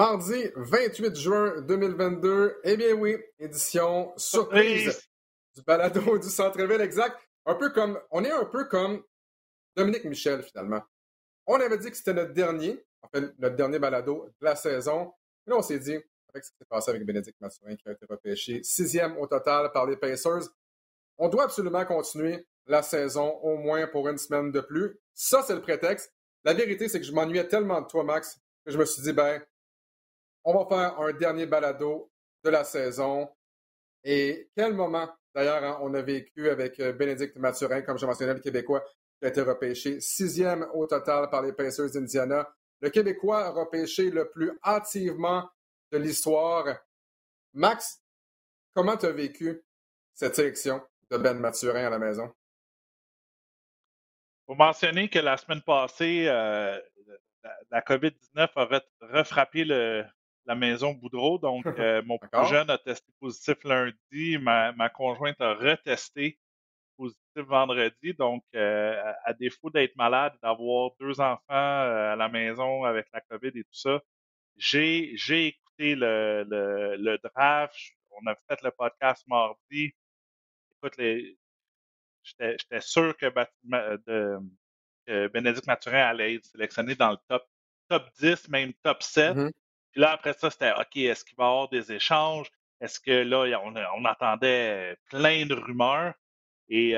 Mardi 0.00 0.50
28 0.56 1.14
juin 1.14 1.60
2022. 1.60 2.60
Eh 2.64 2.74
bien 2.78 2.94
oui, 2.94 3.18
édition 3.38 4.14
surprise 4.16 4.98
du 5.54 5.62
balado 5.62 6.16
du 6.16 6.26
centre-ville 6.30 6.80
exact. 6.80 7.18
Un 7.44 7.54
peu 7.54 7.68
comme, 7.68 8.00
on 8.10 8.24
est 8.24 8.30
un 8.30 8.46
peu 8.46 8.64
comme 8.64 9.04
Dominique 9.76 10.06
Michel 10.06 10.42
finalement. 10.42 10.80
On 11.46 11.60
avait 11.60 11.76
dit 11.76 11.90
que 11.90 11.96
c'était 11.98 12.14
notre 12.14 12.32
dernier, 12.32 12.82
en 13.02 13.08
fait, 13.08 13.38
notre 13.38 13.56
dernier 13.56 13.78
balado 13.78 14.26
de 14.40 14.46
la 14.46 14.56
saison. 14.56 15.12
là, 15.44 15.56
on 15.58 15.62
s'est 15.62 15.78
dit, 15.78 15.98
avec 16.32 16.44
ce 16.46 16.52
qui 16.52 16.56
s'est 16.56 16.64
passé 16.64 16.92
avec 16.92 17.04
Bénédicte 17.04 17.38
Mathurin 17.38 17.76
qui 17.76 17.86
a 17.86 17.92
été 17.92 18.06
repêché 18.08 18.62
sixième 18.62 19.18
au 19.18 19.26
total 19.26 19.70
par 19.70 19.84
les 19.84 19.98
Pacers, 19.98 20.48
on 21.18 21.28
doit 21.28 21.44
absolument 21.44 21.84
continuer 21.84 22.48
la 22.64 22.82
saison 22.82 23.34
au 23.42 23.58
moins 23.58 23.86
pour 23.86 24.08
une 24.08 24.16
semaine 24.16 24.50
de 24.50 24.60
plus. 24.62 24.98
Ça, 25.12 25.44
c'est 25.46 25.54
le 25.54 25.60
prétexte. 25.60 26.10
La 26.44 26.54
vérité, 26.54 26.88
c'est 26.88 27.00
que 27.00 27.06
je 27.06 27.12
m'ennuyais 27.12 27.48
tellement 27.48 27.82
de 27.82 27.86
toi, 27.86 28.02
Max, 28.02 28.40
que 28.64 28.72
je 28.72 28.78
me 28.78 28.86
suis 28.86 29.02
dit, 29.02 29.12
ben, 29.12 29.42
on 30.44 30.54
va 30.54 30.66
faire 30.68 31.00
un 31.00 31.12
dernier 31.12 31.46
balado 31.46 32.10
de 32.44 32.50
la 32.50 32.64
saison. 32.64 33.28
Et 34.02 34.50
quel 34.56 34.74
moment, 34.74 35.08
d'ailleurs, 35.34 35.62
hein, 35.62 35.78
on 35.82 35.92
a 35.94 36.02
vécu 36.02 36.48
avec 36.48 36.80
euh, 36.80 36.92
Bénédicte 36.92 37.36
Mathurin, 37.36 37.82
comme 37.82 37.98
je 37.98 38.06
mentionnais, 38.06 38.34
le 38.34 38.40
Québécois, 38.40 38.82
qui 39.18 39.26
a 39.26 39.28
été 39.28 39.42
repêché 39.42 40.00
sixième 40.00 40.66
au 40.72 40.86
total 40.86 41.28
par 41.28 41.42
les 41.42 41.52
Pacers 41.52 41.90
d'Indiana. 41.90 42.48
Le 42.80 42.88
Québécois 42.88 43.50
repêché 43.50 44.10
le 44.10 44.30
plus 44.30 44.58
hâtivement 44.64 45.48
de 45.92 45.98
l'histoire. 45.98 46.66
Max, 47.52 48.02
comment 48.74 48.96
tu 48.96 49.06
as 49.06 49.12
vécu 49.12 49.62
cette 50.14 50.36
sélection 50.36 50.80
de 51.10 51.18
Ben 51.18 51.38
Mathurin 51.38 51.86
à 51.86 51.90
la 51.90 51.98
maison? 51.98 52.32
Vous 54.46 54.54
mentionnez 54.54 55.08
que 55.10 55.18
la 55.18 55.36
semaine 55.36 55.62
passée, 55.62 56.26
euh, 56.26 56.80
la, 57.70 57.80
COVID-19 57.82 58.48
a 58.56 58.80
refrappé 59.00 59.64
le, 59.64 60.04
la 60.46 60.54
maison 60.54 60.92
Boudreau. 60.94 61.38
Donc, 61.38 61.64
euh, 61.78 62.02
mon 62.04 62.18
plus 62.18 62.46
jeune 62.48 62.70
a 62.70 62.78
testé 62.78 63.12
positif 63.20 63.56
lundi. 63.64 64.38
Ma, 64.38 64.88
conjointe 64.90 65.40
a 65.40 65.54
retesté 65.54 66.38
positif 66.96 67.20
vendredi. 67.36 68.14
Donc, 68.14 68.44
euh, 68.54 69.12
à, 69.24 69.32
défaut 69.32 69.70
d'être 69.70 69.96
malade, 69.96 70.34
d'avoir 70.42 70.90
deux 71.00 71.20
enfants 71.20 71.42
euh, 71.50 72.12
à 72.12 72.16
la 72.16 72.28
maison 72.28 72.84
avec 72.84 73.06
la 73.12 73.20
COVID 73.20 73.52
et 73.54 73.64
tout 73.64 73.70
ça, 73.72 74.00
j'ai, 74.56 75.14
écouté 75.46 75.94
le, 75.94 76.44
le, 76.98 77.18
draft. 77.18 77.74
On 78.10 78.26
a 78.26 78.34
fait 78.48 78.62
le 78.62 78.70
podcast 78.70 79.24
mardi. 79.28 79.92
Écoute, 80.72 80.94
j'étais, 82.22 82.80
sûr 82.80 83.16
que, 83.16 83.26
Bénédicte 85.28 85.66
Mathurin 85.66 86.08
allait 86.08 86.34
être 86.34 86.44
sélectionné 86.44 86.94
dans 86.94 87.12
le 87.12 87.16
top, 87.28 87.44
top 87.88 88.08
10, 88.20 88.48
même 88.48 88.72
top 88.82 89.02
7. 89.02 89.36
Puis 89.92 90.00
là, 90.00 90.12
après 90.12 90.32
ça, 90.34 90.50
c'était 90.50 90.72
OK, 90.72 90.96
est-ce 90.96 91.24
qu'il 91.24 91.36
va 91.36 91.44
y 91.44 91.48
avoir 91.48 91.68
des 91.68 91.92
échanges? 91.92 92.50
Est-ce 92.80 93.00
que 93.00 93.10
là, 93.10 93.60
on, 93.96 94.04
attendait 94.04 94.96
plein 95.10 95.46
de 95.46 95.54
rumeurs? 95.54 96.14
Et, 96.68 96.94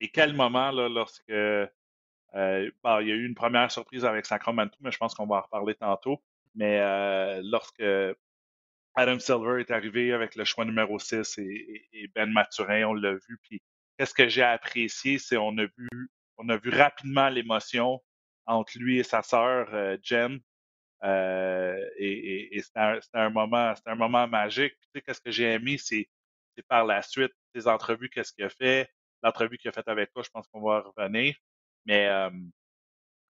et 0.00 0.08
quel 0.08 0.34
moment, 0.34 0.70
là, 0.70 0.88
lorsque 0.88 1.32
euh, 2.34 2.70
il 3.00 3.08
y 3.08 3.12
a 3.12 3.14
eu 3.14 3.26
une 3.26 3.34
première 3.34 3.70
surprise 3.70 4.04
avec 4.04 4.26
Sacramento, 4.26 4.76
mais 4.80 4.90
je 4.90 4.98
pense 4.98 5.14
qu'on 5.14 5.26
va 5.26 5.36
en 5.36 5.40
reparler 5.42 5.74
tantôt. 5.74 6.22
Mais 6.54 6.80
euh, 6.80 7.40
lorsque 7.44 7.82
Adam 8.94 9.18
Silver 9.18 9.60
est 9.60 9.70
arrivé 9.70 10.12
avec 10.12 10.34
le 10.34 10.44
choix 10.44 10.64
numéro 10.64 10.98
6 10.98 11.38
et, 11.38 12.10
Ben 12.14 12.30
Maturin, 12.30 12.84
on 12.84 12.94
l'a 12.94 13.14
vu. 13.14 13.38
Puis 13.42 13.62
qu'est-ce 13.98 14.14
que 14.14 14.28
j'ai 14.28 14.42
apprécié, 14.42 15.18
c'est 15.18 15.36
on 15.36 15.56
a 15.58 15.64
vu 15.64 15.88
on 16.36 16.48
a 16.48 16.56
vu 16.56 16.70
rapidement 16.70 17.28
l'émotion 17.28 18.02
entre 18.46 18.76
lui 18.78 18.98
et 18.98 19.04
sa 19.04 19.22
sœur 19.22 19.68
euh, 19.72 19.96
Jen. 20.02 20.40
Euh, 21.04 21.90
et, 21.98 22.60
c'était 22.62 22.80
un, 23.14 23.30
moment, 23.30 23.74
c'était 23.74 23.90
un 23.90 23.94
moment 23.96 24.26
magique. 24.26 24.74
Tu 24.80 24.88
sais, 24.94 25.02
qu'est-ce 25.02 25.20
que 25.20 25.30
j'ai 25.30 25.52
aimé, 25.52 25.76
c'est, 25.78 26.08
par 26.68 26.84
la 26.84 27.02
suite 27.02 27.32
ses 27.54 27.68
entrevues, 27.68 28.08
qu'est-ce 28.08 28.32
qu'il 28.32 28.44
a 28.44 28.48
fait, 28.48 28.90
l'entrevue 29.22 29.58
qu'il 29.58 29.68
a 29.68 29.72
faite 29.72 29.88
avec 29.88 30.12
toi, 30.12 30.22
je 30.22 30.30
pense 30.30 30.46
qu'on 30.48 30.62
va 30.62 30.80
revenir. 30.80 31.34
Mais 31.84 32.08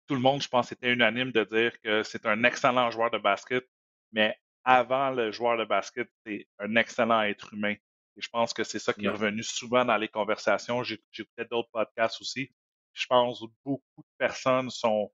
tout 0.07 0.15
le 0.15 0.21
monde, 0.21 0.43
je 0.43 0.49
pense, 0.49 0.71
était 0.73 0.93
unanime 0.93 1.33
de 1.33 1.45
dire 1.45 1.79
que 1.81 2.03
c'est 2.03 2.27
un 2.27 2.45
excellent 2.45 2.91
joueur 2.91 3.11
de 3.11 3.19
basket, 3.19 3.67
mais 4.13 4.37
avant 4.65 5.11
le 5.11 5.33
joueur 5.33 5.59
de 5.59 5.65
basket, 5.65 6.09
c'est 6.25 6.47
un 6.59 6.77
excellent 6.77 7.23
être 7.23 7.53
humain. 7.53 7.75
Et 8.17 8.21
je 8.21 8.29
pense 8.29 8.55
que 8.55 8.65
c'est 8.65 8.79
ça 8.79 8.93
qui 8.93 9.07
est 9.07 9.11
revenu 9.11 9.43
souvent 9.43 9.85
dans 9.85 9.97
les 9.97 10.09
conversations. 10.09 10.83
J'écoutais 10.83 11.45
d'autres 11.51 11.71
podcasts 11.73 12.21
aussi. 12.21 12.51
Je 12.93 13.07
pense 13.07 13.41
que 13.41 13.47
beaucoup 13.65 14.03
de 14.03 14.17
personnes 14.17 14.71
sont 14.71 15.13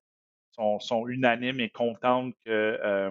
sont, 0.52 1.06
unanimes 1.08 1.60
et 1.60 1.70
contentes 1.70 2.34
que 2.44 3.10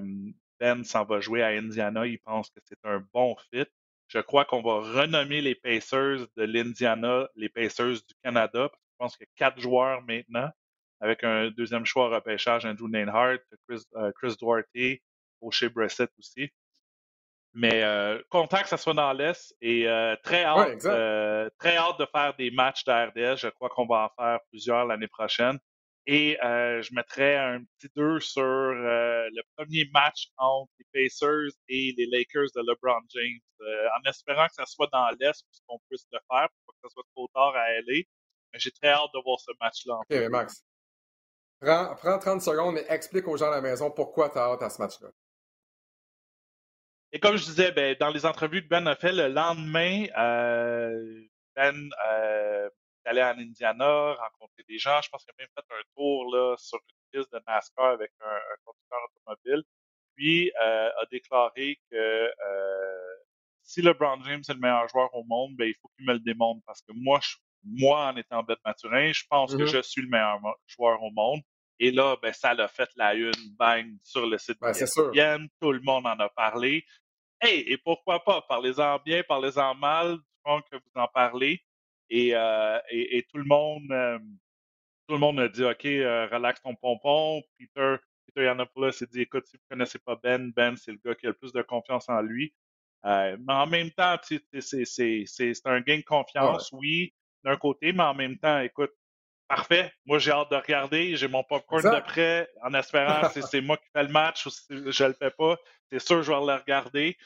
Ben 0.59 0.83
s'en 0.83 1.05
va 1.05 1.19
jouer 1.19 1.41
à 1.41 1.47
Indiana. 1.47 2.05
Ils 2.05 2.19
pensent 2.19 2.49
que 2.49 2.59
c'est 2.65 2.79
un 2.83 3.03
bon 3.13 3.35
fit. 3.51 3.65
Je 4.09 4.19
crois 4.19 4.43
qu'on 4.43 4.61
va 4.61 4.79
renommer 4.79 5.39
les 5.41 5.55
Pacers 5.55 6.27
de 6.35 6.43
l'Indiana 6.43 7.29
les 7.35 7.47
Pacers 7.47 7.93
du 7.93 8.15
Canada. 8.23 8.69
je 8.73 8.95
pense 8.97 9.15
qu'il 9.15 9.27
y 9.27 9.29
a 9.29 9.49
quatre 9.49 9.59
joueurs 9.59 10.01
maintenant, 10.01 10.49
avec 10.99 11.23
un 11.23 11.51
deuxième 11.51 11.85
choix 11.85 12.09
repêchage, 12.09 12.65
Andrew 12.65 12.89
Nainhart, 12.89 13.39
Chris, 13.67 13.83
euh, 13.95 14.11
Chris 14.15 14.35
Duarte, 14.39 14.99
O'Shea 15.41 15.69
Brissett 15.69 16.11
aussi. 16.17 16.49
Mais 17.53 17.83
euh, 17.83 18.21
content 18.29 18.61
que 18.61 18.67
ça 18.67 18.77
soit 18.77 18.93
dans 18.93 19.13
l'Est 19.13 19.55
et 19.61 19.87
euh, 19.87 20.15
très 20.23 20.43
hâte, 20.43 20.79
très 21.57 21.77
hâte 21.77 21.99
de 21.99 22.05
faire 22.05 22.33
des 22.37 22.51
matchs 22.51 22.83
d'RDS. 22.85 23.37
Je 23.37 23.47
crois 23.49 23.69
qu'on 23.69 23.85
va 23.85 24.05
en 24.05 24.23
faire 24.23 24.39
plusieurs 24.49 24.85
l'année 24.85 25.07
prochaine. 25.07 25.57
Et 26.05 26.41
euh, 26.43 26.81
je 26.81 26.93
mettrais 26.93 27.35
un 27.35 27.63
petit 27.77 27.91
2 27.95 28.19
sur 28.19 28.41
euh, 28.41 29.29
le 29.31 29.41
premier 29.55 29.87
match 29.93 30.29
entre 30.37 30.71
les 30.79 30.85
Pacers 30.91 31.51
et 31.67 31.93
les 31.97 32.07
Lakers 32.07 32.47
de 32.55 32.61
LeBron 32.61 33.01
James, 33.09 33.39
euh, 33.61 33.87
en 33.97 34.09
espérant 34.09 34.47
que 34.47 34.53
ça 34.53 34.65
soit 34.65 34.89
dans 34.91 35.07
l'Est 35.19 35.43
pour 35.43 35.61
qu'on 35.67 35.79
puisse 35.89 36.07
le 36.11 36.19
faire, 36.29 36.47
pour 36.65 36.73
que 36.73 36.79
ça 36.83 36.89
soit 36.89 37.03
trop 37.13 37.27
tard 37.33 37.55
à 37.55 37.69
LA. 37.81 38.03
Mais 38.51 38.59
j'ai 38.59 38.71
très 38.71 38.89
hâte 38.89 39.11
de 39.13 39.21
voir 39.23 39.39
ce 39.39 39.51
match-là. 39.59 39.99
OK, 39.99 40.29
Max. 40.31 40.63
Prends, 41.61 41.93
prends, 41.95 42.17
30 42.17 42.41
secondes 42.41 42.77
et 42.77 42.85
explique 42.89 43.27
aux 43.27 43.37
gens 43.37 43.47
à 43.47 43.55
la 43.55 43.61
maison 43.61 43.91
pourquoi 43.91 44.29
tu 44.29 44.39
as 44.39 44.43
hâte 44.43 44.63
à 44.63 44.69
ce 44.69 44.81
match-là. 44.81 45.09
Et 47.11 47.19
comme 47.19 47.35
je 47.35 47.45
disais, 47.45 47.71
ben, 47.71 47.95
dans 47.99 48.09
les 48.09 48.25
entrevues 48.25 48.63
que 48.63 48.69
Ben 48.69 48.87
a 48.87 48.95
fait 48.95 49.11
le 49.11 49.27
lendemain, 49.27 50.05
Ben 51.55 51.89
aller 53.09 53.23
en 53.23 53.37
Indiana, 53.37 54.13
rencontrer 54.13 54.63
des 54.67 54.77
gens. 54.77 55.01
Je 55.01 55.09
pense 55.09 55.23
qu'il 55.23 55.33
a 55.37 55.41
même 55.41 55.49
fait 55.55 55.73
un 55.73 55.83
tour 55.95 56.35
là, 56.35 56.55
sur 56.57 56.77
une 56.77 57.19
piste 57.19 57.33
de 57.33 57.41
NASCAR 57.47 57.93
avec 57.93 58.11
un, 58.21 58.39
conducteur 58.63 58.99
automobile. 59.09 59.63
Puis 60.15 60.51
euh, 60.61 60.89
a 60.89 61.05
déclaré 61.11 61.79
que 61.89 61.95
euh, 61.95 63.15
si 63.63 63.81
LeBron 63.81 64.21
James 64.25 64.43
est 64.47 64.53
le 64.53 64.59
meilleur 64.59 64.87
joueur 64.89 65.13
au 65.15 65.23
monde, 65.23 65.55
ben, 65.55 65.65
il 65.65 65.75
faut 65.81 65.89
qu'il 65.95 66.05
me 66.05 66.13
le 66.13 66.19
démontre 66.19 66.61
parce 66.65 66.81
que 66.81 66.91
moi, 66.93 67.19
moi 67.63 68.07
en 68.07 68.17
étant 68.17 68.43
bête 68.43 68.59
Maturin, 68.65 69.11
je 69.11 69.23
pense 69.29 69.55
que 69.55 69.63
mm-hmm. 69.63 69.67
je 69.67 69.81
suis 69.81 70.01
le 70.01 70.09
meilleur 70.09 70.39
joueur 70.67 71.01
au 71.01 71.11
monde. 71.11 71.41
Et 71.79 71.91
là, 71.91 72.17
ben, 72.21 72.33
ça 72.33 72.53
l'a 72.53 72.67
fait 72.67 72.89
la 72.97 73.13
une, 73.13 73.31
bang, 73.57 73.87
sur 74.03 74.27
le 74.27 74.37
site 74.37 74.57
ben, 74.59 74.71
de 74.71 75.47
Tout 75.61 75.71
le 75.71 75.79
monde 75.81 76.05
en 76.05 76.19
a 76.19 76.29
parlé. 76.29 76.85
Hey, 77.41 77.61
et 77.61 77.77
pourquoi 77.77 78.21
pas? 78.23 78.41
Parlez-en 78.41 78.99
bien, 78.99 79.23
parlez-en 79.23 79.73
mal, 79.75 80.17
du 80.45 80.61
que 80.69 80.75
vous 80.75 81.01
en 81.01 81.07
parlez. 81.07 81.63
Euh, 82.11 82.79
et, 82.89 83.17
et, 83.17 83.23
tout 83.23 83.37
le 83.37 83.43
monde 83.43 83.91
euh, 83.91 84.17
tout 85.07 85.13
le 85.13 85.19
monde 85.19 85.39
a 85.39 85.47
dit 85.47 85.63
OK, 85.63 85.85
euh, 85.85 86.27
relaxe 86.27 86.61
ton 86.61 86.75
pompon. 86.75 87.41
Peter, 87.57 87.95
Peter 88.25 88.45
Yanopoulos 88.45 88.91
s'est 88.91 89.07
dit 89.07 89.21
écoute, 89.21 89.45
si 89.45 89.57
vous 89.57 89.63
ne 89.69 89.75
connaissez 89.75 89.99
pas 89.99 90.15
Ben, 90.21 90.51
Ben, 90.51 90.75
c'est 90.75 90.91
le 90.91 90.99
gars 91.03 91.15
qui 91.15 91.25
a 91.27 91.29
le 91.29 91.35
plus 91.35 91.51
de 91.51 91.61
confiance 91.61 92.09
en 92.09 92.21
lui. 92.21 92.53
mais 93.03 93.37
en 93.47 93.67
même 93.67 93.91
temps, 93.91 94.15
c'est 94.23 95.65
un 95.65 95.81
gain 95.81 95.97
de 95.97 96.03
confiance, 96.03 96.71
oui, 96.73 97.13
d'un 97.43 97.57
côté, 97.57 97.91
mais 97.91 98.03
en 98.03 98.13
même 98.13 98.37
temps, 98.37 98.59
écoute, 98.59 98.91
parfait. 99.47 99.91
Moi, 100.05 100.19
j'ai 100.19 100.31
hâte 100.31 100.51
de 100.51 100.55
regarder. 100.55 101.15
J'ai 101.15 101.27
mon 101.27 101.43
popcorn 101.43 101.83
de 101.83 101.99
près 102.01 102.49
en 102.63 102.73
espérant 102.73 103.27
que 103.29 103.41
c'est 103.41 103.61
moi 103.61 103.77
qui 103.77 103.89
fais 103.93 104.03
le 104.03 104.09
match 104.09 104.45
ou 104.45 104.49
si 104.49 104.63
je 104.69 105.03
le 105.03 105.13
fais 105.13 105.31
pas. 105.31 105.57
C'est 105.91 105.99
sûr, 105.99 106.21
je 106.21 106.31
vais 106.31 106.37
le 106.37 106.59
regarder. 106.59 107.17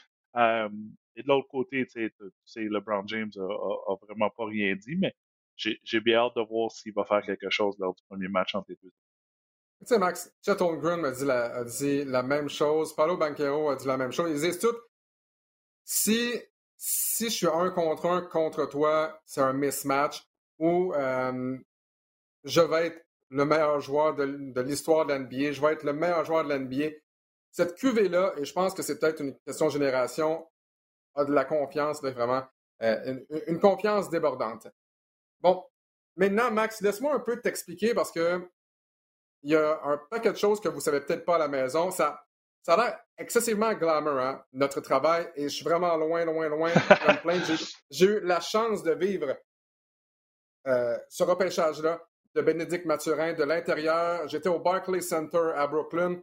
Et 1.16 1.22
de 1.22 1.28
l'autre 1.28 1.48
côté, 1.48 1.86
tu 1.86 2.12
sais, 2.44 2.60
LeBron 2.60 3.06
James 3.06 3.30
a, 3.36 3.94
vraiment 4.02 4.30
pas 4.30 4.46
rien 4.46 4.74
dit, 4.74 4.96
mais 4.96 5.14
j'ai 5.56 6.00
bien 6.00 6.18
hâte 6.18 6.34
de 6.36 6.42
voir 6.42 6.70
s'il 6.70 6.92
va 6.92 7.04
faire 7.04 7.22
quelque 7.22 7.50
chose 7.50 7.76
lors 7.78 7.94
du 7.94 8.02
premier 8.08 8.28
match 8.28 8.54
entre 8.54 8.70
les 8.70 8.78
deux. 8.82 8.92
Tu 9.80 9.86
sais, 9.86 9.98
Max, 9.98 10.32
Chet 10.44 10.60
Holmgren 10.60 11.04
a 11.04 11.10
dit, 11.10 11.24
la, 11.24 11.56
a 11.56 11.64
dit 11.64 12.04
la 12.04 12.22
même 12.22 12.48
chose, 12.48 12.94
Paulo 12.94 13.16
Banquero 13.16 13.70
a 13.70 13.76
dit 13.76 13.86
la 13.86 13.96
même 13.96 14.12
chose. 14.12 14.30
Ils 14.30 14.40
disent 14.40 14.58
tout, 14.58 14.76
si, 15.84 16.32
si 16.76 17.24
je 17.26 17.34
suis 17.34 17.46
un 17.46 17.70
contre 17.70 18.06
un 18.06 18.22
contre 18.22 18.66
toi, 18.68 19.20
c'est 19.26 19.42
un 19.42 19.52
mismatch, 19.52 20.26
ou 20.58 20.94
euh, 20.94 21.58
je 22.44 22.60
vais 22.60 22.86
être 22.86 23.06
le 23.30 23.44
meilleur 23.44 23.80
joueur 23.80 24.14
de, 24.14 24.24
de 24.26 24.60
l'histoire 24.60 25.06
de 25.06 25.14
l'NBA, 25.14 25.52
je 25.52 25.60
vais 25.60 25.72
être 25.72 25.84
le 25.84 25.92
meilleur 25.92 26.24
joueur 26.24 26.44
de 26.44 26.54
l'NBA. 26.54 26.90
Cette 27.50 27.74
cuvée-là, 27.76 28.34
et 28.38 28.44
je 28.44 28.52
pense 28.52 28.74
que 28.74 28.82
c'est 28.82 28.98
peut-être 28.98 29.20
une 29.20 29.38
question 29.46 29.66
de 29.66 29.72
génération, 29.72 30.46
a 31.14 31.24
de 31.24 31.32
la 31.32 31.44
confiance, 31.44 32.02
vraiment, 32.02 32.42
euh, 32.82 33.20
une, 33.46 33.60
confiance 33.60 34.10
débordante. 34.10 34.68
Bon, 35.40 35.64
maintenant, 36.16 36.50
Max, 36.50 36.80
laisse-moi 36.80 37.14
un 37.14 37.20
peu 37.20 37.40
t'expliquer 37.40 37.94
parce 37.94 38.10
que 38.10 38.48
il 39.42 39.50
y 39.50 39.56
a 39.56 39.80
un 39.84 39.98
paquet 40.10 40.32
de 40.32 40.38
choses 40.38 40.60
que 40.60 40.68
vous 40.68 40.80
savez 40.80 41.00
peut-être 41.00 41.24
pas 41.24 41.36
à 41.36 41.38
la 41.38 41.48
maison. 41.48 41.90
Ça, 41.90 42.24
ça 42.62 42.74
a 42.74 42.76
l'air 42.76 43.00
excessivement 43.18 43.74
glamour, 43.74 44.18
hein, 44.18 44.42
notre 44.54 44.80
travail, 44.80 45.30
et 45.36 45.44
je 45.44 45.54
suis 45.54 45.64
vraiment 45.64 45.96
loin, 45.96 46.24
loin, 46.24 46.48
loin 46.48 46.72
J'ai 47.90 48.06
eu 48.06 48.20
la 48.20 48.40
chance 48.40 48.82
de 48.82 48.92
vivre 48.92 49.36
euh, 50.66 50.98
ce 51.10 51.22
repêchage-là 51.24 52.00
de 52.34 52.40
Bénédicte 52.40 52.86
Mathurin 52.86 53.34
de 53.34 53.44
l'intérieur. 53.44 54.26
J'étais 54.28 54.48
au 54.48 54.58
Barclays 54.58 55.02
Center 55.02 55.52
à 55.54 55.66
Brooklyn 55.66 56.20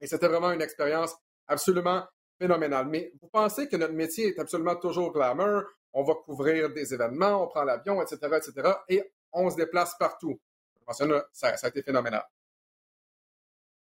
et 0.00 0.06
c'était 0.06 0.28
vraiment 0.28 0.52
une 0.52 0.62
expérience 0.62 1.16
absolument 1.48 2.06
phénoménale. 2.44 2.86
Mais 2.86 3.12
vous 3.20 3.28
pensez 3.28 3.68
que 3.68 3.76
notre 3.76 3.94
métier 3.94 4.28
est 4.28 4.38
absolument 4.38 4.76
toujours 4.76 5.12
glamour, 5.12 5.62
on 5.92 6.02
va 6.02 6.14
couvrir 6.14 6.70
des 6.70 6.92
événements, 6.92 7.44
on 7.44 7.48
prend 7.48 7.64
l'avion, 7.64 8.02
etc., 8.02 8.18
etc., 8.36 8.72
et 8.88 9.12
on 9.32 9.50
se 9.50 9.56
déplace 9.56 9.96
partout. 9.98 10.38
Ça, 10.88 11.56
ça 11.56 11.66
a 11.66 11.68
été 11.70 11.82
phénoménal. 11.82 12.24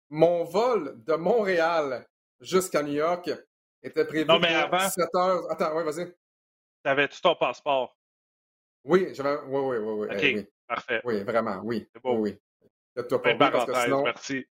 Mon 0.09 0.45
vol 0.45 1.03
de 1.03 1.15
Montréal 1.15 2.07
jusqu'à 2.39 2.81
New 2.83 2.93
York 2.93 3.29
était 3.83 4.05
prévu 4.05 4.25
non, 4.25 4.39
mais 4.39 4.53
avant, 4.53 4.87
7 4.87 5.09
heures. 5.15 5.51
Attends, 5.51 5.75
oui, 5.75 5.83
vas-y. 5.83 6.15
T'avais-tu 6.83 7.19
ton 7.21 7.35
passeport? 7.35 7.97
Oui, 8.83 9.09
j'avais. 9.13 9.37
Oui, 9.47 9.59
oui, 9.59 9.77
oui, 9.77 10.07
oui. 10.07 10.15
OK, 10.15 10.21
oui. 10.21 10.47
parfait. 10.67 11.01
Oui, 11.03 11.23
vraiment, 11.23 11.59
oui. 11.63 11.89
C'est 11.91 12.01
bon. 12.01 12.17
Oui, 12.19 12.37
oui. 12.61 12.69
Parce 13.37 13.65
que 13.65 13.73
sinon... 13.83 14.03
merci. 14.03 14.47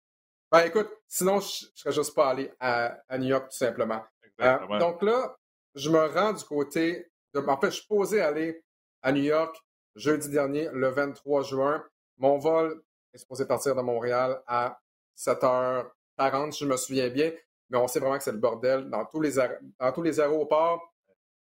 Ben, 0.53 0.67
écoute, 0.67 0.87
sinon, 1.07 1.39
je 1.39 1.65
ne 1.65 1.71
serais 1.73 1.91
juste 1.91 2.13
pas 2.13 2.29
allé 2.29 2.51
à, 2.59 2.99
à 3.09 3.17
New 3.17 3.27
York, 3.27 3.45
tout 3.49 3.57
simplement. 3.57 4.03
Euh, 4.39 4.77
donc 4.77 5.01
là, 5.01 5.35
je 5.73 5.89
me 5.89 6.05
rends 6.05 6.31
du 6.31 6.43
côté 6.43 7.11
de. 7.33 7.39
En 7.39 7.59
fait, 7.59 7.71
je 7.71 7.77
suis 7.77 7.87
posé 7.87 8.21
aller 8.21 8.63
à 9.01 9.11
New 9.11 9.23
York 9.23 9.55
jeudi 9.95 10.29
dernier, 10.29 10.69
le 10.71 10.89
23 10.89 11.41
juin. 11.41 11.83
Mon 12.17 12.37
vol 12.37 12.83
est 13.15 13.17
supposé 13.17 13.47
partir 13.47 13.75
de 13.75 13.81
Montréal 13.81 14.43
à 14.45 14.79
7h40, 15.17 16.51
si 16.51 16.65
je 16.65 16.69
me 16.69 16.77
souviens 16.77 17.09
bien. 17.09 17.31
Mais 17.71 17.79
on 17.79 17.87
sait 17.87 17.99
vraiment 17.99 18.19
que 18.19 18.23
c'est 18.23 18.31
le 18.31 18.37
bordel 18.37 18.91
dans 18.91 19.05
tous 19.05 19.21
les, 19.21 19.31
dans 19.79 19.91
tous 19.91 20.03
les 20.03 20.19
aéroports. 20.19 20.93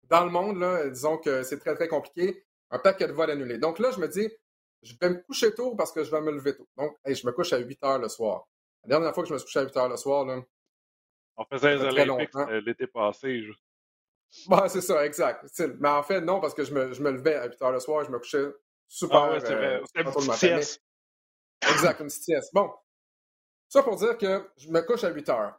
Dans 0.05 0.25
le 0.25 0.31
monde, 0.31 0.61
là, 0.61 0.89
disons 0.89 1.19
que 1.19 1.43
c'est 1.43 1.59
très, 1.59 1.75
très 1.75 1.89
compliqué. 1.89 2.45
Un 2.71 2.79
paquet 2.79 3.09
de 3.09 3.13
vols 3.13 3.33
annulés. 3.33 3.59
Donc 3.59 3.81
là, 3.81 3.91
je 3.91 3.99
me 3.99 4.07
dis, 4.07 4.31
je 4.83 4.95
vais 5.01 5.11
me 5.11 5.21
coucher 5.23 5.53
tôt 5.53 5.75
parce 5.75 5.91
que 5.91 6.05
je 6.05 6.13
vais 6.13 6.21
me 6.21 6.31
lever 6.31 6.57
tôt. 6.57 6.69
Donc, 6.77 6.97
je 7.05 7.27
me 7.27 7.33
couche 7.33 7.53
à 7.53 7.59
8 7.59 7.83
heures 7.83 7.99
le 7.99 8.09
soir. 8.09 8.47
La 8.87 8.97
dernière 8.97 9.15
fois 9.15 9.23
que 9.23 9.29
je 9.29 9.35
me 9.35 9.39
suis 9.39 9.47
couché 9.47 9.61
à 9.61 9.63
8 9.63 9.77
heures 9.77 9.89
le 9.89 9.97
soir, 9.97 10.25
là, 10.25 10.43
on 11.37 11.45
faisait 11.45 11.77
les 11.77 11.83
Olympiques 11.83 12.35
euh, 12.37 12.61
l'été 12.61 12.87
passé. 12.87 13.43
Je... 13.43 13.53
c'est 14.69 14.81
ça, 14.81 15.05
exact. 15.05 15.45
Mais 15.81 15.89
en 15.89 16.03
fait, 16.03 16.21
non, 16.21 16.41
parce 16.41 16.55
que 16.55 16.65
je 16.65 16.73
me, 16.73 16.93
je 16.93 17.03
me 17.03 17.11
levais 17.11 17.35
à 17.35 17.47
8 17.47 17.63
heures 17.63 17.73
le 17.73 17.81
soir 17.81 18.03
et 18.03 18.05
je 18.05 18.11
me 18.11 18.19
couchais 18.19 18.45
super. 18.87 19.17
Ah 19.17 19.33
ouais, 19.33 19.41
c'est 19.41 19.55
vrai. 19.55 19.81
Euh, 19.81 19.85
une 19.97 20.05
petite 20.05 20.33
sieste. 20.35 20.83
Exact, 21.71 22.01
une 22.01 22.11
sieste. 22.11 22.51
Bon, 22.53 22.71
ça 23.69 23.83
pour 23.83 23.97
dire 23.97 24.17
que 24.19 24.49
je 24.57 24.69
me 24.69 24.81
couche 24.83 25.05
à 25.05 25.11
8 25.11 25.29
heures. 25.31 25.59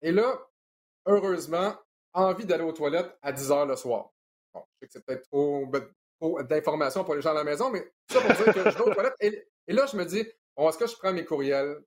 Et 0.00 0.10
là, 0.10 0.36
heureusement, 1.06 1.76
envie 2.12 2.44
d'aller 2.44 2.64
aux 2.64 2.72
toilettes 2.72 3.16
à 3.22 3.32
10 3.32 3.52
heures 3.52 3.66
le 3.66 3.76
soir. 3.76 4.10
Bon, 4.52 4.64
je 4.66 4.78
sais 4.80 4.86
que 4.86 4.92
c'est 4.92 5.06
peut-être 5.06 5.22
trop, 5.28 6.42
d'informations 6.42 7.04
pour 7.04 7.14
les 7.14 7.22
gens 7.22 7.30
à 7.30 7.34
la 7.34 7.44
maison, 7.44 7.70
mais 7.70 7.92
ça 8.08 8.20
pour 8.20 8.34
dire 8.34 8.54
que 8.54 8.70
je 8.70 8.76
vais 8.76 8.80
aux 8.80 8.94
toilettes. 8.94 9.16
Et, 9.20 9.72
là, 9.72 9.86
je 9.86 9.96
me 9.96 10.04
dis, 10.04 10.26
bon, 10.56 10.68
est-ce 10.68 10.78
que 10.78 10.86
je 10.86 10.96
prends 10.96 11.12
mes 11.12 11.24
courriels? 11.24 11.82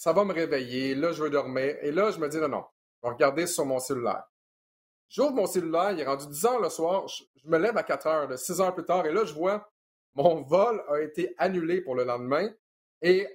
Ça 0.00 0.14
va 0.14 0.24
me 0.24 0.32
réveiller. 0.32 0.94
Là, 0.94 1.12
je 1.12 1.22
veux 1.22 1.28
dormir. 1.28 1.76
Et 1.82 1.92
là, 1.92 2.10
je 2.10 2.18
me 2.18 2.26
dis, 2.26 2.38
non, 2.38 2.48
non, 2.48 2.64
je 2.94 3.06
vais 3.06 3.12
regarder 3.12 3.46
sur 3.46 3.66
mon 3.66 3.78
cellulaire. 3.78 4.24
J'ouvre 5.10 5.34
mon 5.34 5.46
cellulaire, 5.46 5.90
il 5.90 6.00
est 6.00 6.06
rendu 6.06 6.26
10 6.26 6.46
heures 6.46 6.58
le 6.58 6.70
soir. 6.70 7.06
Je, 7.06 7.22
me 7.44 7.58
lève 7.58 7.76
à 7.76 7.82
4 7.82 8.06
heures, 8.06 8.38
6 8.38 8.62
heures 8.62 8.74
plus 8.74 8.86
tard, 8.86 9.04
et 9.04 9.12
là, 9.12 9.26
je 9.26 9.34
vois 9.34 9.70
mon 10.14 10.40
vol 10.40 10.82
a 10.88 11.02
été 11.02 11.34
annulé 11.36 11.82
pour 11.82 11.94
le 11.94 12.04
lendemain. 12.04 12.48
Et 13.02 13.28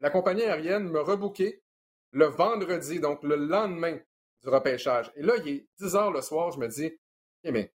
la 0.00 0.10
compagnie 0.10 0.42
aérienne 0.42 0.88
me 0.88 1.00
rebooké 1.00 1.62
le 2.10 2.24
vendredi, 2.24 2.98
donc 2.98 3.22
le 3.22 3.36
lendemain 3.36 3.96
du 4.42 4.48
repêchage. 4.48 5.12
Et 5.14 5.22
là, 5.22 5.34
il 5.36 5.48
est 5.48 5.68
10 5.78 5.94
heures 5.94 6.10
le 6.10 6.20
soir, 6.20 6.50
je 6.50 6.58
me 6.58 6.66
dis, 6.66 6.98
eh 7.44 7.52
mais 7.52 7.72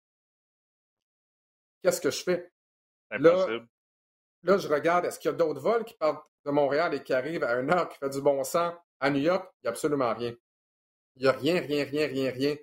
qu'est-ce 1.83 1.99
que 1.99 2.09
je 2.09 2.23
fais? 2.23 2.49
Là, 3.09 3.47
là, 4.43 4.57
je 4.57 4.69
regarde, 4.69 5.03
est-ce 5.03 5.19
qu'il 5.19 5.29
y 5.29 5.33
a 5.33 5.35
d'autres 5.35 5.59
vols 5.59 5.83
qui 5.83 5.95
partent? 5.95 6.30
De 6.45 6.51
Montréal 6.51 6.93
et 6.93 7.03
qui 7.03 7.13
arrivent 7.13 7.43
à 7.43 7.59
une 7.59 7.71
heure 7.71 7.89
qui 7.89 7.97
fait 7.97 8.09
du 8.09 8.21
bon 8.21 8.43
sens 8.43 8.73
à 8.99 9.09
New 9.09 9.21
York? 9.21 9.49
Il 9.55 9.65
n'y 9.65 9.67
a 9.67 9.71
absolument 9.71 10.13
rien. 10.13 10.33
Il 11.15 11.23
n'y 11.23 11.27
a 11.27 11.31
rien, 11.31 11.59
rien, 11.61 11.83
rien, 11.83 12.07
rien, 12.07 12.31
rien. 12.31 12.55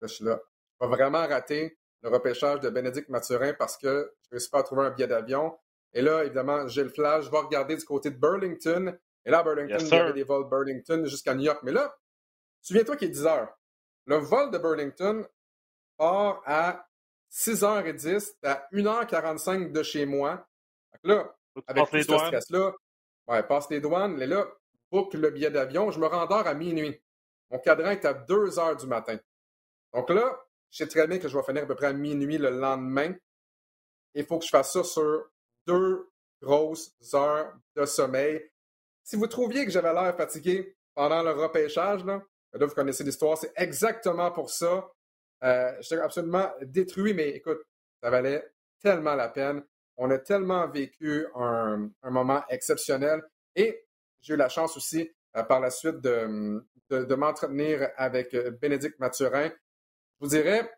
Là, 0.00 0.08
je 0.08 0.14
suis 0.14 0.24
là. 0.24 0.40
Je 0.80 0.86
vais 0.86 0.94
vraiment 0.94 1.26
rater 1.26 1.78
le 2.02 2.10
repêchage 2.10 2.60
de 2.60 2.70
Bénédicte 2.70 3.08
Mathurin 3.08 3.54
parce 3.54 3.76
que 3.76 4.14
je 4.22 4.28
ne 4.28 4.30
réussis 4.32 4.50
pas 4.50 4.60
à 4.60 4.62
trouver 4.62 4.86
un 4.86 4.90
billet 4.90 5.08
d'avion. 5.08 5.58
Et 5.92 6.02
là, 6.02 6.24
évidemment, 6.24 6.68
j'ai 6.68 6.84
le 6.84 6.90
flash. 6.90 7.24
Je 7.24 7.30
vais 7.30 7.38
regarder 7.38 7.76
du 7.76 7.84
côté 7.84 8.10
de 8.10 8.16
Burlington. 8.16 8.96
Et 9.24 9.30
là, 9.30 9.40
à 9.40 9.42
Burlington, 9.42 9.78
il 9.80 9.88
y 9.88 9.94
avait 9.94 10.12
des 10.12 10.22
vols 10.22 10.48
Burlington 10.48 11.04
jusqu'à 11.06 11.34
New 11.34 11.44
York. 11.44 11.60
Mais 11.62 11.72
là, 11.72 11.94
souviens-toi 12.62 12.96
qu'il 12.96 13.08
est 13.08 13.12
10 13.12 13.26
heures. 13.26 13.58
Le 14.06 14.16
vol 14.16 14.50
de 14.50 14.58
Burlington 14.58 15.26
part 15.96 16.42
à 16.46 16.88
6h10, 17.30 18.36
à 18.44 18.66
1h45 18.72 19.72
de 19.72 19.82
chez 19.82 20.06
moi. 20.06 20.46
là, 21.02 21.34
avec 21.66 21.90
tout 21.90 21.96
ce 21.96 22.02
stress-là, 22.02 22.72
ouais, 23.28 23.42
passe 23.42 23.70
les 23.70 23.80
douanes, 23.80 24.20
et 24.20 24.26
là, 24.26 24.46
book 24.90 25.14
le 25.14 25.30
billet 25.30 25.50
d'avion. 25.50 25.90
Je 25.90 26.00
me 26.00 26.06
rendors 26.06 26.46
à 26.46 26.54
minuit. 26.54 27.00
Mon 27.50 27.58
cadran 27.58 27.90
est 27.90 28.04
à 28.04 28.14
2 28.14 28.50
h 28.50 28.80
du 28.80 28.86
matin. 28.86 29.18
Donc 29.94 30.10
là, 30.10 30.38
je 30.70 30.78
sais 30.78 30.86
très 30.86 31.06
bien 31.06 31.18
que 31.18 31.28
je 31.28 31.36
vais 31.36 31.42
finir 31.42 31.62
à 31.62 31.66
peu 31.66 31.74
près 31.74 31.86
à 31.86 31.92
minuit 31.92 32.38
le 32.38 32.50
lendemain. 32.50 33.14
Il 34.14 34.24
faut 34.26 34.38
que 34.38 34.44
je 34.44 34.50
fasse 34.50 34.72
ça 34.72 34.84
sur 34.84 35.30
deux 35.66 36.08
grosses 36.42 36.92
heures 37.14 37.54
de 37.76 37.84
sommeil. 37.84 38.50
Si 39.02 39.16
vous 39.16 39.26
trouviez 39.26 39.64
que 39.64 39.70
j'avais 39.70 39.92
l'air 39.92 40.16
fatigué 40.16 40.76
pendant 40.94 41.22
le 41.22 41.30
repêchage, 41.30 42.04
là, 42.04 42.22
là 42.52 42.66
vous 42.66 42.74
connaissez 42.74 43.04
l'histoire, 43.04 43.38
c'est 43.38 43.52
exactement 43.56 44.30
pour 44.30 44.50
ça. 44.50 44.90
Euh, 45.44 45.72
J'étais 45.80 46.02
absolument 46.02 46.50
détruit, 46.62 47.14
mais 47.14 47.30
écoute, 47.30 47.60
ça 48.02 48.10
valait 48.10 48.52
tellement 48.80 49.14
la 49.14 49.28
peine. 49.28 49.64
On 50.00 50.10
a 50.12 50.18
tellement 50.18 50.68
vécu 50.68 51.26
un, 51.34 51.90
moment 52.04 52.44
exceptionnel 52.48 53.20
et 53.56 53.84
j'ai 54.20 54.34
eu 54.34 54.36
la 54.36 54.48
chance 54.48 54.76
aussi 54.76 55.10
euh, 55.36 55.42
par 55.42 55.58
la 55.58 55.70
suite 55.70 56.00
de, 56.00 57.16
m'entretenir 57.16 57.90
avec 57.96 58.32
euh, 58.34 58.52
Bénédicte 58.52 59.00
Mathurin. 59.00 59.48
Je 59.48 60.20
vous 60.20 60.28
dirais, 60.28 60.70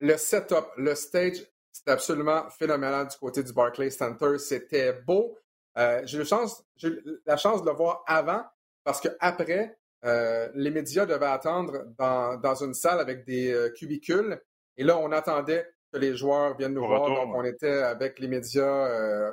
le 0.00 0.16
setup, 0.16 0.68
le 0.78 0.94
stage, 0.94 1.44
c'était 1.70 1.90
absolument 1.90 2.48
phénoménal 2.48 3.08
du 3.08 3.16
côté 3.18 3.42
du 3.42 3.52
Barclays 3.52 3.90
Center. 3.90 4.38
C'était 4.38 4.94
beau. 4.94 5.38
Euh, 5.76 6.00
j'ai 6.06 6.22
eu 6.22 7.20
la 7.26 7.36
chance 7.36 7.62
de 7.62 7.68
le 7.68 7.76
voir 7.76 8.04
avant 8.06 8.42
parce 8.84 9.02
qu'après, 9.02 9.78
les 10.02 10.70
médias 10.70 11.04
devaient 11.04 11.26
attendre 11.26 11.84
dans, 11.98 12.54
une 12.64 12.72
salle 12.72 13.00
avec 13.00 13.26
des 13.26 13.70
cubicules. 13.76 14.40
Et 14.78 14.84
là, 14.84 14.96
on 14.96 15.12
attendait 15.12 15.68
que 15.92 15.98
les 15.98 16.16
joueurs 16.16 16.56
viennent 16.56 16.74
nous 16.74 16.86
voir. 16.86 17.06
donc, 17.08 17.34
on 17.34 17.44
était 17.44 17.82
avec 17.82 18.18
les 18.18 18.28
médias 18.28 18.86
euh, 18.86 19.30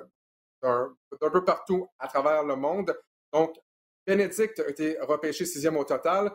d'un 0.63 1.29
peu 1.31 1.43
partout 1.43 1.87
à 1.99 2.07
travers 2.07 2.43
le 2.43 2.55
monde. 2.55 2.97
Donc, 3.33 3.55
Bénédicte 4.07 4.59
a 4.59 4.67
été 4.67 4.97
repêché 5.01 5.45
sixième 5.45 5.77
au 5.77 5.83
total. 5.83 6.31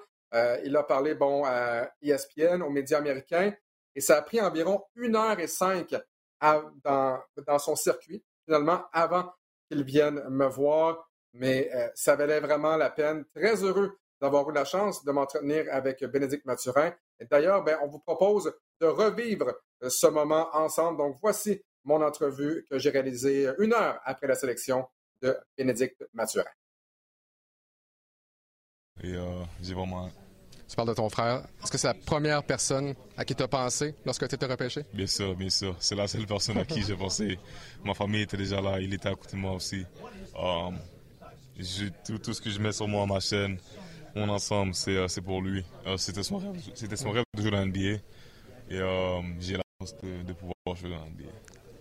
il 0.64 0.76
a 0.76 0.82
parlé 0.82 1.14
bon, 1.14 1.44
à 1.44 1.90
ESPN, 2.02 2.62
aux 2.62 2.70
médias 2.70 2.98
américains. 2.98 3.52
Et 3.94 4.00
ça 4.00 4.18
a 4.18 4.22
pris 4.22 4.40
environ 4.40 4.84
une 4.96 5.16
heure 5.16 5.38
et 5.38 5.46
cinq 5.46 5.94
dans, 6.40 7.20
dans 7.46 7.58
son 7.58 7.76
circuit, 7.76 8.24
finalement, 8.44 8.84
avant 8.92 9.32
qu'il 9.68 9.84
vienne 9.84 10.22
me 10.28 10.46
voir. 10.46 11.08
Mais 11.32 11.70
ça 11.94 12.16
valait 12.16 12.40
vraiment 12.40 12.76
la 12.76 12.90
peine. 12.90 13.24
Très 13.34 13.62
heureux 13.62 14.00
d'avoir 14.20 14.48
eu 14.50 14.52
la 14.52 14.64
chance 14.64 15.04
de 15.04 15.10
m'entretenir 15.12 15.66
avec 15.70 16.04
Bénédicte 16.04 16.44
Mathurin. 16.44 16.92
Et 17.18 17.24
d'ailleurs, 17.24 17.64
ben, 17.64 17.78
on 17.82 17.88
vous 17.88 18.00
propose 18.00 18.52
de 18.80 18.86
revivre 18.86 19.54
euh, 19.82 19.88
ce 19.88 20.06
moment 20.06 20.48
ensemble. 20.54 20.98
Donc, 20.98 21.16
voici 21.20 21.62
mon 21.84 22.02
entrevue 22.02 22.66
que 22.70 22.78
j'ai 22.78 22.90
réalisée 22.90 23.48
une 23.58 23.72
heure 23.72 24.00
après 24.04 24.26
la 24.26 24.34
sélection 24.34 24.86
de 25.22 25.36
Bénédicte 25.56 26.04
Mathurin. 26.12 26.50
Et 29.02 29.14
euh, 29.14 29.42
j'ai 29.62 29.74
vraiment. 29.74 30.10
Tu 30.68 30.76
parles 30.76 30.88
de 30.88 30.94
ton 30.94 31.08
frère. 31.08 31.42
Est-ce 31.62 31.72
que 31.72 31.78
c'est 31.78 31.88
la 31.88 31.94
première 31.94 32.44
personne 32.44 32.94
à 33.16 33.24
qui 33.24 33.34
tu 33.34 33.42
as 33.42 33.48
pensé 33.48 33.94
lorsque 34.04 34.28
tu 34.28 34.34
étais 34.34 34.46
repêché? 34.46 34.84
Bien 34.92 35.06
sûr, 35.06 35.34
bien 35.34 35.50
sûr. 35.50 35.74
C'est 35.80 35.96
la 35.96 36.06
seule 36.06 36.26
personne 36.26 36.58
à 36.58 36.64
qui 36.64 36.82
j'ai 36.82 36.94
pensé. 36.94 37.38
Ma 37.82 37.94
famille 37.94 38.22
était 38.22 38.36
déjà 38.36 38.60
là, 38.60 38.78
il 38.78 38.94
était 38.94 39.08
à 39.08 39.14
côté 39.14 39.36
de 39.36 39.40
moi 39.42 39.54
aussi. 39.54 39.84
Um, 40.38 40.78
tout, 42.04 42.18
tout, 42.18 42.32
ce 42.32 42.40
que 42.40 42.50
je 42.50 42.60
mets 42.60 42.72
sur 42.72 42.86
moi, 42.86 43.04
ma 43.06 43.18
chaîne, 43.18 43.58
mon 44.14 44.28
ensemble, 44.28 44.72
euh, 44.88 45.08
c'est 45.08 45.20
pour 45.20 45.40
lui. 45.40 45.64
Euh, 45.86 45.96
c'était 45.96 46.22
son 46.22 46.38
rêve, 46.38 46.56
c'était 46.74 46.96
son 46.96 47.10
rêve 47.10 47.24
de 47.34 47.42
jouer 47.42 47.50
dans 47.50 47.64
l'NBA 47.64 47.80
et 47.80 48.00
euh, 48.72 49.20
j'ai 49.38 49.54
la 49.54 49.62
chance 49.80 49.94
de, 50.02 50.32
pouvoir 50.32 50.54
jouer 50.76 50.90
dans 50.90 51.04
l'NBA. 51.04 51.30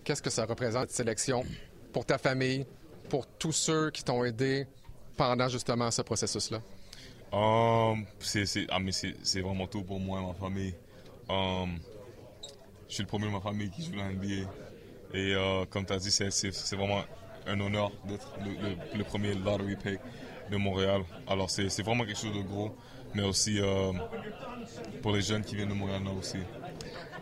Qu'est-ce 0.04 0.22
que 0.22 0.30
ça 0.30 0.44
représente 0.46 0.88
cette 0.88 0.96
sélection 0.96 1.44
pour 1.92 2.04
ta 2.04 2.18
famille, 2.18 2.66
pour 3.08 3.26
tous 3.26 3.52
ceux 3.52 3.90
qui 3.90 4.04
t'ont 4.04 4.24
aidé 4.24 4.66
pendant 5.16 5.48
justement 5.48 5.90
ce 5.90 6.02
processus-là? 6.02 6.60
Um, 7.32 8.06
c'est 8.18 8.66
ah, 8.70 8.78
vraiment 9.42 9.66
tout 9.66 9.82
pour 9.82 10.00
moi 10.00 10.20
et 10.20 10.26
ma 10.26 10.34
famille. 10.34 10.74
Um, 11.28 11.78
je 12.88 12.94
suis 12.94 13.02
le 13.04 13.08
premier 13.08 13.26
de 13.26 13.32
ma 13.32 13.40
famille 13.40 13.70
qui 13.70 13.84
joue 13.84 13.92
dans 13.92 14.04
l'NBA. 14.08 14.50
Et 15.12 15.34
comme 15.70 15.84
tu 15.84 15.92
as 15.92 15.98
dit, 15.98 16.10
c'est 16.10 16.76
vraiment 16.76 17.02
un 17.46 17.60
honneur 17.60 17.90
d'être 18.04 18.32
le, 18.44 18.98
le, 18.98 19.04
premier 19.04 19.34
lottery 19.34 19.76
pick 19.76 19.98
de 20.50 20.56
Montréal. 20.56 21.02
Alors 21.26 21.50
c'est 21.50 21.82
vraiment 21.82 22.04
quelque 22.04 22.18
chose 22.18 22.34
de 22.34 22.42
gros, 22.42 22.74
mais 23.14 23.22
aussi 23.22 23.60
euh, 23.60 23.92
pour 25.02 25.12
les 25.12 25.22
jeunes 25.22 25.44
qui 25.44 25.56
viennent 25.56 25.68
de 25.68 25.74
Montréal 25.74 26.02
aussi. 26.18 26.38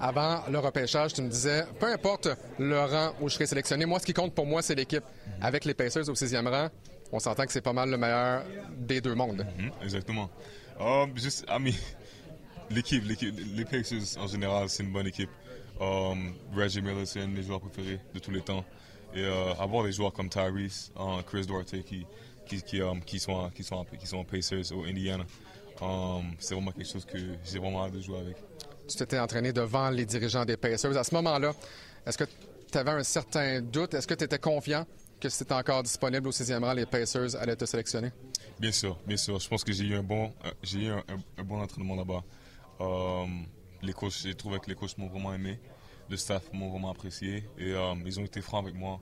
Avant 0.01 0.43
le 0.51 0.59
repêchage, 0.59 1.13
tu 1.13 1.23
me 1.23 1.29
disais, 1.29 1.65
peu 1.81 1.87
importe 1.93 2.29
le 2.59 2.79
rang 2.79 3.13
où 3.21 3.29
je 3.29 3.35
serai 3.35 3.47
sélectionné, 3.47 3.85
moi, 3.85 3.99
ce 3.99 4.07
qui 4.07 4.13
compte 4.15 4.33
pour 4.33 4.47
moi, 4.47 4.63
c'est 4.63 4.77
l'équipe. 4.77 5.03
Avec 5.41 5.65
les 5.65 5.75
Pacers 5.75 6.09
au 6.09 6.15
sixième 6.15 6.47
rang, 6.47 6.69
on 7.11 7.19
s'entend 7.19 7.45
que 7.45 7.53
c'est 7.53 7.63
pas 7.63 7.73
mal 7.73 7.91
le 7.91 7.97
meilleur 7.99 8.45
des 8.79 9.01
deux 9.01 9.15
mondes. 9.15 9.45
Mhm, 9.59 9.73
exactement. 9.83 10.31
Um, 10.79 11.17
juste, 11.17 11.45
ami, 11.49 11.77
l'équipe, 12.71 13.03
les 13.57 13.65
Pacers 13.65 14.19
en 14.19 14.29
général, 14.29 14.69
c'est 14.69 14.85
une 14.85 14.93
bonne 14.93 15.07
équipe. 15.09 15.31
Um, 15.81 16.35
Reggie 16.55 16.81
Miller, 16.83 17.07
c'est 17.07 17.21
un 17.21 17.29
de 17.29 17.33
mes 17.33 17.43
joueurs 17.43 17.61
préférés 17.61 18.01
de 18.15 18.19
tous 18.21 18.31
les 18.31 18.41
temps. 18.41 18.65
Et 19.15 19.25
euh, 19.25 19.55
avoir 19.55 19.85
des 19.85 19.93
joueurs 19.93 20.13
comme 20.13 20.29
Tyrese, 20.29 20.93
Chris 21.27 21.47
Duarte 21.47 21.83
qui, 21.83 22.07
qui, 22.49 22.63
qui, 22.63 22.81
um, 22.81 23.01
qui, 23.03 23.19
sont, 23.19 23.51
qui, 23.51 23.63
sont, 23.63 23.85
qui 23.85 24.07
sont 24.07 24.25
Pacers 24.25 24.73
ou 24.73 24.85
Indiana, 24.85 25.25
um, 25.81 26.33
c'est 26.39 26.55
vraiment 26.55 26.73
quelque 26.73 26.91
chose 26.91 27.05
que 27.05 27.19
j'ai 27.45 27.59
vraiment 27.59 27.85
hâte 27.85 27.93
de 27.93 28.01
jouer 28.01 28.19
avec. 28.19 28.37
Tu 28.89 28.97
t'étais 28.97 29.19
entraîné 29.19 29.53
devant 29.53 29.91
les 29.91 30.07
dirigeants 30.07 30.45
des 30.45 30.57
Pacers. 30.57 30.97
À 30.97 31.05
ce 31.05 31.15
moment-là, 31.15 31.53
est-ce 32.07 32.19
que 32.19 32.25
tu 32.25 32.79
avais 32.79 32.93
un 32.93 33.03
certain 33.03 33.61
doute? 33.61 33.95
Est-ce 33.95 34.07
que 34.07 34.15
tu 34.15 34.25
étais 34.25 34.39
confiant 34.39 34.87
que 35.21 35.29
c'était 35.29 35.55
encore 35.55 35.83
disponible 35.83 36.29
au 36.29 36.33
sixième 36.33 36.65
rang, 36.65 36.73
les 36.73 36.87
Pacers 36.87 37.37
allaient 37.37 37.57
te 37.57 37.67
sélectionner? 37.67 38.11
Bien 38.59 38.73
sûr, 38.73 38.99
bien 39.07 39.17
sûr. 39.17 39.39
Je 39.39 39.49
pense 39.49 39.63
que 39.63 39.73
j'ai 39.73 39.85
eu 39.85 39.95
un 39.95 40.03
bon, 40.03 40.33
euh, 40.45 40.51
j'ai 40.63 40.87
eu 40.87 40.89
un, 40.89 41.45
bon 41.45 41.61
entraînement 41.61 41.97
là-bas. 41.97 42.25
Um, 42.81 43.47
les 43.83 43.93
coachs, 43.93 44.23
j'ai 44.23 44.35
trouvé 44.35 44.59
que 44.59 44.69
les 44.69 44.75
coachs 44.75 44.97
m'ont 44.97 45.09
vraiment 45.09 45.35
aimé 45.35 45.61
le 46.11 46.17
staff 46.17 46.43
m'ont 46.53 46.71
vraiment 46.71 46.91
apprécié 46.91 47.45
et 47.59 47.75
ils 48.07 48.21
ont 48.21 48.25
été 48.25 48.41
francs 48.41 48.65
avec 48.65 48.75
moi. 48.75 48.99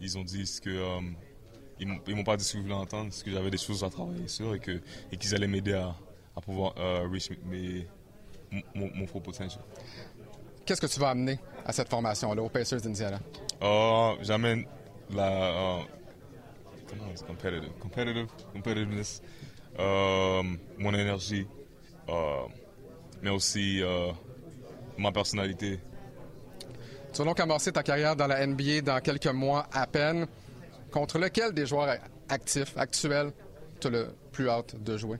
Ils 0.00 0.16
ont 0.18 0.24
dit 0.24 0.46
ce 0.46 0.60
que 0.60 0.98
ils 1.80 2.14
m'ont 2.14 2.24
pas 2.24 2.36
dit 2.36 2.44
ce 2.44 2.52
que 2.52 2.58
je 2.58 2.62
voulais 2.62 2.74
entendre, 2.74 3.12
ce 3.12 3.22
que 3.22 3.30
j'avais 3.30 3.50
des 3.50 3.58
choses 3.58 3.84
à 3.84 3.90
travailler 3.90 4.28
sur 4.28 4.54
et 4.54 4.60
que 4.60 4.80
et 5.12 5.16
qu'ils 5.16 5.34
allaient 5.34 5.46
m'aider 5.46 5.74
à, 5.74 5.94
à, 6.34 6.40
pouvoir 6.40 6.74
euh, 6.78 7.06
reach 7.10 7.30
mes, 7.44 7.86
mon, 8.74 8.90
mon 8.94 9.06
full 9.06 9.22
potential. 9.22 9.62
Qu'est-ce 10.64 10.80
que 10.80 10.86
tu 10.86 10.98
vas 10.98 11.10
amener 11.10 11.38
à 11.64 11.72
cette 11.72 11.88
formation-là, 11.88 12.42
aux 12.42 12.48
Pacers 12.48 12.80
d'Indiana? 12.80 13.20
J'amène 14.22 14.64
la 15.14 15.80
comment 16.88 17.12
competitive, 17.26 17.70
competitive, 17.80 18.26
competitiveness, 18.52 19.22
mon 19.78 20.94
énergie, 20.94 21.46
mais 23.22 23.30
aussi 23.30 23.82
ma 24.98 25.12
personnalité. 25.12 25.80
Tu 27.12 27.18
vas 27.18 27.24
donc 27.24 27.40
amorcer 27.40 27.72
ta 27.72 27.82
carrière 27.82 28.16
dans 28.16 28.26
la 28.26 28.46
NBA 28.46 28.82
dans 28.82 29.00
quelques 29.00 29.26
mois 29.26 29.66
à 29.72 29.86
peine. 29.86 30.26
Contre 30.96 31.18
lequel 31.18 31.52
des 31.52 31.66
joueurs 31.66 31.98
actifs, 32.30 32.72
actuels, 32.74 33.30
tu 33.82 33.88
as 33.88 33.90
le 33.90 34.14
plus 34.32 34.48
hâte 34.48 34.82
de 34.82 34.96
jouer? 34.96 35.18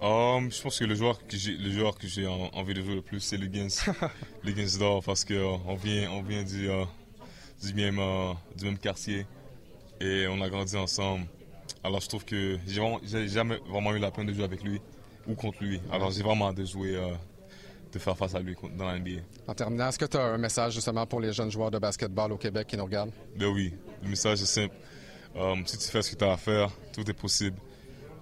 Um, 0.00 0.50
je 0.50 0.62
pense 0.62 0.78
que 0.78 0.86
le 0.86 0.94
joueur 0.94 1.18
que 1.26 1.36
j'ai, 1.36 1.52
le 1.52 1.70
joueur 1.70 1.98
que 1.98 2.06
j'ai 2.06 2.26
envie 2.26 2.72
de 2.72 2.80
jouer 2.80 2.94
le 2.94 3.02
plus, 3.02 3.20
c'est 3.20 3.36
Liggins. 3.36 3.68
Liggins 4.42 4.78
d'or, 4.78 5.04
parce 5.04 5.26
qu'on 5.26 5.34
euh, 5.34 5.56
on 5.66 5.74
vient, 5.74 6.10
on 6.12 6.22
vient 6.22 6.42
du, 6.42 6.70
euh, 6.70 6.86
du, 7.62 7.74
même, 7.74 7.98
euh, 7.98 8.32
du 8.56 8.64
même 8.64 8.78
quartier 8.78 9.26
et 10.00 10.26
on 10.30 10.40
a 10.40 10.48
grandi 10.48 10.78
ensemble. 10.78 11.26
Alors 11.84 12.00
je 12.00 12.08
trouve 12.08 12.24
que 12.24 12.56
j'ai, 12.66 13.28
jamais 13.28 13.58
vraiment 13.68 13.94
eu 13.94 13.98
la 13.98 14.10
peine 14.10 14.28
de 14.28 14.32
jouer 14.32 14.44
avec 14.44 14.64
lui 14.64 14.80
ou 15.28 15.34
contre 15.34 15.62
lui. 15.62 15.78
Alors 15.92 16.10
j'ai 16.10 16.22
vraiment 16.22 16.48
hâte 16.48 16.56
de 16.56 16.64
jouer 16.64 16.98
de 17.92 17.98
faire 17.98 18.16
face 18.16 18.34
à 18.34 18.40
lui 18.40 18.56
dans 18.78 18.86
la 18.86 18.98
NBA. 18.98 19.20
En 19.46 19.52
terminant, 19.52 19.90
est-ce 19.90 19.98
que 19.98 20.06
tu 20.06 20.16
as 20.16 20.22
un 20.22 20.38
message 20.38 20.72
justement 20.72 21.04
pour 21.04 21.20
les 21.20 21.34
jeunes 21.34 21.50
joueurs 21.50 21.70
de 21.70 21.78
basketball 21.78 22.32
au 22.32 22.38
Québec 22.38 22.66
qui 22.66 22.78
nous 22.78 22.84
regardent? 22.86 23.12
Ben 23.36 23.48
oui, 23.48 23.74
le 24.02 24.08
message 24.08 24.40
est 24.40 24.46
simple. 24.46 24.74
Euh, 25.36 25.56
si 25.64 25.78
tu 25.78 25.88
fais 25.88 26.02
ce 26.02 26.10
que 26.12 26.16
tu 26.16 26.24
as 26.24 26.32
à 26.32 26.36
faire, 26.36 26.70
tout 26.92 27.08
est 27.08 27.14
possible. 27.14 27.56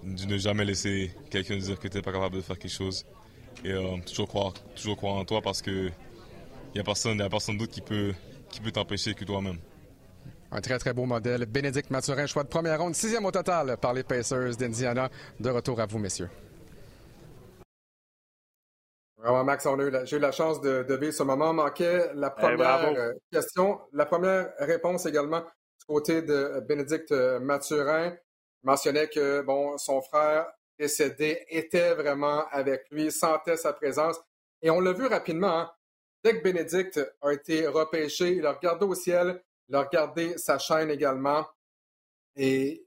De 0.03 0.25
ne 0.25 0.37
jamais 0.37 0.65
laisser 0.65 1.11
quelqu'un 1.29 1.57
dire 1.57 1.79
que 1.79 1.87
tu 1.87 1.97
n'es 1.97 2.01
pas 2.01 2.11
capable 2.11 2.35
de 2.35 2.41
faire 2.41 2.57
quelque 2.57 2.71
chose. 2.71 3.05
Et 3.63 3.71
euh, 3.71 3.97
toujours, 4.05 4.27
croire, 4.27 4.53
toujours 4.75 4.97
croire 4.97 5.15
en 5.15 5.25
toi 5.25 5.41
parce 5.41 5.61
que 5.61 5.89
il 6.73 6.75
n'y 6.75 6.79
a 6.79 6.83
personne, 6.83 7.17
personne 7.29 7.57
d'autre 7.57 7.73
qui 7.73 7.81
peut, 7.81 8.13
qui 8.49 8.61
peut 8.61 8.71
t'empêcher 8.71 9.13
que 9.13 9.25
toi-même. 9.25 9.57
Un 10.51 10.61
très, 10.61 10.79
très 10.79 10.93
beau 10.93 11.05
modèle. 11.05 11.45
Bénédicte 11.45 11.91
Mathurin, 11.91 12.25
choix 12.25 12.43
de 12.43 12.47
première 12.47 12.79
ronde, 12.79 12.95
sixième 12.95 13.25
au 13.25 13.31
total 13.31 13.77
par 13.77 13.93
les 13.93 14.03
Pacers 14.03 14.55
d'Indiana. 14.55 15.09
De 15.39 15.49
retour 15.49 15.79
à 15.79 15.85
vous, 15.85 15.99
messieurs. 15.99 16.29
Vraiment, 19.17 19.43
Max, 19.43 19.67
j'ai 20.05 20.17
eu 20.17 20.19
la 20.19 20.31
chance 20.31 20.61
de, 20.61 20.95
vivre 20.95 21.13
ce 21.13 21.23
moment. 21.23 21.53
Manquait 21.53 22.11
la 22.15 22.33
eh, 22.35 22.41
première 22.41 22.97
euh, 22.97 23.11
question, 23.31 23.79
la 23.93 24.05
première 24.05 24.51
réponse 24.59 25.05
également 25.05 25.43
du 25.81 25.85
côté 25.85 26.21
de 26.21 26.59
Bénédicte 26.67 27.11
euh, 27.11 27.39
Mathurin. 27.39 28.15
Mentionnait 28.63 29.09
que 29.09 29.41
bon, 29.41 29.77
son 29.79 30.01
frère 30.01 30.47
décédé 30.77 31.43
était 31.49 31.95
vraiment 31.95 32.47
avec 32.49 32.83
lui, 32.91 33.11
sentait 33.11 33.57
sa 33.57 33.73
présence. 33.73 34.17
Et 34.61 34.69
on 34.69 34.79
l'a 34.79 34.93
vu 34.93 35.07
rapidement. 35.07 35.61
Hein. 35.61 35.71
Dès 36.23 36.37
que 36.37 36.43
Bénédicte 36.43 36.99
a 37.21 37.33
été 37.33 37.65
repêché, 37.65 38.33
il 38.33 38.45
a 38.45 38.53
regardé 38.53 38.85
au 38.85 38.93
ciel, 38.93 39.41
il 39.67 39.75
a 39.75 39.81
regardé 39.81 40.37
sa 40.37 40.59
chaîne 40.59 40.91
également. 40.91 41.47
Et 42.35 42.85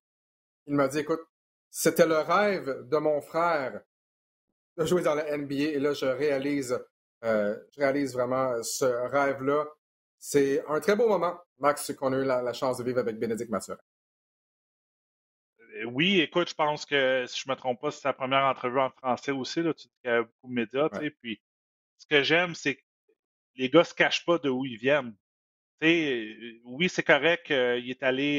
il 0.66 0.74
m'a 0.74 0.86
dit, 0.86 1.00
écoute, 1.00 1.22
c'était 1.70 2.06
le 2.06 2.18
rêve 2.18 2.86
de 2.88 2.96
mon 2.98 3.20
frère 3.20 3.80
de 4.76 4.84
jouer 4.84 5.02
dans 5.02 5.16
la 5.16 5.36
NBA. 5.36 5.54
Et 5.54 5.78
là, 5.80 5.92
je 5.92 6.06
réalise, 6.06 6.78
euh, 7.24 7.56
je 7.72 7.80
réalise 7.80 8.12
vraiment 8.12 8.62
ce 8.62 8.84
rêve-là. 8.84 9.66
C'est 10.20 10.64
un 10.68 10.78
très 10.78 10.94
beau 10.94 11.08
moment, 11.08 11.36
Max, 11.58 11.92
qu'on 11.94 12.12
a 12.12 12.18
eu 12.18 12.24
la, 12.24 12.52
chance 12.52 12.78
de 12.78 12.84
vivre 12.84 12.98
avec 12.98 13.18
Bénédicte 13.18 13.50
Mathurin. 13.50 13.78
Euh, 15.60 15.84
oui, 15.84 16.20
écoute, 16.20 16.48
je 16.48 16.54
pense 16.54 16.84
que 16.84 17.24
si 17.26 17.40
je 17.40 17.50
me 17.50 17.56
trompe 17.56 17.80
pas, 17.80 17.90
c'est 17.90 18.02
sa 18.02 18.12
première 18.12 18.44
entrevue 18.44 18.80
en 18.80 18.90
français 18.90 19.32
aussi. 19.32 19.62
Là, 19.62 19.74
tu 19.74 19.88
dis 19.88 19.94
qu'il 20.02 20.10
y 20.10 20.14
a 20.14 20.22
beaucoup 20.22 20.48
de 20.48 20.52
médias. 20.52 20.88
Puis, 21.20 21.40
ce 21.98 22.06
que 22.06 22.22
j'aime, 22.22 22.54
c'est 22.54 22.76
que 22.76 22.82
les 23.56 23.70
gars 23.70 23.84
se 23.84 23.94
cachent 23.94 24.24
pas 24.24 24.38
de 24.38 24.48
où 24.48 24.64
ils 24.64 24.78
viennent. 24.78 25.14
Euh, 25.82 26.60
oui, 26.64 26.88
c'est 26.88 27.02
correct. 27.02 27.50
il, 27.50 27.90
est 27.90 28.02
allé, 28.02 28.38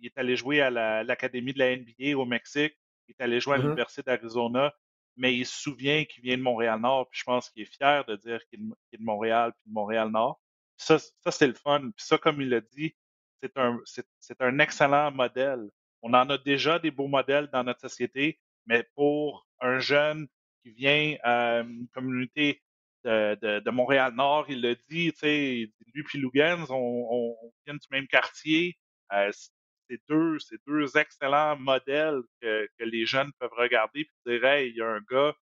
il 0.00 0.06
est 0.06 0.18
allé 0.18 0.36
jouer 0.36 0.60
à 0.60 0.70
l'Académie 1.04 1.52
de 1.52 1.58
la 1.58 1.76
NBA 1.76 2.18
au 2.18 2.24
Mexique. 2.24 2.76
Il 3.08 3.14
est 3.18 3.22
allé 3.22 3.40
jouer 3.40 3.54
à 3.54 3.58
mm-hmm. 3.58 3.62
l'Université 3.62 4.02
d'Arizona 4.02 4.72
mais 5.16 5.36
il 5.36 5.46
se 5.46 5.60
souvient 5.60 6.04
qu'il 6.04 6.22
vient 6.22 6.36
de 6.36 6.42
Montréal-Nord, 6.42 7.08
puis 7.10 7.20
je 7.20 7.24
pense 7.24 7.50
qu'il 7.50 7.62
est 7.62 7.76
fier 7.76 8.04
de 8.04 8.16
dire 8.16 8.40
qu'il 8.48 8.72
est 8.92 8.96
de 8.96 9.04
Montréal, 9.04 9.52
puis 9.52 9.68
de 9.68 9.74
Montréal-Nord. 9.74 10.40
Ça, 10.82 10.98
ça 10.98 11.30
c'est 11.30 11.46
le 11.46 11.54
fun. 11.54 11.80
Puis 11.96 12.04
ça, 12.04 12.18
comme 12.18 12.40
il 12.40 12.48
l'a 12.48 12.60
dit, 12.60 12.94
c'est 13.42 13.56
un, 13.56 13.80
c'est, 13.84 14.40
un 14.40 14.58
excellent 14.58 15.10
modèle. 15.12 15.70
On 16.02 16.12
en 16.14 16.28
a 16.30 16.38
déjà 16.38 16.78
des 16.78 16.90
beaux 16.90 17.08
modèles 17.08 17.48
dans 17.52 17.64
notre 17.64 17.80
société, 17.80 18.40
mais 18.66 18.84
pour 18.94 19.46
un 19.60 19.78
jeune 19.78 20.28
qui 20.62 20.70
vient 20.72 21.16
à 21.22 21.60
une 21.60 21.88
communauté 21.94 22.62
de, 23.04 23.36
de, 23.40 23.60
de 23.60 23.70
Montréal-Nord, 23.70 24.46
il 24.48 24.62
le 24.62 24.76
dit, 24.88 25.12
tu 25.12 25.18
sais, 25.18 25.70
lui 25.94 26.02
puis 26.04 26.18
Lugans, 26.18 26.66
on, 26.70 27.08
on, 27.10 27.52
vient 27.66 27.74
du 27.74 27.86
même 27.90 28.06
quartier. 28.06 28.76
Euh, 29.12 29.30
c'est 29.88 30.00
deux, 30.08 30.38
c'est 30.38 30.60
deux 30.66 30.96
excellents 30.96 31.56
modèles 31.58 32.22
que, 32.40 32.68
que, 32.78 32.84
les 32.84 33.06
jeunes 33.06 33.32
peuvent 33.38 33.52
regarder 33.52 34.00
et 34.26 34.30
dire 34.30 34.44
hey, 34.44 34.70
il 34.70 34.76
y 34.76 34.82
a 34.82 34.88
un 34.88 35.00
gars 35.10 35.34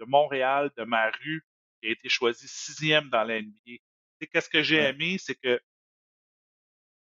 de 0.00 0.04
Montréal, 0.04 0.70
de 0.76 0.84
ma 0.84 1.10
rue, 1.10 1.44
qui 1.80 1.88
a 1.88 1.92
été 1.92 2.08
choisi 2.08 2.46
sixième 2.48 3.08
dans 3.08 3.24
la 3.24 3.40
NBA. 3.40 3.78
Qu'est-ce 4.26 4.48
que 4.48 4.62
j'ai 4.62 4.76
aimé, 4.76 5.16
c'est 5.18 5.34
que 5.34 5.60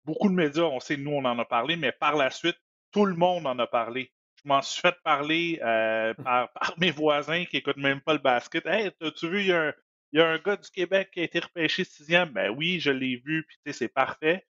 beaucoup 0.06 0.30
de 0.30 0.34
médias, 0.34 0.64
on 0.64 0.80
sait, 0.80 0.98
nous, 0.98 1.12
on 1.12 1.26
en 1.26 1.38
a 1.38 1.46
parlé, 1.46 1.76
mais 1.76 1.92
par 1.92 2.16
la 2.16 2.30
suite, 2.32 2.58
tout 2.92 3.06
le 3.06 3.16
monde 3.16 3.46
en 3.46 3.58
a 3.60 3.68
parlé. 3.68 4.12
Je 4.44 4.48
m'en 4.48 4.62
suis 4.62 4.82
fait 4.82 4.96
parler 5.04 5.60
euh, 5.64 6.14
par, 6.14 6.52
par, 6.54 6.74
mes 6.80 6.92
voisins 6.92 7.46
qui 7.46 7.58
écoutent 7.58 7.78
même 7.78 8.02
pas 8.02 8.14
le 8.14 8.20
basket. 8.20 8.66
Hey, 8.66 8.92
as-tu 9.02 9.30
vu, 9.30 9.42
il 9.42 9.48
y, 9.48 9.52
a 9.52 9.70
un, 9.70 9.74
il 10.14 10.20
y, 10.20 10.22
a 10.22 10.30
un, 10.30 10.38
gars 10.38 10.56
du 10.56 10.70
Québec 10.70 11.10
qui 11.12 11.20
a 11.20 11.24
été 11.24 11.40
repêché 11.40 11.84
sixième? 11.84 12.30
Ben 12.30 12.50
oui, 12.52 12.80
je 12.80 12.92
l'ai 12.92 13.18
vu, 13.18 13.46
puis 13.46 13.74
c'est 13.74 13.90
parfait. 13.90 14.46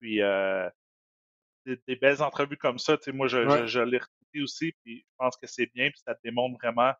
Puis 0.00 0.22
euh, 0.22 0.68
des, 1.66 1.96
belles 1.96 2.22
entrevues 2.22 2.56
comme 2.56 2.78
ça. 2.78 2.96
Tu 2.96 3.04
sais, 3.04 3.12
moi, 3.12 3.28
je, 3.28 3.66
je, 3.66 3.80
l'ai 3.80 3.98
retrouvé 3.98 4.42
aussi, 4.42 4.72
puis 4.82 5.00
je 5.00 5.14
pense 5.18 5.36
que 5.36 5.46
c'est 5.46 5.70
bien, 5.74 5.90
puis 5.90 6.00
ça 6.04 6.16
démontre 6.24 6.58
vraiment 6.58 6.92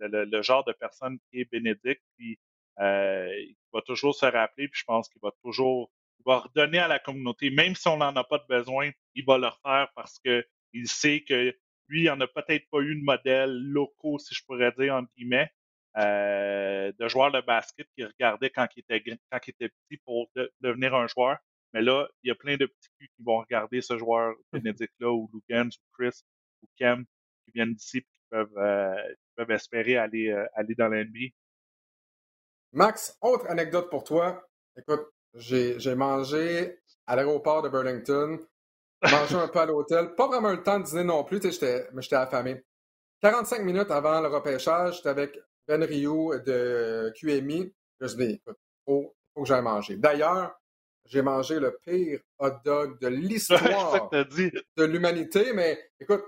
le, 0.00 0.42
genre 0.42 0.64
de 0.64 0.72
personne 0.72 1.18
qui 1.30 1.40
est 1.40 1.50
Bénédicte, 1.50 2.02
puis 2.16 2.38
euh, 2.80 3.30
va 3.72 3.82
toujours 3.82 4.14
se 4.14 4.26
rappeler, 4.26 4.68
puis 4.68 4.80
je 4.80 4.84
pense 4.84 5.08
qu'il 5.08 5.20
va 5.22 5.30
toujours 5.42 5.90
il 6.20 6.24
va 6.26 6.38
redonner 6.40 6.78
à 6.78 6.88
la 6.88 6.98
communauté, 6.98 7.50
même 7.50 7.74
si 7.74 7.86
on 7.88 7.98
n'en 7.98 8.14
a 8.14 8.24
pas 8.24 8.38
de 8.38 8.46
besoin, 8.48 8.90
il 9.14 9.24
va 9.24 9.38
le 9.38 9.46
refaire 9.46 9.88
parce 9.94 10.18
que 10.18 10.44
il 10.72 10.88
sait 10.88 11.22
que 11.22 11.56
lui, 11.88 12.02
il 12.02 12.10
en 12.10 12.20
a 12.20 12.26
peut-être 12.26 12.68
pas 12.70 12.80
eu 12.80 12.96
de 12.96 13.04
modèle 13.04 13.50
locaux, 13.50 14.18
si 14.18 14.34
je 14.34 14.44
pourrais 14.44 14.72
dire, 14.72 14.94
entre 14.94 15.10
guillemets, 15.16 15.50
euh, 15.96 16.92
de 16.98 17.08
joueurs 17.08 17.32
de 17.32 17.40
basket 17.40 17.88
qui 17.96 18.04
regardait 18.04 18.50
quand 18.50 18.66
il 18.76 18.80
était, 18.80 19.02
quand 19.02 19.38
il 19.46 19.50
était 19.50 19.70
petit 19.70 19.96
pour 20.04 20.30
devenir 20.60 20.94
un 20.94 21.06
joueur. 21.06 21.38
Mais 21.72 21.82
là, 21.82 22.08
il 22.22 22.28
y 22.28 22.30
a 22.30 22.34
plein 22.34 22.56
de 22.56 22.66
petits 22.66 22.88
culs 22.98 23.08
qui 23.16 23.22
vont 23.22 23.38
regarder 23.38 23.80
ce 23.80 23.98
joueur 23.98 24.34
Bénédicte-là, 24.52 25.10
ou 25.10 25.30
Lugans, 25.32 25.68
ou 25.68 25.96
Chris, 25.96 26.20
ou 26.62 26.66
Kem, 26.76 27.04
qui 27.44 27.52
viennent 27.52 27.74
d'ici 27.74 27.98
et 27.98 28.02
qui 28.02 28.20
peuvent, 28.30 28.58
euh, 28.58 29.14
peuvent 29.36 29.50
espérer 29.50 29.96
aller, 29.96 30.28
euh, 30.28 30.46
aller 30.54 30.74
dans 30.74 30.88
l'NBA. 30.88 31.30
Max, 32.72 33.16
autre 33.20 33.46
anecdote 33.48 33.90
pour 33.90 34.04
toi. 34.04 34.48
Écoute, 34.76 35.06
j'ai 35.34 35.94
mangé 35.94 36.78
à 37.06 37.16
l'aéroport 37.16 37.62
de 37.62 37.68
Burlington 37.68 38.38
Manger 39.02 39.36
un 39.36 39.48
peu 39.48 39.60
à 39.60 39.66
l'hôtel. 39.66 40.14
Pas 40.16 40.26
vraiment 40.26 40.50
le 40.50 40.62
temps 40.62 40.80
de 40.80 40.84
dîner 40.84 41.04
non 41.04 41.22
plus, 41.22 41.40
mais 41.42 42.02
j'étais 42.02 42.16
affamé. 42.16 42.64
45 43.22 43.62
minutes 43.62 43.90
avant 43.90 44.20
le 44.20 44.28
repêchage, 44.28 44.96
j'étais 44.96 45.08
avec 45.08 45.38
Ben 45.66 45.82
Ryu 45.82 46.40
de 46.44 47.12
QMI. 47.16 47.72
Je 48.00 48.04
me 48.04 48.08
suis 48.08 48.18
dit, 48.18 48.32
écoute, 48.34 48.58
faut, 48.84 49.14
faut 49.34 49.42
que 49.42 49.48
j'aille 49.48 49.62
manger. 49.62 49.96
D'ailleurs, 49.96 50.58
j'ai 51.04 51.22
mangé 51.22 51.60
le 51.60 51.78
pire 51.84 52.20
hot 52.38 52.50
dog 52.64 52.98
de 53.00 53.08
l'histoire 53.08 54.10
de 54.10 54.84
l'humanité, 54.84 55.52
mais 55.52 55.78
écoute, 56.00 56.24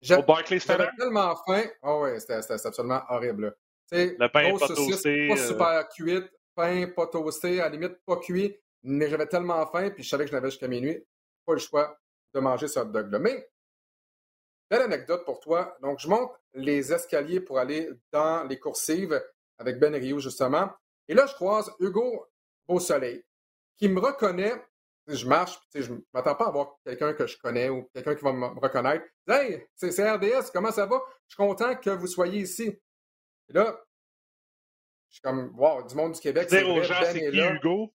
j'avais 0.00 0.88
tellement 0.98 1.36
faim. 1.46 1.64
Oh 1.82 2.02
ouais, 2.02 2.18
c'était 2.18 2.34
absolument 2.34 3.02
horrible. 3.08 3.56
Le 3.92 4.28
pain 4.28 4.56
pas 4.58 4.68
toasté. 4.68 5.28
Pas 5.28 5.34
euh, 5.34 5.48
super 5.48 5.88
cuit, 5.90 6.22
pain 6.54 6.86
pas 6.88 7.06
toasté, 7.06 7.60
à 7.60 7.64
la 7.64 7.70
limite 7.70 7.98
pas 8.06 8.16
cuit, 8.16 8.56
mais 8.82 9.08
j'avais 9.08 9.26
tellement 9.26 9.64
faim, 9.66 9.90
puis 9.90 10.02
je 10.02 10.08
savais 10.08 10.24
que 10.24 10.30
je 10.30 10.36
n'avais 10.36 10.50
jusqu'à 10.50 10.68
minuit. 10.68 11.04
Pas 11.44 11.52
le 11.52 11.58
choix 11.58 11.98
de 12.34 12.40
manger 12.40 12.68
ce 12.68 12.80
hot 12.80 12.86
dog-là. 12.86 13.18
Mais, 13.18 13.50
belle 14.70 14.82
anecdote 14.82 15.24
pour 15.24 15.40
toi. 15.40 15.76
Donc, 15.82 15.98
je 15.98 16.08
monte 16.08 16.32
les 16.54 16.92
escaliers 16.92 17.40
pour 17.40 17.58
aller 17.58 17.90
dans 18.10 18.44
les 18.44 18.58
coursives 18.58 19.22
avec 19.58 19.78
Ben 19.78 19.94
Rio, 19.94 20.18
justement. 20.18 20.70
Et 21.08 21.14
là, 21.14 21.26
je 21.26 21.34
croise 21.34 21.70
Hugo 21.78 22.26
Beausoleil, 22.66 23.22
qui 23.76 23.88
me 23.88 24.00
reconnaît. 24.00 24.54
Je 25.08 25.26
marche, 25.26 25.58
je 25.74 25.92
ne 25.92 25.98
m'attends 26.14 26.36
pas 26.36 26.46
à 26.46 26.50
voir 26.50 26.76
quelqu'un 26.84 27.12
que 27.12 27.26
je 27.26 27.36
connais 27.36 27.68
ou 27.68 27.90
quelqu'un 27.92 28.14
qui 28.14 28.24
va 28.24 28.32
me 28.32 28.46
reconnaître. 28.46 29.04
Hey, 29.28 29.66
c'est 29.74 29.90
RDS, 29.90 30.50
comment 30.52 30.70
ça 30.70 30.86
va? 30.86 31.02
Je 31.28 31.34
suis 31.34 31.36
content 31.36 31.74
que 31.74 31.90
vous 31.90 32.06
soyez 32.06 32.42
ici. 32.42 32.78
Et 33.48 33.52
là, 33.52 33.80
je 35.08 35.14
suis 35.16 35.22
comme, 35.22 35.52
wow, 35.58 35.82
du 35.82 35.94
monde 35.94 36.12
du 36.12 36.20
Québec. 36.20 36.46
C'est 36.48 36.62
aux 36.62 36.82
gens, 36.82 37.00
ben 37.00 37.12
c'est 37.12 37.30
qui, 37.30 37.38
Hugo? 37.38 37.92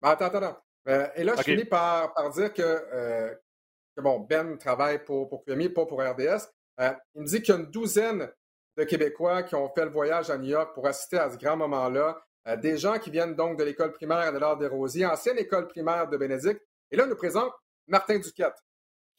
Ben, 0.00 0.10
attends, 0.10 0.26
attends, 0.26 0.38
attends. 0.38 0.62
Euh, 0.88 1.08
et 1.16 1.24
là, 1.24 1.34
je 1.36 1.42
finis 1.42 1.64
par, 1.64 2.12
par 2.14 2.30
dire 2.30 2.52
que, 2.52 2.62
euh, 2.62 3.34
que, 3.96 4.00
bon, 4.00 4.20
Ben 4.20 4.56
travaille 4.58 5.02
pour, 5.04 5.28
pour 5.28 5.44
QMI, 5.44 5.68
pas 5.68 5.86
pour 5.86 6.00
RDS. 6.00 6.48
Euh, 6.80 6.92
il 7.14 7.22
me 7.22 7.26
dit 7.26 7.42
qu'il 7.42 7.54
y 7.54 7.56
a 7.56 7.60
une 7.60 7.70
douzaine 7.70 8.30
de 8.76 8.84
Québécois 8.84 9.42
qui 9.42 9.54
ont 9.54 9.72
fait 9.72 9.84
le 9.84 9.90
voyage 9.90 10.30
à 10.30 10.36
New 10.38 10.50
York 10.50 10.74
pour 10.74 10.86
assister 10.86 11.18
à 11.18 11.30
ce 11.30 11.36
grand 11.36 11.56
moment-là. 11.56 12.20
Des 12.58 12.76
gens 12.76 13.00
qui 13.00 13.10
viennent 13.10 13.34
donc 13.34 13.58
de 13.58 13.64
l'école 13.64 13.92
primaire 13.92 14.32
de 14.32 14.38
l'Ordre 14.38 14.60
des 14.60 14.68
Rosiers, 14.68 15.06
ancienne 15.06 15.36
école 15.36 15.66
primaire 15.66 16.08
de 16.08 16.16
Bénédicte. 16.16 16.62
Et 16.92 16.96
là, 16.96 17.02
on 17.04 17.08
nous 17.08 17.16
présente 17.16 17.52
Martin 17.88 18.20
Duquette. 18.20 18.54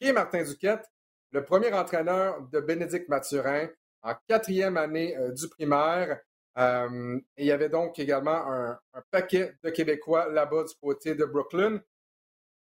Qui 0.00 0.08
est 0.08 0.12
Martin 0.14 0.42
Duquette? 0.42 0.90
Le 1.32 1.44
premier 1.44 1.70
entraîneur 1.74 2.40
de 2.40 2.60
Bénédicte 2.60 3.06
Mathurin 3.10 3.68
en 4.02 4.14
quatrième 4.28 4.76
année 4.76 5.16
euh, 5.16 5.32
du 5.32 5.48
primaire. 5.48 6.20
il 6.56 7.44
y 7.44 7.52
avait 7.52 7.68
donc 7.68 7.98
également 7.98 8.52
un, 8.52 8.78
paquet 9.10 9.54
de 9.62 9.70
Québécois 9.70 10.28
là-bas 10.28 10.64
du 10.64 10.74
côté 10.80 11.14
de 11.14 11.24
Brooklyn. 11.24 11.80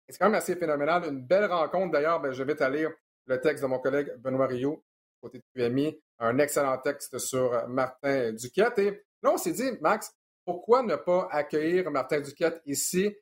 C'est 0.08 0.18
quand 0.18 0.26
même 0.26 0.36
assez 0.36 0.56
phénoménal. 0.56 1.06
Une 1.06 1.26
belle 1.26 1.46
rencontre. 1.46 1.92
D'ailleurs, 1.92 2.22
ben, 2.22 2.32
je 2.32 2.44
vais 2.44 2.56
te 2.56 2.64
lire 2.64 2.92
le 3.26 3.40
texte 3.40 3.64
de 3.64 3.68
mon 3.68 3.80
collègue 3.80 4.14
Benoît 4.20 4.48
Rio, 4.48 4.84
côté 5.22 5.40
de 5.40 5.44
QMI, 5.56 6.00
un 6.20 6.38
excellent 6.40 6.78
texte 6.78 7.18
sur 7.20 7.54
euh, 7.54 7.68
Martin 7.68 8.34
Duquette. 8.34 8.80
Et 8.80 8.92
là, 9.22 9.32
on 9.34 9.38
s'est 9.38 9.54
dit, 9.54 9.72
Max, 9.82 10.12
pourquoi 10.46 10.84
ne 10.84 10.96
pas 10.96 11.28
accueillir 11.32 11.90
Martin 11.90 12.20
Duquette 12.20 12.62
ici, 12.66 13.16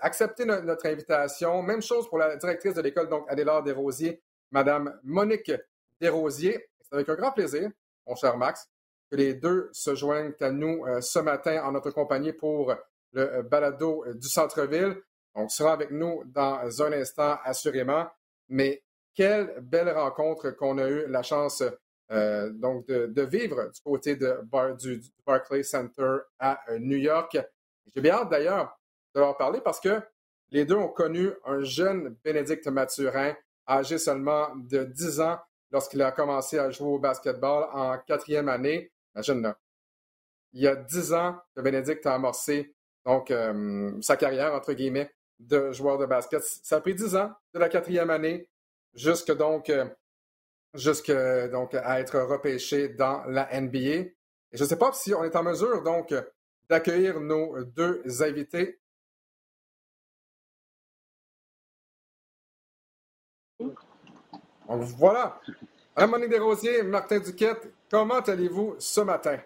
accepter 0.00 0.44
notre 0.44 0.86
invitation. 0.86 1.62
Même 1.62 1.82
chose 1.82 2.08
pour 2.08 2.18
la 2.18 2.36
directrice 2.36 2.74
de 2.74 2.82
l'école, 2.82 3.08
donc 3.08 3.24
Adélard 3.28 3.62
Desrosiers, 3.62 4.22
Madame 4.50 4.98
Monique 5.02 5.52
Desrosiers. 6.00 6.69
C'est 6.90 6.96
avec 6.96 7.08
un 7.08 7.14
grand 7.14 7.32
plaisir, 7.32 7.70
mon 8.06 8.14
cher 8.16 8.36
Max, 8.36 8.68
que 9.10 9.16
les 9.16 9.34
deux 9.34 9.68
se 9.72 9.94
joignent 9.94 10.32
à 10.40 10.50
nous 10.50 10.84
euh, 10.86 11.00
ce 11.00 11.18
matin 11.20 11.62
en 11.64 11.72
notre 11.72 11.90
compagnie 11.90 12.32
pour 12.32 12.74
le 13.12 13.22
euh, 13.22 13.42
balado 13.42 14.04
du 14.14 14.28
centre-ville. 14.28 14.96
Donc, 15.34 15.50
sera 15.50 15.72
avec 15.72 15.90
nous 15.90 16.24
dans 16.26 16.82
un 16.82 16.92
instant, 16.92 17.38
assurément. 17.44 18.08
Mais 18.48 18.82
quelle 19.14 19.60
belle 19.60 19.90
rencontre 19.90 20.50
qu'on 20.50 20.78
a 20.78 20.88
eu 20.88 21.06
la 21.06 21.22
chance 21.22 21.62
euh, 22.12 22.50
donc 22.50 22.86
de, 22.88 23.22
vivre 23.22 23.70
du 23.70 23.80
côté 23.82 24.16
de 24.16 24.40
du, 24.80 25.00
Barclays 25.24 25.62
Center 25.62 26.16
à 26.40 26.60
euh, 26.68 26.78
New 26.80 26.96
York. 26.96 27.38
J'ai 27.94 28.00
bien 28.00 28.14
hâte 28.14 28.30
d'ailleurs 28.30 28.76
de 29.14 29.20
leur 29.20 29.36
parler 29.36 29.60
parce 29.60 29.78
que 29.78 30.00
les 30.50 30.64
deux 30.64 30.74
ont 30.74 30.88
connu 30.88 31.30
un 31.44 31.60
jeune 31.62 32.16
Bénédicte 32.24 32.66
Mathurin, 32.66 33.36
âgé 33.68 33.96
seulement 33.98 34.48
de 34.56 34.82
10 34.82 35.20
ans 35.20 35.38
lorsqu'il 35.70 36.02
a 36.02 36.12
commencé 36.12 36.58
à 36.58 36.70
jouer 36.70 36.88
au 36.88 36.98
basketball 36.98 37.68
en 37.72 37.98
quatrième 37.98 38.48
année. 38.48 38.92
Imagine 39.14 39.42
là. 39.42 39.58
Il 40.52 40.62
y 40.62 40.68
a 40.68 40.74
10 40.74 41.12
ans 41.12 41.38
que 41.54 41.60
Bénédicte 41.60 42.06
a 42.06 42.14
amorcé 42.14 42.74
donc 43.04 43.30
euh, 43.30 43.92
sa 44.02 44.16
carrière, 44.16 44.54
entre 44.54 44.72
guillemets, 44.72 45.10
de 45.38 45.72
joueur 45.72 45.98
de 45.98 46.06
basket. 46.06 46.42
Ça 46.42 46.76
a 46.76 46.80
pris 46.80 46.94
10 46.94 47.16
ans 47.16 47.32
de 47.54 47.58
la 47.58 47.68
quatrième 47.68 48.10
année 48.10 48.48
jusque 48.94 49.32
donc, 49.32 49.70
euh, 49.70 51.48
donc 51.48 51.74
à 51.74 52.00
être 52.00 52.18
repêché 52.20 52.88
dans 52.88 53.24
la 53.26 53.48
NBA. 53.60 54.10
Je 54.52 54.64
ne 54.64 54.68
sais 54.68 54.76
pas 54.76 54.92
si 54.92 55.14
on 55.14 55.24
est 55.24 55.36
en 55.36 55.42
mesure 55.44 55.82
donc 55.82 56.12
d'accueillir 56.68 57.20
nos 57.20 57.62
deux 57.64 58.22
invités. 58.22 58.79
Donc 64.70 64.82
voilà. 64.82 65.40
Madame 65.96 66.10
Monique 66.12 66.30
Desrosiers, 66.30 66.82
Martin 66.84 67.18
Duquette, 67.18 67.72
comment 67.90 68.20
allez-vous 68.20 68.76
ce 68.78 69.00
matin? 69.00 69.38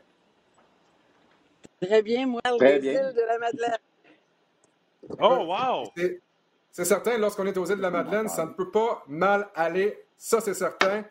Très 1.81 2.03
bien, 2.03 2.27
moi, 2.27 2.43
Très 2.59 2.79
bien. 2.79 3.11
de 3.11 3.21
la 3.23 3.39
Madeleine. 3.39 3.79
Oh, 5.19 5.47
wow! 5.47 5.91
C'est 6.71 6.85
certain, 6.85 7.17
lorsqu'on 7.17 7.47
est 7.47 7.57
aux 7.57 7.65
îles 7.65 7.77
de 7.77 7.83
la 7.83 7.91
Madeleine, 7.91 8.29
ça 8.29 8.45
ne 8.45 8.53
peut 8.53 8.71
pas 8.71 9.03
mal 9.09 9.49
aller. 9.55 9.99
Ça, 10.19 10.41
c'est 10.41 10.55
certain. 10.55 11.05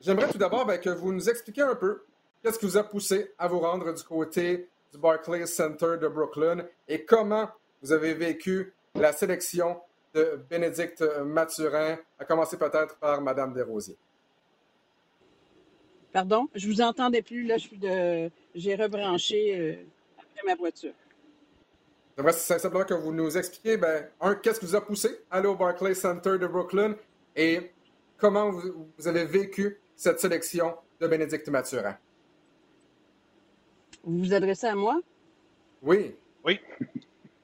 J'aimerais 0.00 0.28
tout 0.28 0.38
d'abord 0.38 0.64
ben, 0.64 0.78
que 0.78 0.90
vous 0.90 1.12
nous 1.12 1.28
expliquiez 1.28 1.64
un 1.64 1.74
peu 1.74 2.04
qu'est-ce 2.42 2.58
qui 2.58 2.66
vous 2.66 2.78
a 2.78 2.84
poussé 2.84 3.34
à 3.38 3.48
vous 3.48 3.58
rendre 3.58 3.92
du 3.92 4.02
côté 4.02 4.68
du 4.92 4.98
Barclays 4.98 5.46
Center 5.46 5.96
de 6.00 6.08
Brooklyn 6.08 6.64
et 6.88 7.04
comment 7.04 7.48
vous 7.82 7.92
avez 7.92 8.14
vécu 8.14 8.72
la 8.94 9.12
sélection 9.12 9.80
de 10.16 10.40
Bénédicte 10.48 11.04
Mathurin, 11.24 11.98
à 12.18 12.24
commencer 12.24 12.56
peut-être 12.56 12.96
par 12.96 13.20
Madame 13.20 13.52
Desrosiers. 13.52 13.98
Pardon, 16.12 16.48
je 16.54 16.66
vous 16.66 16.80
entendais 16.80 17.20
plus. 17.20 17.44
Là, 17.44 17.58
je 17.58 17.66
suis 17.66 17.78
de... 17.78 18.30
j'ai 18.54 18.74
rebranché 18.74 19.54
euh, 19.54 19.74
après 20.16 20.42
ma 20.46 20.54
voiture. 20.54 20.94
J'aimerais 22.16 22.32
simplement 22.32 22.84
que 22.84 22.94
vous 22.94 23.12
nous 23.12 23.36
expliquiez, 23.36 23.76
ben, 23.76 24.08
un, 24.22 24.34
qu'est-ce 24.34 24.60
qui 24.60 24.64
vous 24.64 24.74
a 24.74 24.80
poussé 24.80 25.20
à 25.30 25.36
aller 25.36 25.48
au 25.48 25.54
Barclays 25.54 25.94
Center 25.94 26.38
de 26.38 26.46
Brooklyn 26.46 26.96
et 27.36 27.70
comment 28.16 28.50
vous, 28.50 28.88
avez 29.04 29.26
vécu 29.26 29.78
cette 29.94 30.18
sélection 30.18 30.74
de 30.98 31.06
Bénédicte 31.06 31.46
Mathurin? 31.50 31.98
Vous 34.02 34.20
vous 34.20 34.32
adressez 34.32 34.68
à 34.68 34.74
moi? 34.74 34.98
Oui. 35.82 36.14
Oui. 36.42 36.58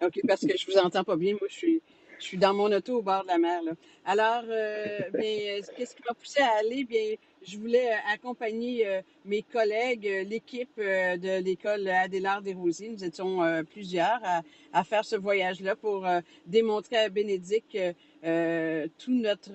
OK, 0.01 0.19
parce 0.27 0.41
que 0.41 0.57
je 0.57 0.67
vous 0.71 0.79
entends 0.79 1.05
pas 1.05 1.17
bien. 1.17 1.33
Moi, 1.33 1.49
je 1.51 1.55
suis 1.55 1.83
je 2.23 2.29
suis 2.29 2.39
dans 2.39 2.55
mon 2.55 2.71
auto 2.73 2.99
au 2.99 3.03
bord 3.03 3.25
de 3.25 3.29
la 3.29 3.39
mer. 3.39 3.61
Alors, 4.05 4.45
euh, 4.49 5.01
euh, 5.15 5.61
qu'est-ce 5.77 5.97
qui 5.97 6.03
m'a 6.09 6.15
poussé 6.15 6.41
à 6.41 6.59
aller? 6.61 6.85
Bien, 6.85 7.17
je 7.45 7.59
voulais 7.59 7.91
euh, 7.91 8.13
accompagner 8.15 8.87
mes 9.25 9.43
collègues, 9.43 10.09
l'équipe 10.29 10.79
de 10.79 11.43
l'école 11.43 11.89
Adélard 11.89 12.41
des 12.41 12.55
Rosiers. 12.55 12.91
Nous 12.91 13.05
étions 13.05 13.41
plusieurs 13.73 14.21
à, 14.73 14.85
faire 14.85 15.05
ce 15.05 15.17
voyage-là 15.17 15.75
pour 15.75 16.07
démontrer 16.47 16.97
à 16.97 17.09
Bénédicte 17.09 17.77
tout 18.23 19.13
notre 19.13 19.53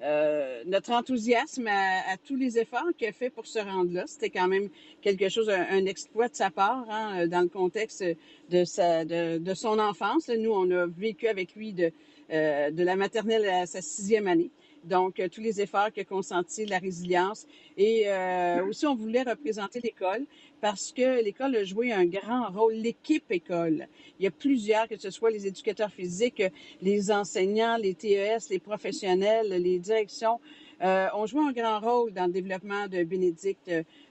euh, 0.00 0.62
notre 0.66 0.92
enthousiasme 0.92 1.66
à, 1.66 2.16
tous 2.24 2.36
les 2.36 2.58
efforts 2.58 2.86
qu'il 2.96 3.08
a 3.08 3.12
fait 3.12 3.30
pour 3.30 3.46
se 3.46 3.58
rendre 3.58 3.92
là. 3.92 4.04
C'était 4.06 4.30
quand 4.30 4.46
même 4.46 4.68
quelque 5.02 5.28
chose, 5.28 5.50
un, 5.50 5.86
exploit 5.86 6.28
de 6.28 6.34
sa 6.34 6.50
part, 6.50 6.86
hein, 6.88 7.26
dans 7.26 7.40
le 7.40 7.48
contexte 7.48 8.04
de, 8.50 8.64
sa, 8.64 9.04
de, 9.04 9.38
de 9.38 9.54
son 9.54 9.78
enfance. 9.78 10.28
Nous, 10.28 10.52
on 10.52 10.70
a 10.70 10.86
vécu 10.86 11.26
avec 11.26 11.54
lui 11.54 11.72
de, 11.72 11.92
euh, 12.30 12.70
de 12.70 12.82
la 12.84 12.94
maternelle 12.94 13.48
à 13.48 13.66
sa 13.66 13.80
sixième 13.80 14.26
année. 14.26 14.50
Donc, 14.88 15.20
euh, 15.20 15.28
tous 15.28 15.40
les 15.40 15.60
efforts 15.60 15.92
qu'il 15.92 16.00
a 16.00 16.04
consentis, 16.04 16.66
la 16.66 16.78
résilience. 16.78 17.46
Et 17.76 18.04
euh, 18.06 18.66
aussi, 18.66 18.86
on 18.86 18.94
voulait 18.94 19.22
représenter 19.22 19.80
l'école 19.80 20.24
parce 20.60 20.92
que 20.92 21.22
l'école 21.22 21.54
a 21.56 21.64
joué 21.64 21.92
un 21.92 22.06
grand 22.06 22.48
rôle, 22.48 22.74
l'équipe 22.74 23.30
école. 23.30 23.86
Il 24.18 24.24
y 24.24 24.26
a 24.26 24.30
plusieurs, 24.30 24.88
que 24.88 24.96
ce 24.96 25.10
soit 25.10 25.30
les 25.30 25.46
éducateurs 25.46 25.92
physiques, 25.92 26.42
les 26.82 27.12
enseignants, 27.12 27.76
les 27.76 27.94
TES, 27.94 28.48
les 28.50 28.58
professionnels, 28.58 29.48
les 29.48 29.78
directions, 29.78 30.40
euh, 30.80 31.08
ont 31.14 31.26
joué 31.26 31.40
un 31.40 31.50
grand 31.50 31.80
rôle 31.80 32.12
dans 32.12 32.26
le 32.26 32.32
développement 32.32 32.86
de 32.86 33.02
Bénédicte 33.02 33.68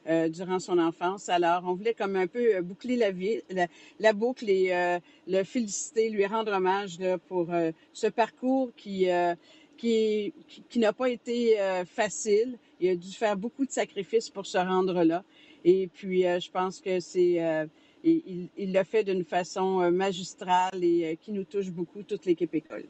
euh, 0.09 0.27
durant 0.27 0.59
son 0.59 0.77
enfance. 0.79 1.29
Alors, 1.29 1.61
on 1.65 1.75
voulait 1.75 1.93
comme 1.93 2.17
un 2.17 2.27
peu 2.27 2.61
boucler 2.61 2.97
la, 2.97 3.11
vie, 3.11 3.41
la, 3.99 4.13
boucle 4.13 4.49
et 4.49 4.73
euh, 4.73 4.99
le 5.27 5.43
féliciter, 5.45 6.09
lui 6.09 6.25
rendre 6.25 6.51
hommage 6.51 6.99
là, 6.99 7.17
pour 7.17 7.47
ce 7.93 8.07
parcours 8.07 8.71
qui 8.75 9.07
qui, 9.77 10.33
qui, 10.69 10.79
n'a 10.79 10.93
pas 10.93 11.09
été 11.09 11.59
euh, 11.59 11.85
facile. 11.85 12.57
Il 12.79 12.89
a 12.89 12.95
dû 12.95 13.11
faire 13.11 13.37
beaucoup 13.37 13.65
de 13.65 13.71
sacrifices 13.71 14.29
pour 14.29 14.45
se 14.45 14.57
rendre 14.57 15.03
là. 15.03 15.23
Et 15.63 15.87
puis, 15.87 16.25
euh, 16.27 16.39
je 16.39 16.51
pense 16.51 16.81
que 16.81 16.99
c'est... 16.99 17.43
Euh, 17.43 17.65
il, 18.03 18.71
l'a 18.71 18.83
fait 18.83 19.03
d'une 19.03 19.25
façon 19.25 19.91
magistrale 19.91 20.81
et 20.81 21.17
qui 21.19 21.33
nous 21.33 21.43
touche 21.43 21.69
beaucoup, 21.71 22.03
toute 22.03 22.25
l'équipe 22.25 22.53
école. 22.53 22.85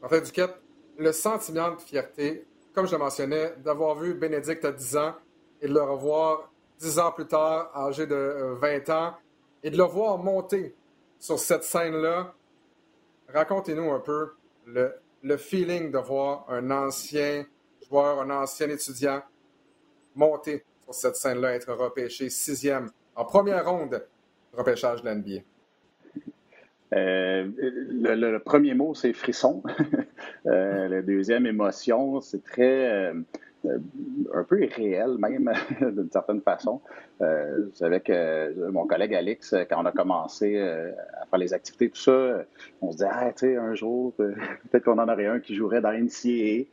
En 0.00 0.08
fait, 0.08 0.20
Duquette, 0.20 0.54
le 0.96 1.10
sentiment 1.10 1.74
de 1.74 1.80
fierté, 1.80 2.44
comme 2.72 2.86
je 2.86 2.92
le 2.92 2.98
mentionnais, 2.98 3.54
d'avoir 3.64 3.96
vu 3.96 4.14
Bénédicte 4.14 4.64
à 4.64 4.70
10 4.70 4.96
ans 4.96 5.14
et 5.60 5.66
de 5.66 5.74
le 5.74 5.82
revoir 5.82 6.52
10 6.78 6.98
ans 7.00 7.10
plus 7.10 7.26
tard, 7.26 7.72
âgé 7.74 8.06
de 8.06 8.54
20 8.60 8.88
ans, 8.90 9.14
et 9.64 9.70
de 9.70 9.76
le 9.76 9.84
voir 9.84 10.18
monter 10.18 10.74
sur 11.18 11.38
cette 11.38 11.64
scène-là, 11.64 12.34
racontez-nous 13.32 13.90
un 13.90 14.00
peu 14.00 14.34
le, 14.66 14.94
le 15.24 15.38
feeling 15.38 15.90
de 15.90 15.98
voir 15.98 16.44
un 16.48 16.70
ancien 16.70 17.44
joueur, 17.88 18.20
un 18.20 18.30
ancien 18.30 18.68
étudiant 18.68 19.22
monter 20.14 20.62
sur 20.84 20.94
cette 20.94 21.16
scène-là, 21.16 21.54
être 21.54 21.72
repêché 21.72 22.28
sixième 22.28 22.90
en 23.16 23.24
première 23.24 23.68
ronde 23.68 24.06
repêchage 24.52 25.02
de 25.02 25.08
l'NBA. 25.08 25.40
Euh, 26.92 27.50
le, 27.58 28.38
premier 28.38 28.74
mot, 28.74 28.94
c'est 28.94 29.12
frisson. 29.14 29.62
euh, 30.46 30.88
la 30.88 31.02
deuxième 31.02 31.46
émotion, 31.46 32.20
c'est 32.20 32.44
très. 32.44 32.92
Euh, 32.92 33.14
un 34.34 34.44
peu 34.44 34.62
irréel 34.62 35.16
même, 35.18 35.50
d'une 35.80 36.10
certaine 36.10 36.40
façon. 36.40 36.80
Euh, 37.20 37.66
vous 37.66 37.74
savez 37.74 38.00
que 38.00 38.68
mon 38.70 38.86
collègue 38.86 39.14
Alex, 39.14 39.54
quand 39.68 39.82
on 39.82 39.86
a 39.86 39.92
commencé 39.92 40.58
à 40.58 41.26
faire 41.26 41.38
les 41.38 41.52
activités, 41.54 41.90
tout 41.90 42.00
ça, 42.00 42.44
on 42.80 42.90
se 42.90 42.96
disait, 42.96 43.10
ah, 43.10 43.32
tu 43.32 43.46
sais, 43.46 43.56
un 43.56 43.74
jour, 43.74 44.12
peut-être 44.16 44.84
qu'on 44.84 44.98
en 44.98 45.08
aurait 45.08 45.26
un 45.26 45.40
qui 45.40 45.54
jouerait 45.54 45.80
dans 45.80 45.92
NCAA. 45.92 46.66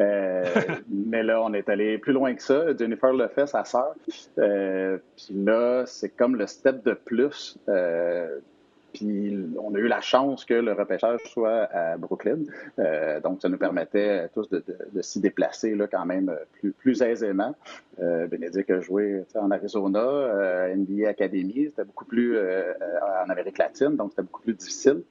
Euh, 0.00 0.44
mais 0.88 1.22
là, 1.22 1.42
on 1.42 1.52
est 1.52 1.68
allé 1.68 1.98
plus 1.98 2.12
loin 2.12 2.34
que 2.34 2.42
ça. 2.42 2.76
Jennifer 2.76 3.12
le 3.12 3.28
fait, 3.28 3.46
sa 3.46 3.64
sœur. 3.64 3.94
Puis 4.04 5.34
là, 5.34 5.84
c'est 5.86 6.10
comme 6.10 6.36
le 6.36 6.46
step 6.46 6.84
de 6.84 6.92
plus. 6.92 7.58
On 9.02 9.74
a 9.74 9.78
eu 9.78 9.88
la 9.88 10.00
chance 10.00 10.44
que 10.44 10.54
le 10.54 10.72
repêchage 10.72 11.20
soit 11.26 11.64
à 11.72 11.96
Brooklyn. 11.96 12.40
Euh, 12.78 13.20
donc, 13.20 13.40
ça 13.42 13.48
nous 13.48 13.58
permettait 13.58 14.28
tous 14.34 14.48
de, 14.48 14.62
s'y 15.00 15.20
déplacer 15.20 15.74
là, 15.74 15.86
quand 15.86 16.04
même 16.04 16.34
plus, 16.60 16.72
plus 16.72 17.02
aisément. 17.02 17.54
Euh, 18.00 18.26
Bénédicte 18.28 18.70
a 18.70 18.80
joué 18.80 19.24
en 19.34 19.50
Arizona, 19.50 19.98
euh, 19.98 20.74
NBA 20.74 21.08
Academy. 21.08 21.66
C'était 21.66 21.84
beaucoup 21.84 22.04
plus 22.04 22.36
euh, 22.36 22.72
en 23.24 23.28
Amérique 23.28 23.58
latine, 23.58 23.96
donc 23.96 24.10
c'était 24.10 24.22
beaucoup 24.22 24.42
plus 24.42 24.54
difficile. 24.54 25.02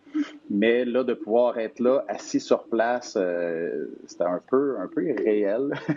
Mais 0.50 0.86
là, 0.86 1.04
de 1.04 1.14
pouvoir 1.14 1.58
être 1.60 1.80
là, 1.80 2.06
assis 2.08 2.40
sur 2.40 2.64
place, 2.64 3.18
c'était 4.06 4.24
un 4.24 4.42
peu, 4.50 4.78
un 4.80 4.88
peu 4.88 5.04
irréel. 5.06 5.74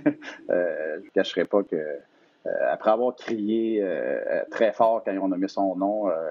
je 0.49 1.05
ne 1.05 1.11
cacherai 1.15 1.45
pas 1.45 1.63
que 1.63 1.77
euh, 1.77 1.97
après 2.47 2.91
avoir 2.91 3.15
crié 3.15 3.81
euh, 3.83 4.43
très 4.51 4.73
fort 4.73 5.03
quand 5.05 5.15
on 5.21 5.31
a 5.33 5.37
mis 5.37 5.49
son 5.49 5.77
nom, 5.77 6.09
euh, 6.09 6.31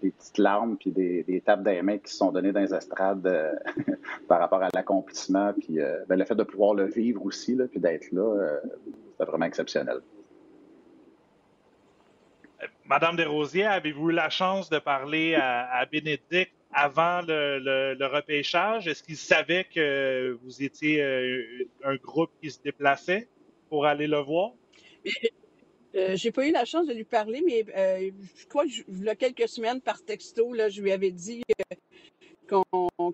des 0.00 0.10
petites 0.10 0.38
larmes 0.38 0.76
puis 0.78 0.90
des, 0.90 1.22
des 1.24 1.42
tapes 1.42 1.62
des 1.62 1.82
mains 1.82 1.98
qui 1.98 2.10
se 2.10 2.16
sont 2.16 2.32
données 2.32 2.52
dans 2.52 2.60
les 2.60 2.74
estrades 2.74 3.60
par 4.28 4.40
rapport 4.40 4.62
à 4.62 4.70
l'accomplissement. 4.72 5.52
Puis 5.52 5.78
ben, 6.08 6.18
le 6.18 6.24
fait 6.24 6.34
de 6.34 6.42
pouvoir 6.42 6.74
le 6.74 6.86
vivre 6.86 7.24
aussi, 7.24 7.54
là, 7.54 7.66
puis 7.68 7.80
d'être 7.80 8.10
là, 8.12 8.58
c'était 9.12 9.30
vraiment 9.30 9.46
exceptionnel. 9.46 10.00
Madame 12.86 13.16
Desrosiers, 13.16 13.66
avez-vous 13.66 14.10
eu 14.10 14.12
la 14.12 14.30
chance 14.30 14.70
de 14.70 14.78
parler 14.78 15.34
à, 15.34 15.84
Bénédicte 15.90 16.54
avant 16.72 17.20
le, 17.26 18.06
repêchage? 18.06 18.88
Est-ce 18.88 19.02
qu'il 19.02 19.16
savait 19.16 19.64
que 19.64 20.38
vous 20.42 20.62
étiez 20.62 21.02
un 21.84 21.96
groupe 21.96 22.30
qui 22.40 22.50
se 22.50 22.60
déplaçait 22.62 23.28
pour 23.68 23.86
aller 23.86 24.06
le 24.06 24.18
voir? 24.18 24.52
Euh, 25.94 26.16
j'ai 26.16 26.32
pas 26.32 26.46
eu 26.46 26.52
la 26.52 26.64
chance 26.64 26.86
de 26.86 26.94
lui 26.94 27.04
parler, 27.04 27.42
mais 27.44 27.64
euh, 27.76 28.10
je 28.36 28.46
crois 28.46 28.64
que 28.64 29.08
a 29.08 29.14
quelques 29.14 29.48
semaines 29.48 29.80
par 29.80 30.02
texto, 30.02 30.52
là, 30.54 30.68
je 30.68 30.80
lui 30.80 30.90
avais 30.90 31.10
dit 31.10 31.42
euh, 32.50 32.62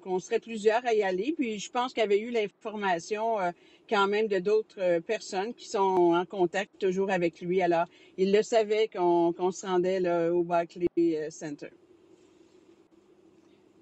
qu'on 0.05 0.19
serait 0.21 0.39
plusieurs 0.39 0.85
à 0.87 0.95
y 0.95 1.03
aller. 1.03 1.35
Puis 1.37 1.59
je 1.59 1.71
pense 1.71 1.93
qu'il 1.93 2.03
avait 2.03 2.21
eu 2.21 2.31
l'information 2.31 3.37
quand 3.89 4.07
même 4.07 4.29
de 4.29 4.39
d'autres 4.39 4.99
personnes 5.01 5.55
qui 5.55 5.69
sont 5.69 6.15
en 6.15 6.25
contact 6.25 6.79
toujours 6.79 7.11
avec 7.11 7.41
lui. 7.41 7.63
Alors, 7.63 7.87
il 8.17 8.33
le 8.33 8.43
savait 8.43 8.89
qu'on 8.89 9.51
se 9.51 9.67
rendait 9.67 10.29
au 10.29 10.43
Barclay 10.43 11.31
Center. 11.31 11.71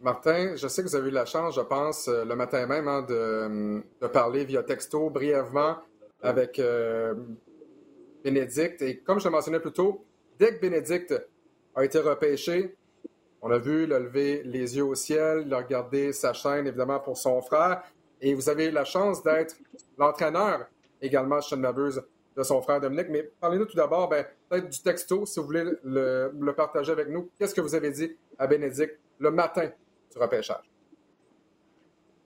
Martin, 0.03 0.57
je 0.57 0.69
sais 0.69 0.83
que 0.83 0.89
vous 0.89 0.95
avez 0.95 1.09
eu 1.09 1.13
la 1.13 1.25
chance, 1.25 1.55
je 1.57 1.63
pense, 1.63 2.09
le 2.09 2.35
matin 2.35 2.67
même, 2.67 2.87
hein, 2.87 3.03
de, 3.03 4.09
parler 4.09 4.45
via 4.45 4.63
texto 4.63 5.09
brièvement 5.09 5.77
avec 6.23 6.61
Bénédicte. 8.27 8.83
Et 8.83 8.99
comme 8.99 9.21
je 9.21 9.29
le 9.29 9.31
mentionnais 9.31 9.61
plus 9.61 9.73
tôt, 9.73 10.05
dès 10.39 10.55
que 10.55 10.61
Bénédicte 10.61 11.15
a 11.77 11.85
été 11.85 12.01
repêché, 12.01 12.75
on 13.41 13.51
a 13.53 13.59
vu 13.59 13.87
le 13.87 13.99
lever 14.01 14.43
les 14.45 14.77
yeux 14.77 14.85
au 14.85 14.97
ciel, 14.97 15.45
il 15.47 15.55
a 15.55 15.59
regardé 15.59 16.13
sa 16.13 16.33
chaîne, 16.33 16.67
évidemment, 16.67 16.99
pour 16.99 17.17
son 17.17 17.41
frère. 17.41 17.83
Et 18.21 18.35
vous 18.35 18.49
avez 18.49 18.73
la 18.73 18.85
chance 18.85 19.23
d'être 19.23 19.55
l'entraîneur 19.97 20.67
également, 21.01 21.41
je 21.41 21.55
ne 21.55 22.01
de 22.37 22.43
son 22.43 22.61
frère 22.63 22.81
Dominique. 22.81 23.09
Mais 23.11 23.31
parlez-nous 23.41 23.67
tout 23.67 23.77
d'abord, 23.77 24.09
ben, 24.09 24.27
peut-être 24.49 24.69
du 24.69 24.83
texto, 24.83 25.25
si 25.25 25.39
vous 25.39 25.47
voulez 25.47 25.65
le, 25.85 26.33
le 26.39 26.53
partager 26.53 26.91
avec 26.91 27.09
nous. 27.09 27.31
Qu'est-ce 27.39 27.55
que 27.55 27.61
vous 27.61 27.75
avez 27.77 27.91
dit 27.91 28.17
à 28.39 28.47
Bénédicte 28.49 28.99
le 29.21 29.31
matin 29.31 29.71
du 30.13 30.19
repêchage? 30.19 30.69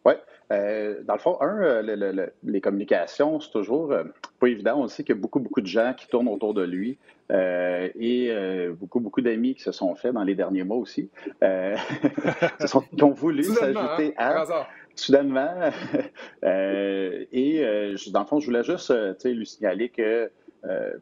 Oui. 0.06 0.14
Euh, 0.50 1.02
dans 1.02 1.14
le 1.14 1.20
fond, 1.20 1.36
un, 1.40 1.62
euh, 1.62 2.28
les 2.42 2.60
communications, 2.60 3.38
c'est 3.40 3.50
toujours 3.50 3.92
euh, 3.92 4.04
pas 4.40 4.48
évident. 4.48 4.80
On 4.80 4.88
sait 4.88 5.04
qu'il 5.04 5.14
y 5.14 5.18
a 5.18 5.20
beaucoup, 5.20 5.38
beaucoup 5.38 5.60
de 5.60 5.66
gens 5.66 5.94
qui 5.96 6.08
tournent 6.08 6.28
autour 6.28 6.54
de 6.54 6.62
lui 6.62 6.98
et 7.30 8.32
beaucoup, 8.78 9.00
beaucoup 9.00 9.20
d'amis 9.20 9.54
qui 9.54 9.62
se 9.62 9.72
sont 9.72 9.94
faits 9.94 10.14
dans 10.14 10.24
les 10.24 10.34
derniers 10.34 10.64
mois 10.64 10.78
aussi, 10.78 11.10
sont, 12.66 12.80
qui 12.80 13.04
ont 13.04 13.10
voulu 13.10 13.44
s'ajouter 13.44 14.14
hein, 14.18 14.44
à. 14.46 14.68
Soudainement. 14.96 15.54
et 16.42 17.94
dans 18.10 18.20
le 18.20 18.26
fond, 18.26 18.40
je 18.40 18.46
voulais 18.46 18.64
juste 18.64 18.92
lui 19.24 19.46
signaler 19.46 19.88
que 19.88 20.30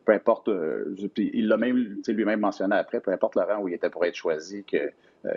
peu 0.05 0.13
importe, 0.13 0.51
il 1.17 1.49
l'a 1.49 1.57
même 1.57 1.97
lui-même 2.07 2.41
mentionné 2.41 2.77
après, 2.77 3.01
peu 3.01 3.13
importe 3.13 3.37
le 3.37 3.43
rang 3.43 3.63
où 3.63 3.69
il 3.69 3.75
était 3.75 3.91
pour 3.91 4.05
être 4.05 4.15
choisi, 4.15 4.65
que 4.65 4.93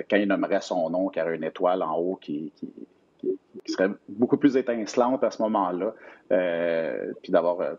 quand 0.10 0.18
il 0.18 0.28
nommerait 0.28 0.62
son 0.62 0.90
nom, 0.90 1.08
qu'il 1.10 1.22
y 1.22 1.26
aurait 1.26 1.36
une 1.36 1.44
étoile 1.44 1.82
en 1.82 1.98
haut 1.98 2.16
qui 2.16 2.52
qui 2.56 2.72
serait 3.66 3.90
beaucoup 4.10 4.38
plus 4.38 4.58
étincelante 4.58 5.24
à 5.24 5.32
ce 5.32 5.42
moment-là. 5.42 5.94
Euh, 6.32 7.14
puis 7.22 7.32
d'avoir, 7.32 7.62
euh, 7.62 7.74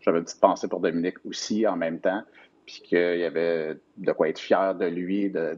j'avais 0.00 0.18
une 0.18 0.24
petite 0.24 0.40
pensée 0.40 0.68
pour 0.68 0.80
Dominique 0.80 1.16
aussi 1.24 1.66
en 1.66 1.76
même 1.76 2.00
temps, 2.00 2.22
puis 2.66 2.82
qu'il 2.84 3.18
y 3.18 3.24
avait 3.24 3.76
de 3.96 4.12
quoi 4.12 4.28
être 4.28 4.38
fier 4.38 4.74
de 4.74 4.86
lui, 4.86 5.30
de, 5.30 5.54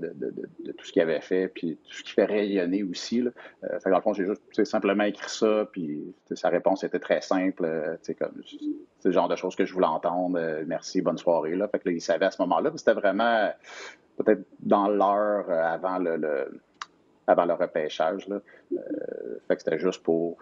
tout 0.77 0.85
ce 0.85 0.93
qu'il 0.93 1.03
avait 1.03 1.21
fait, 1.21 1.49
puis 1.49 1.79
tout 1.85 1.97
ce 1.97 2.03
qui 2.03 2.13
fait 2.13 2.25
rayonner 2.25 2.83
aussi. 2.83 3.23
Là. 3.23 3.31
Euh, 3.65 3.81
fait 3.81 3.91
dans 3.91 3.97
le 3.97 4.03
fond, 4.03 4.13
j'ai 4.13 4.27
juste 4.27 4.65
simplement 4.65 5.05
écrit 5.05 5.31
ça, 5.31 5.69
puis 5.71 6.15
sa 6.33 6.49
réponse 6.49 6.85
était 6.85 6.99
très 6.99 7.21
simple. 7.21 7.65
Euh, 7.65 7.97
c'est 8.03 8.19
le 9.05 9.13
genre 9.13 9.29
de 9.29 9.37
choses 9.37 9.55
que 9.57 9.65
je 9.65 9.73
voulais 9.73 9.87
entendre. 9.87 10.39
merci, 10.67 11.01
bonne 11.03 11.19
soirée. 11.19 11.55
Là. 11.55 11.69
Fait 11.69 11.79
que 11.79 11.91
il 11.91 12.01
savait 12.01 12.27
à 12.27 12.31
ce 12.31 12.43
moment-là. 12.43 12.73
C'était 12.77 12.95
vraiment 12.95 13.51
peut-être 14.17 14.43
dans 14.61 14.89
l'heure 14.89 15.51
avant 15.51 15.99
le 15.99 16.49
avant 17.27 17.45
le 17.45 17.55
repêchage. 17.55 18.29
Là. 18.29 18.41
Euh, 18.73 18.79
fait 19.49 19.57
que 19.57 19.63
c'était 19.63 19.79
juste 19.79 20.03
pour, 20.03 20.39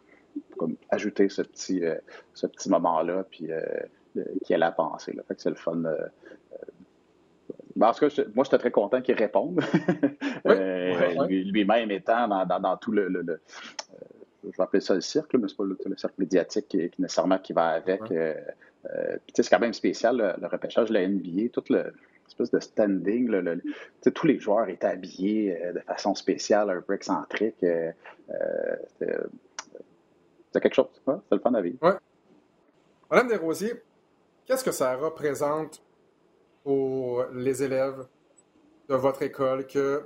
ajouter 0.90 1.29
ce 1.29 1.42
petit, 1.42 1.85
euh, 1.85 1.97
ce 2.33 2.47
petit 2.47 2.68
moment-là, 2.70 3.25
puis 3.31 3.53
euh, 3.53 3.62
qui 4.44 4.55
allait 4.55 4.66
à 4.66 4.73
penser. 4.73 5.12
Là. 5.12 5.23
Fait 5.27 5.35
que 5.35 5.42
c'est 5.42 5.51
le 5.51 5.57
fun. 5.57 5.83
Ben, 7.77 7.88
en 7.88 7.92
tout 7.92 8.09
cas, 8.09 8.23
moi, 8.35 8.44
j'étais 8.44 8.59
très 8.59 8.70
content 8.70 9.01
qu'il 9.01 9.16
réponde. 9.16 9.61
Lui-même 11.29 11.90
étant 11.90 12.29
dans, 12.29 12.77
tout 12.77 12.92
le, 12.92 13.11
je 14.44 14.57
vais 14.57 14.62
appeler 14.62 14.81
ça 14.81 14.94
le 14.94 15.01
cercle, 15.01 15.38
mais 15.38 15.49
c'est 15.49 15.57
pas 15.57 15.64
le, 15.64 15.77
cercle 15.97 16.14
médiatique 16.18 16.68
qui, 16.68 16.90
nécessairement 16.99 17.38
qui 17.38 17.53
va 17.53 17.70
avec. 17.70 18.03
c'est 18.09 19.51
quand 19.51 19.59
même 19.59 19.73
spécial, 19.73 20.37
le, 20.40 20.47
repêchage 20.47 20.90
de 20.90 20.94
la 20.94 21.09
NBA, 21.09 21.49
tout 21.53 21.64
le, 21.70 21.92
espèce 22.29 22.51
de 22.51 22.61
standing. 22.61 23.61
tous 24.15 24.27
les 24.27 24.39
joueurs 24.39 24.69
étaient 24.69 24.87
habillés 24.87 25.57
euh, 25.63 25.73
de 25.73 25.81
façon 25.81 26.15
spéciale, 26.15 26.71
un 26.71 26.81
peu 26.81 26.95
excentrique. 26.95 27.63
Euh, 27.63 27.93
euh, 29.03 29.17
c'était 30.47 30.61
quelque 30.61 30.75
chose. 30.75 30.89
C'était 30.95 31.19
le 31.33 31.39
fun 31.39 31.55
à 31.55 31.61
vivre. 31.61 31.79
Ouais. 31.83 31.95
Madame 33.11 33.29
Desrosiers, 33.29 33.83
qu'est-ce 34.47 34.65
que 34.65 34.73
ça 34.73 34.97
représente 34.97 35.83
pour 36.63 37.25
les 37.33 37.63
élèves 37.63 38.07
de 38.89 38.95
votre 38.95 39.23
école 39.23 39.67
que 39.67 40.05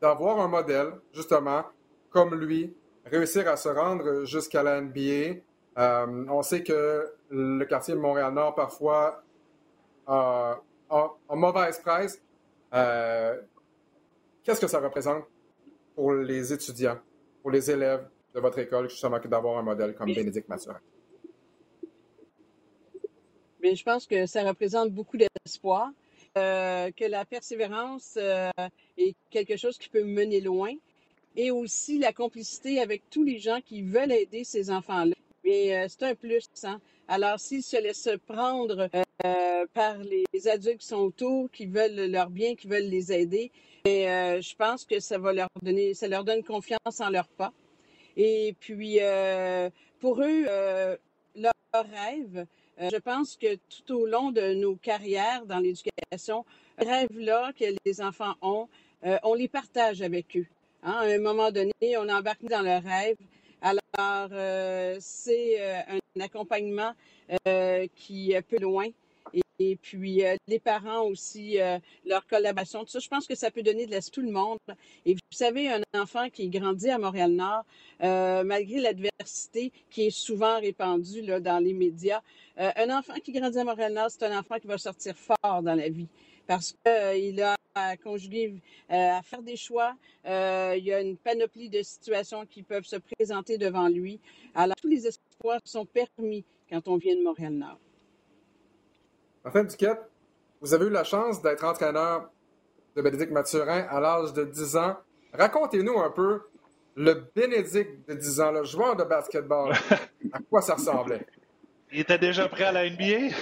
d'avoir 0.00 0.40
un 0.40 0.48
modèle, 0.48 0.92
justement, 1.12 1.64
comme 2.10 2.34
lui, 2.34 2.74
réussir 3.04 3.48
à 3.48 3.56
se 3.56 3.68
rendre 3.68 4.24
jusqu'à 4.24 4.62
la 4.62 4.80
NBA. 4.80 5.40
on 5.76 6.42
sait 6.42 6.62
que 6.62 7.12
le 7.30 7.64
quartier 7.64 7.94
de 7.94 7.98
Montréal-Nord, 8.00 8.54
parfois, 8.54 9.22
a 10.06 10.60
en, 10.92 11.36
mauvaise 11.36 11.78
presse. 11.80 12.20
Euh, 12.74 13.40
qu'est-ce 14.44 14.60
que 14.60 14.66
ça 14.66 14.80
représente 14.80 15.24
pour 15.94 16.12
les 16.12 16.52
étudiants, 16.52 16.98
pour 17.42 17.50
les 17.50 17.70
élèves 17.70 18.06
de 18.34 18.40
votre 18.40 18.58
école, 18.58 18.88
justement, 18.88 19.18
d'avoir 19.18 19.58
un 19.58 19.62
modèle 19.62 19.94
comme 19.94 20.12
Bénédicte 20.12 20.48
Mathurin? 20.48 20.80
je 23.62 23.82
pense 23.84 24.06
que 24.06 24.26
ça 24.26 24.42
représente 24.42 24.90
beaucoup 24.90 25.16
d'espoir. 25.16 25.90
que 26.34 27.08
la 27.08 27.24
persévérance 27.24 28.16
est 28.16 29.14
quelque 29.30 29.56
chose 29.56 29.78
qui 29.78 29.88
peut 29.88 30.04
mener 30.04 30.40
loin 30.40 30.72
et 31.36 31.50
aussi 31.50 31.98
la 31.98 32.12
complicité 32.12 32.80
avec 32.80 33.08
tous 33.08 33.22
les 33.22 33.38
gens 33.38 33.60
qui 33.64 33.82
veulent 33.82 34.12
aider 34.12 34.42
ces 34.42 34.70
enfants-là. 34.70 35.14
Mais 35.44 35.88
c'est 35.88 36.02
un 36.02 36.14
plus. 36.14 36.48
Hein? 36.64 36.80
Alors, 37.14 37.38
s'ils 37.38 37.62
se 37.62 37.76
laissent 37.76 38.08
prendre 38.26 38.88
par 39.74 39.98
les 39.98 40.48
adultes 40.48 40.78
qui 40.78 40.86
sont 40.86 40.96
autour, 40.96 41.50
qui 41.50 41.66
veulent 41.66 42.10
leur 42.10 42.30
bien, 42.30 42.54
qui 42.54 42.66
veulent 42.66 42.88
les 42.88 43.12
aider, 43.12 43.52
et, 43.84 44.04
je 44.06 44.56
pense 44.56 44.86
que 44.86 44.98
ça 44.98 45.18
va 45.18 45.34
leur 45.34 45.48
donner, 45.60 45.92
ça 45.92 46.08
leur 46.08 46.24
donne 46.24 46.42
confiance 46.42 47.00
en 47.00 47.10
leur 47.10 47.28
pas. 47.28 47.52
Et 48.16 48.56
puis, 48.58 48.98
pour 50.00 50.22
eux, 50.22 50.46
leur 51.34 51.52
rêve, 51.74 52.46
euh, 52.80 52.88
je 52.90 52.96
pense 52.96 53.36
que 53.36 53.56
tout 53.56 53.94
au 53.94 54.06
long 54.06 54.30
de 54.30 54.54
nos 54.54 54.76
carrières 54.76 55.44
dans 55.46 55.58
l'éducation, 55.58 56.44
rêves-là 56.78 57.52
que 57.58 57.64
les 57.84 58.00
enfants 58.00 58.34
ont, 58.40 58.68
euh, 59.04 59.18
on 59.22 59.34
les 59.34 59.48
partage 59.48 60.02
avec 60.02 60.36
eux. 60.36 60.46
Hein. 60.82 60.92
À 60.92 61.04
un 61.04 61.18
moment 61.18 61.50
donné, 61.50 61.72
on 61.98 62.08
embarque 62.08 62.44
dans 62.44 62.62
leurs 62.62 62.82
rêves. 62.82 63.16
Alors, 63.62 64.28
euh, 64.32 64.96
c'est 65.00 65.60
un 65.88 66.20
accompagnement 66.20 66.92
qui 67.94 68.32
est 68.32 68.42
peu 68.42 68.58
loin 68.58 68.88
et 69.58 69.76
puis 69.76 70.24
euh, 70.24 70.36
les 70.48 70.58
parents 70.58 71.02
aussi, 71.02 71.60
euh, 71.60 71.78
leur 72.04 72.26
collaboration, 72.26 72.80
tout 72.80 72.90
ça, 72.90 72.98
je 72.98 73.08
pense 73.08 73.26
que 73.26 73.34
ça 73.34 73.50
peut 73.50 73.62
donner 73.62 73.86
de 73.86 73.90
l'espoir 73.90 74.12
tout 74.12 74.20
le 74.20 74.32
monde. 74.32 74.58
Et 75.06 75.14
vous 75.14 75.20
savez, 75.30 75.70
un 75.70 75.80
enfant 75.94 76.28
qui 76.28 76.48
grandit 76.48 76.90
à 76.90 76.98
Montréal-Nord, 76.98 77.64
euh, 78.02 78.42
malgré 78.44 78.80
l'adversité 78.80 79.72
qui 79.88 80.06
est 80.06 80.10
souvent 80.10 80.60
répandue 80.60 81.22
dans 81.40 81.64
les 81.64 81.72
médias, 81.72 82.20
un 82.56 82.90
enfant 82.90 83.14
qui 83.24 83.32
grandit 83.32 83.58
à 83.58 83.64
Montréal-Nord, 83.64 84.10
c'est 84.10 84.24
un 84.24 84.38
enfant 84.38 84.58
qui 84.58 84.66
va 84.66 84.76
sortir 84.76 85.16
fort 85.16 85.62
dans 85.62 85.74
la 85.74 85.88
vie 85.88 86.08
parce 86.46 86.74
qu'il 86.84 87.40
a 87.40 87.56
à 87.74 87.96
conjuguer, 87.96 88.60
à 88.88 89.20
faire 89.22 89.42
des 89.42 89.56
choix. 89.56 89.94
il 90.24 90.84
y 90.84 90.92
a 90.92 91.00
une 91.00 91.16
panoplie 91.16 91.68
de 91.68 91.82
situations 91.82 92.44
qui 92.46 92.62
peuvent 92.62 92.84
se 92.84 92.96
présenter 92.96 93.58
devant 93.58 93.88
lui. 93.88 94.20
Alors, 94.54 94.76
tous 94.76 94.88
les 94.88 95.06
espoirs 95.06 95.60
sont 95.64 95.86
permis 95.86 96.44
quand 96.70 96.88
on 96.88 96.96
vient 96.96 97.16
de 97.16 97.22
Montréal-Nord. 97.22 97.78
Martin 99.44 99.64
Duquette, 99.64 100.00
vous 100.60 100.72
avez 100.72 100.86
eu 100.86 100.90
la 100.90 101.04
chance 101.04 101.42
d'être 101.42 101.64
entraîneur 101.64 102.30
de 102.94 103.02
Bénédicte 103.02 103.32
Mathurin 103.32 103.86
à 103.90 104.00
l'âge 104.00 104.32
de 104.32 104.44
10 104.44 104.76
ans. 104.76 104.96
Racontez-nous 105.32 105.98
un 105.98 106.10
peu 106.10 106.42
le 106.94 107.24
Bénédicte 107.34 108.08
de 108.08 108.14
10 108.14 108.40
ans, 108.40 108.52
le 108.52 108.64
joueur 108.64 108.96
de 108.96 109.04
basketball. 109.04 109.72
à 110.32 110.38
quoi 110.48 110.62
ça 110.62 110.74
ressemblait? 110.74 111.26
Il 111.90 112.00
était 112.00 112.18
déjà 112.18 112.48
prêt 112.48 112.64
à 112.64 112.72
la 112.72 112.88
NBA? 112.88 113.34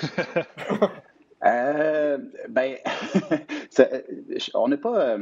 Euh, 1.42 1.99
ben, 2.48 2.76
on 4.54 4.68
n'est 4.68 4.76
pas 4.76 5.11
euh, 5.11 5.18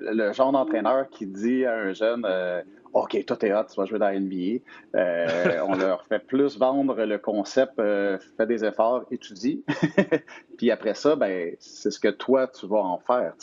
le 0.00 0.32
genre 0.32 0.52
d'entraîneur 0.52 1.08
qui 1.10 1.26
dit 1.26 1.64
à 1.64 1.74
un 1.74 1.92
jeune 1.92 2.24
euh, 2.24 2.62
OK, 2.96 3.24
toi, 3.26 3.36
t'es 3.36 3.52
hot, 3.52 3.64
tu 3.70 3.76
vas 3.76 3.84
jouer 3.84 3.98
dans 3.98 4.08
la 4.08 4.18
NBA. 4.18 4.62
Euh, 4.94 5.60
on 5.68 5.74
leur 5.76 6.02
fait 6.06 6.18
plus 6.18 6.56
vendre 6.58 7.04
le 7.04 7.18
concept, 7.18 7.78
euh, 7.78 8.16
fais 8.38 8.46
des 8.46 8.64
efforts, 8.64 9.04
étudie. 9.10 9.62
Puis 10.56 10.70
après 10.70 10.94
ça, 10.94 11.14
ben, 11.14 11.54
c'est 11.58 11.90
ce 11.90 12.00
que 12.00 12.08
toi, 12.08 12.48
tu 12.48 12.66
vas 12.66 12.78
en 12.78 12.98
faire. 12.98 13.34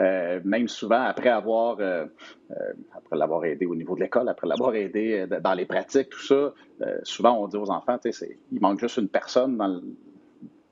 Euh, 0.00 0.40
même 0.44 0.66
souvent, 0.66 1.00
après 1.02 1.28
avoir, 1.28 1.78
après 2.92 3.16
l'avoir 3.16 3.44
aidé 3.44 3.66
au 3.66 3.76
niveau 3.76 3.94
de 3.94 4.00
l'école, 4.00 4.28
après 4.28 4.48
l'avoir 4.48 4.74
aidé 4.74 5.26
dans 5.42 5.54
les 5.54 5.64
pratiques, 5.64 6.08
tout 6.08 6.22
ça, 6.22 6.52
souvent, 7.04 7.40
on 7.40 7.46
dit 7.46 7.56
aux 7.56 7.70
enfants, 7.70 7.98
il 8.50 8.60
manque 8.60 8.80
juste 8.80 8.96
une 8.96 9.08
personne 9.08 9.56
dans 9.56 9.68
le, 9.68 9.80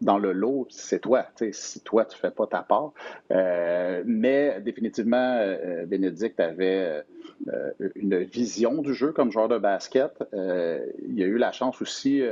dans 0.01 0.19
le 0.19 0.33
lot, 0.33 0.67
c'est 0.71 1.01
toi. 1.01 1.27
Si 1.53 1.81
toi, 1.81 2.05
tu 2.05 2.19
fais 2.19 2.31
pas 2.31 2.47
ta 2.47 2.63
part. 2.63 2.93
Euh, 3.31 4.03
mais 4.07 4.61
définitivement, 4.61 5.39
euh, 5.41 5.87
Bénédicte 5.87 6.39
avait 6.41 7.03
euh, 7.49 7.73
une 7.95 8.19
vision 8.23 8.83
du 8.83 8.95
jeu 8.95 9.13
comme 9.13 9.33
joueur 9.33 9.49
de 9.49 9.59
basket. 9.59 10.13
il 10.33 11.23
a 11.23 11.27
eu 11.27 11.39
la 11.39 11.53
chance 11.53 11.81
aussi, 11.81 12.23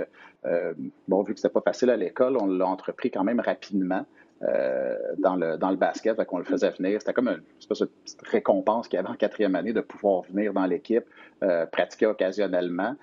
bon, 1.08 1.22
vu 1.22 1.34
que 1.34 1.40
c'était 1.40 1.52
pas 1.52 1.62
facile 1.62 1.90
à 1.90 1.96
l'école, 1.96 2.36
on 2.40 2.46
l'a 2.46 2.66
entrepris 2.66 3.10
quand 3.10 3.24
même 3.24 3.40
rapidement. 3.40 4.04
dans, 5.18 5.36
le, 5.36 5.56
dans 5.56 5.70
le 5.70 5.76
basket, 5.76 6.22
qu'on 6.24 6.38
le 6.38 6.44
faisait 6.44 6.70
venir. 6.70 7.00
C'était 7.00 7.14
comme 7.14 7.28
une 7.28 7.42
espèce 7.58 7.78
de 7.78 7.86
petite 7.86 8.22
récompense 8.22 8.88
qu'il 8.88 8.98
y 8.98 9.00
avait 9.00 9.08
en 9.08 9.14
quatrième 9.14 9.54
année 9.54 9.72
de 9.72 9.80
pouvoir 9.80 10.22
venir 10.30 10.52
dans 10.52 10.66
l'équipe, 10.66 11.04
pratiquer 11.72 12.06
occasionnellement. 12.06 12.94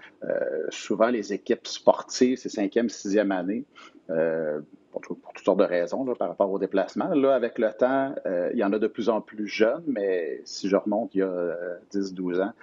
souvent, 0.70 1.08
les 1.08 1.34
équipes 1.34 1.66
sportives, 1.66 2.38
c'est 2.38 2.50
cinquième, 2.50 2.90
sixième 2.90 3.32
année, 3.32 3.64
euh, 4.10 4.60
pour, 4.92 5.02
toutes 5.02 5.46
sortes 5.46 5.60
de 5.60 5.64
raisons 5.64 6.04
par 6.16 6.28
rapport 6.28 6.52
au 6.52 6.60
déplacement. 6.60 7.14
Là, 7.14 7.34
avec 7.34 7.58
le 7.58 7.72
temps, 7.72 8.14
euh, 8.26 8.50
il 8.52 8.60
y 8.60 8.64
en 8.64 8.74
a 8.74 8.80
de 8.80 8.88
plus 8.88 9.08
en 9.08 9.22
plus 9.22 9.48
jeunes, 9.48 9.84
mais 9.88 10.42
si 10.44 10.68
je 10.68 10.76
remonte 10.76 11.16
il 11.16 11.20
y 11.20 11.22
a 11.22 11.56
10-12 11.94 12.36
euh, 12.36 12.44
ans, 12.44 12.54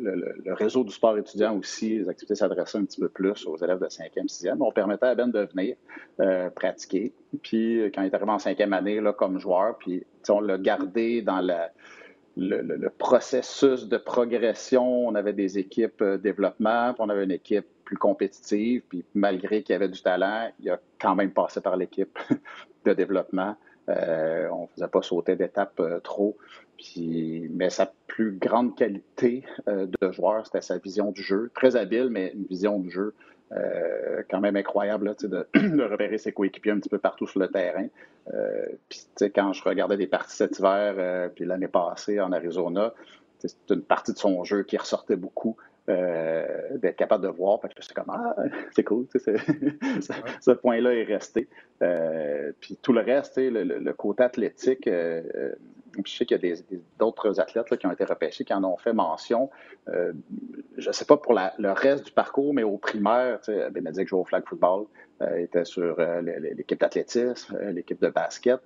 le, 0.00 0.52
réseau 0.54 0.82
du 0.82 0.92
sport 0.92 1.16
étudiant 1.16 1.56
aussi, 1.56 1.98
les 1.98 2.08
activités 2.08 2.34
s'adressaient 2.34 2.78
un 2.78 2.84
petit 2.84 3.00
peu 3.00 3.08
plus 3.08 3.46
aux 3.46 3.56
élèves 3.56 3.78
de 3.78 3.86
5e, 3.86 4.26
6e. 4.26 4.56
On 4.60 4.72
permettait 4.72 5.06
à 5.06 5.14
Ben 5.14 5.28
de 5.28 5.48
venir 5.54 5.76
pratiquer. 6.54 7.12
Puis 7.42 7.90
quand 7.94 8.02
il 8.02 8.06
est 8.06 8.14
arrivé 8.14 8.30
en 8.30 8.40
cinquième 8.40 8.72
année 8.72 9.00
là, 9.00 9.12
comme 9.12 9.38
joueur, 9.38 9.78
puis 9.78 10.04
on 10.28 10.40
l'a 10.40 10.58
gardé 10.58 11.22
dans 11.22 11.40
le, 11.40 11.54
le, 12.36 12.88
processus 12.90 13.88
de 13.88 13.96
progression. 13.98 15.06
On 15.06 15.14
avait 15.14 15.32
des 15.32 15.58
équipes 15.58 16.02
développement, 16.02 16.92
puis 16.92 17.02
on 17.06 17.08
avait 17.08 17.24
une 17.24 17.30
équipe 17.30 17.66
plus 17.84 17.96
compétitive, 17.96 18.82
puis 18.88 19.04
malgré 19.14 19.62
qu'il 19.62 19.72
y 19.72 19.76
avait 19.76 19.88
du 19.88 20.02
talent, 20.02 20.50
il 20.60 20.70
a 20.70 20.80
quand 21.00 21.14
même 21.14 21.30
passé 21.30 21.60
par 21.60 21.76
l'équipe 21.76 22.18
de 22.84 22.92
développement. 22.92 23.56
Euh, 23.88 24.48
on 24.50 24.62
ne 24.62 24.66
faisait 24.68 24.88
pas 24.88 25.02
sauter 25.02 25.36
d'étape 25.36 25.78
euh, 25.80 26.00
trop. 26.00 26.36
Puis, 26.78 27.48
mais 27.52 27.70
sa 27.70 27.92
plus 28.06 28.32
grande 28.32 28.76
qualité 28.76 29.44
euh, 29.68 29.86
de 30.00 30.12
joueur, 30.12 30.46
c'était 30.46 30.62
sa 30.62 30.78
vision 30.78 31.12
du 31.12 31.22
jeu. 31.22 31.50
Très 31.54 31.76
habile, 31.76 32.08
mais 32.10 32.32
une 32.34 32.44
vision 32.44 32.78
du 32.78 32.90
jeu 32.90 33.14
quand 34.30 34.40
même 34.40 34.56
incroyable 34.56 35.14
de, 35.20 35.46
de, 35.54 35.82
repérer 35.84 36.18
ses 36.18 36.32
coéquipiers 36.32 36.72
un 36.72 36.80
petit 36.80 36.88
peu 36.88 36.98
partout 36.98 37.28
sur 37.28 37.38
le 37.38 37.46
terrain. 37.46 37.86
puis 38.88 39.30
quand 39.32 39.52
je 39.52 39.62
regardais 39.62 39.96
des 39.96 40.08
parties 40.08 40.34
cet 40.34 40.58
hiver, 40.58 41.30
puis 41.36 41.44
l'année 41.44 41.68
passée 41.68 42.20
en 42.20 42.32
Arizona, 42.32 42.92
c'est 43.38 43.54
une 43.70 43.82
partie 43.82 44.12
de 44.12 44.18
son 44.18 44.42
jeu 44.42 44.64
qui 44.64 44.76
ressortait 44.76 45.14
beaucoup. 45.14 45.56
Euh, 45.90 46.78
d'être 46.78 46.96
capable 46.96 47.24
de 47.24 47.28
voir. 47.28 47.60
Parce 47.60 47.74
que 47.74 47.84
c'est 47.84 47.92
comme, 47.92 48.08
ah, 48.08 48.34
c'est 48.74 48.84
cool, 48.84 49.06
ce, 49.14 50.50
point-là 50.52 50.94
est 50.94 51.04
resté. 51.04 51.46
Euh, 51.82 52.52
puis 52.58 52.78
tout 52.80 52.94
le 52.94 53.02
reste, 53.02 53.36
le, 53.36 53.92
côté 53.92 54.22
athlétique, 54.22 54.86
euh, 54.86 55.52
je 56.02 56.10
sais 56.10 56.24
qu'il 56.24 56.42
y 56.42 56.52
a 56.52 56.56
d'autres 56.98 57.38
athlètes 57.38 57.76
qui 57.76 57.86
ont 57.86 57.92
été 57.92 58.04
repêchés, 58.04 58.44
qui 58.44 58.54
en 58.54 58.64
ont 58.64 58.78
fait 58.78 58.94
mention. 58.94 59.50
je 59.86 60.88
ne 60.88 60.92
sais 60.92 61.04
pas 61.04 61.18
pour 61.18 61.34
le 61.34 61.70
reste 61.72 62.06
du 62.06 62.12
parcours, 62.12 62.54
mais 62.54 62.62
au 62.62 62.78
primaire, 62.78 63.40
Bénédicte 63.70 64.08
jouait 64.08 64.20
au 64.20 64.24
flag 64.24 64.42
football, 64.46 64.86
était 65.36 65.66
sur 65.66 65.98
l'équipe 66.22 66.80
d'athlétisme, 66.80 67.58
l'équipe 67.72 68.00
de 68.00 68.08
basket. 68.08 68.62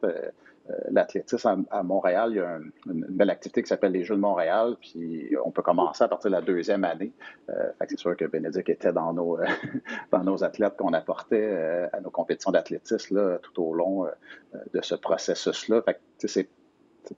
Euh, 0.70 0.74
l'athlétisme 0.90 1.64
à, 1.70 1.82
Montréal, 1.82 2.30
il 2.32 2.36
y 2.36 2.40
a 2.40 2.58
une 2.86 3.06
belle 3.08 3.30
activité 3.30 3.62
qui 3.62 3.68
s'appelle 3.68 3.92
les 3.92 4.04
Jeux 4.04 4.16
de 4.16 4.20
Montréal, 4.20 4.76
puis 4.80 5.34
on 5.44 5.50
peut 5.50 5.62
commencer 5.62 6.04
à 6.04 6.08
partir 6.08 6.30
de 6.30 6.36
la 6.36 6.42
deuxième 6.42 6.84
année. 6.84 7.12
Euh, 7.48 7.70
c'est 7.88 7.98
sûr 7.98 8.16
que 8.16 8.24
Bénédicte 8.26 8.68
était 8.68 8.92
dans 8.92 9.12
nos, 9.12 9.38
dans 10.12 10.24
nos 10.24 10.44
athlètes 10.44 10.76
qu'on 10.76 10.92
apportait 10.92 11.48
euh, 11.50 11.88
à 11.92 12.00
nos 12.00 12.10
compétitions 12.10 12.50
d'athlétisme 12.50 13.38
tout 13.42 13.62
au 13.62 13.74
long 13.74 14.06
de 14.72 14.80
ce 14.82 14.94
processus-là. 14.94 15.82
c'est 16.18 16.48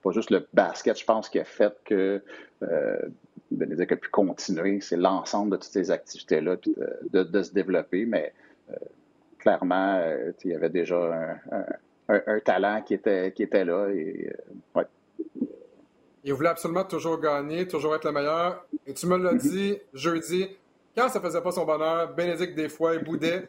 pas 0.03 0.11
juste 0.13 0.31
le 0.31 0.47
basket, 0.53 0.99
je 0.99 1.05
pense, 1.05 1.29
qui 1.29 1.41
a 1.41 1.45
fait 1.45 1.75
que 1.85 2.23
Bénédicte 3.51 3.93
a 3.93 3.97
pu 3.97 4.09
continuer. 4.11 4.81
C'est 4.81 4.97
l'ensemble 4.97 5.53
de 5.53 5.57
toutes 5.57 5.73
ces 5.73 5.91
activités-là, 5.91 6.57
de, 7.13 7.43
se 7.43 7.53
développer, 7.53 8.07
mais 8.07 8.33
clairement, 9.39 10.03
il 10.45 10.51
y 10.51 10.55
avait 10.55 10.71
déjà 10.71 11.41
un, 11.51 11.65
talent 12.45 12.83
qui 12.83 12.95
était, 12.95 13.33
qui 13.33 13.43
était 13.43 13.65
là. 13.65 13.89
Et, 13.89 14.33
euh, 14.77 14.83
Il 16.25 16.35
voulait 16.35 16.51
absolument 16.51 16.85
toujours 16.85 17.19
gagner, 17.21 17.67
toujours 17.67 17.95
être 17.95 18.05
le 18.05 18.13
meilleur. 18.13 18.65
Et 18.87 18.95
tu 18.95 19.07
me 19.07 19.17
l'as 19.17 19.33
mhm. 19.33 19.39
dit 19.39 19.79
jeudi, 19.93 20.49
quand 20.97 21.09
ça 21.09 21.21
faisait 21.21 21.41
pas 21.41 21.53
son 21.53 21.65
bonheur, 21.65 22.13
Bénédicte, 22.15 22.55
des 22.55 22.69
fois, 22.69 22.95
il 22.95 23.05
boudait. 23.05 23.49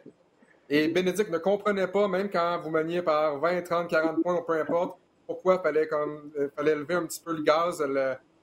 Et 0.68 0.88
Bénédicte 0.88 1.30
ne 1.30 1.38
comprenait 1.38 1.88
pas, 1.88 2.08
même 2.08 2.30
quand 2.30 2.60
vous 2.62 2.70
maniez 2.70 3.02
par 3.02 3.38
20, 3.38 3.62
30, 3.62 3.88
40 3.88 4.22
points 4.22 4.36
ou 4.36 4.42
peu 4.42 4.60
importe, 4.60 4.98
pourquoi 5.26 5.56
il 5.56 5.62
fallait, 5.62 5.86
comme, 5.86 6.30
euh, 6.38 6.48
fallait 6.56 6.74
lever 6.74 6.94
un 6.94 7.06
petit 7.06 7.20
peu 7.20 7.34
le 7.34 7.42
gaz, 7.42 7.84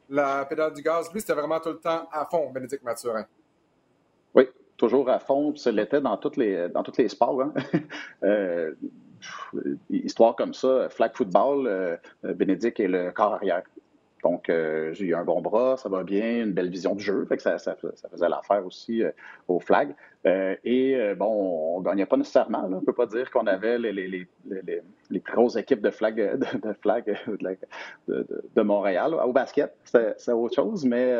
la 0.09 0.45
pédale 0.45 0.73
du 0.73 0.81
gaz. 0.81 1.11
Lui, 1.13 1.21
c'était 1.21 1.33
vraiment 1.33 1.59
tout 1.59 1.69
le 1.69 1.79
temps 1.79 2.07
à 2.11 2.25
fond, 2.25 2.51
Bénédicte 2.51 2.83
Mathurin. 2.83 3.25
Oui, 4.33 4.47
toujours 4.77 5.09
à 5.09 5.19
fond. 5.19 5.55
Ce 5.55 5.69
l'était 5.69 6.01
dans, 6.01 6.17
toutes 6.17 6.37
les, 6.37 6.69
dans 6.69 6.83
tous 6.83 6.97
les 6.97 7.09
sports. 7.09 7.41
Hein. 7.41 7.53
Euh, 8.23 8.73
histoire 9.89 10.35
comme 10.35 10.53
ça, 10.53 10.89
flag 10.89 11.11
football, 11.13 11.67
euh, 11.67 11.97
Bénédicte 12.23 12.79
est 12.79 12.87
le 12.87 13.11
corps 13.11 13.35
arrière. 13.35 13.63
donc, 14.23 14.45
j'ai 14.47 15.05
eu 15.05 15.15
un 15.15 15.23
bon 15.23 15.41
bras, 15.41 15.77
ça 15.77 15.89
va 15.89 16.03
bien, 16.03 16.43
une 16.43 16.51
belle 16.51 16.69
vision 16.69 16.95
du 16.95 17.03
jeu. 17.03 17.25
Fait 17.25 17.37
que 17.37 17.43
ça, 17.43 17.57
faisait 17.57 18.29
l'affaire 18.29 18.65
aussi 18.65 19.01
au 19.47 19.59
flag. 19.59 19.95
et 20.25 21.13
bon, 21.17 21.75
on 21.75 21.79
ne 21.79 21.85
gagnait 21.85 22.05
pas 22.05 22.17
nécessairement. 22.17 22.65
On 22.65 22.69
ne 22.69 22.79
peut 22.81 22.93
pas 22.93 23.05
dire 23.05 23.31
qu'on 23.31 23.47
avait 23.47 23.77
les, 23.77 24.27
grosses 25.39 25.55
équipes 25.55 25.81
de 25.81 25.89
flag 25.89 26.15
de, 26.15 26.73
flag 26.81 27.17
de, 28.07 28.25
de, 28.55 28.61
Montréal. 28.61 29.15
Au 29.25 29.31
basket, 29.31 29.73
c'est 29.83 30.31
autre 30.31 30.55
chose, 30.55 30.85
mais 30.85 31.13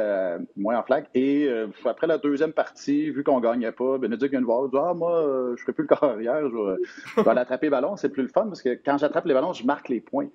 moins 0.55 0.79
en 0.79 0.83
flag. 0.83 1.05
Et 1.15 1.49
après 1.85 2.07
la 2.07 2.17
deuxième 2.17 2.53
partie, 2.53 3.09
vu 3.11 3.23
qu'on 3.23 3.39
ne 3.39 3.43
gagnait 3.43 3.71
pas, 3.71 3.97
Bénédicte 3.97 4.31
vient 4.31 4.41
de 4.41 4.45
voir, 4.45 4.67
dit 4.67 4.77
Ah, 4.77 4.93
moi, 4.93 5.23
je 5.47 5.51
ne 5.51 5.57
ferai 5.57 5.73
plus 5.73 5.87
le 5.89 5.95
carrière, 5.95 6.49
je, 6.49 6.83
je 7.17 7.21
vais 7.21 7.29
aller 7.29 7.41
attraper 7.41 7.67
le 7.67 7.71
ballon. 7.71 7.95
C'est 7.95 8.09
plus 8.09 8.23
le 8.23 8.29
fun 8.29 8.47
parce 8.47 8.61
que 8.61 8.69
quand 8.69 8.97
j'attrape 8.97 9.25
les 9.25 9.33
ballons, 9.33 9.53
je 9.53 9.65
marque 9.65 9.89
les 9.89 10.01
points. 10.01 10.29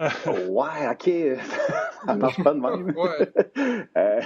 ouais, 0.48 0.88
OK, 0.90 1.10
ça 2.06 2.14
marche 2.14 2.42
pas 2.42 2.54
de 2.54 2.60
même. 2.60 2.94
euh, 3.96 4.20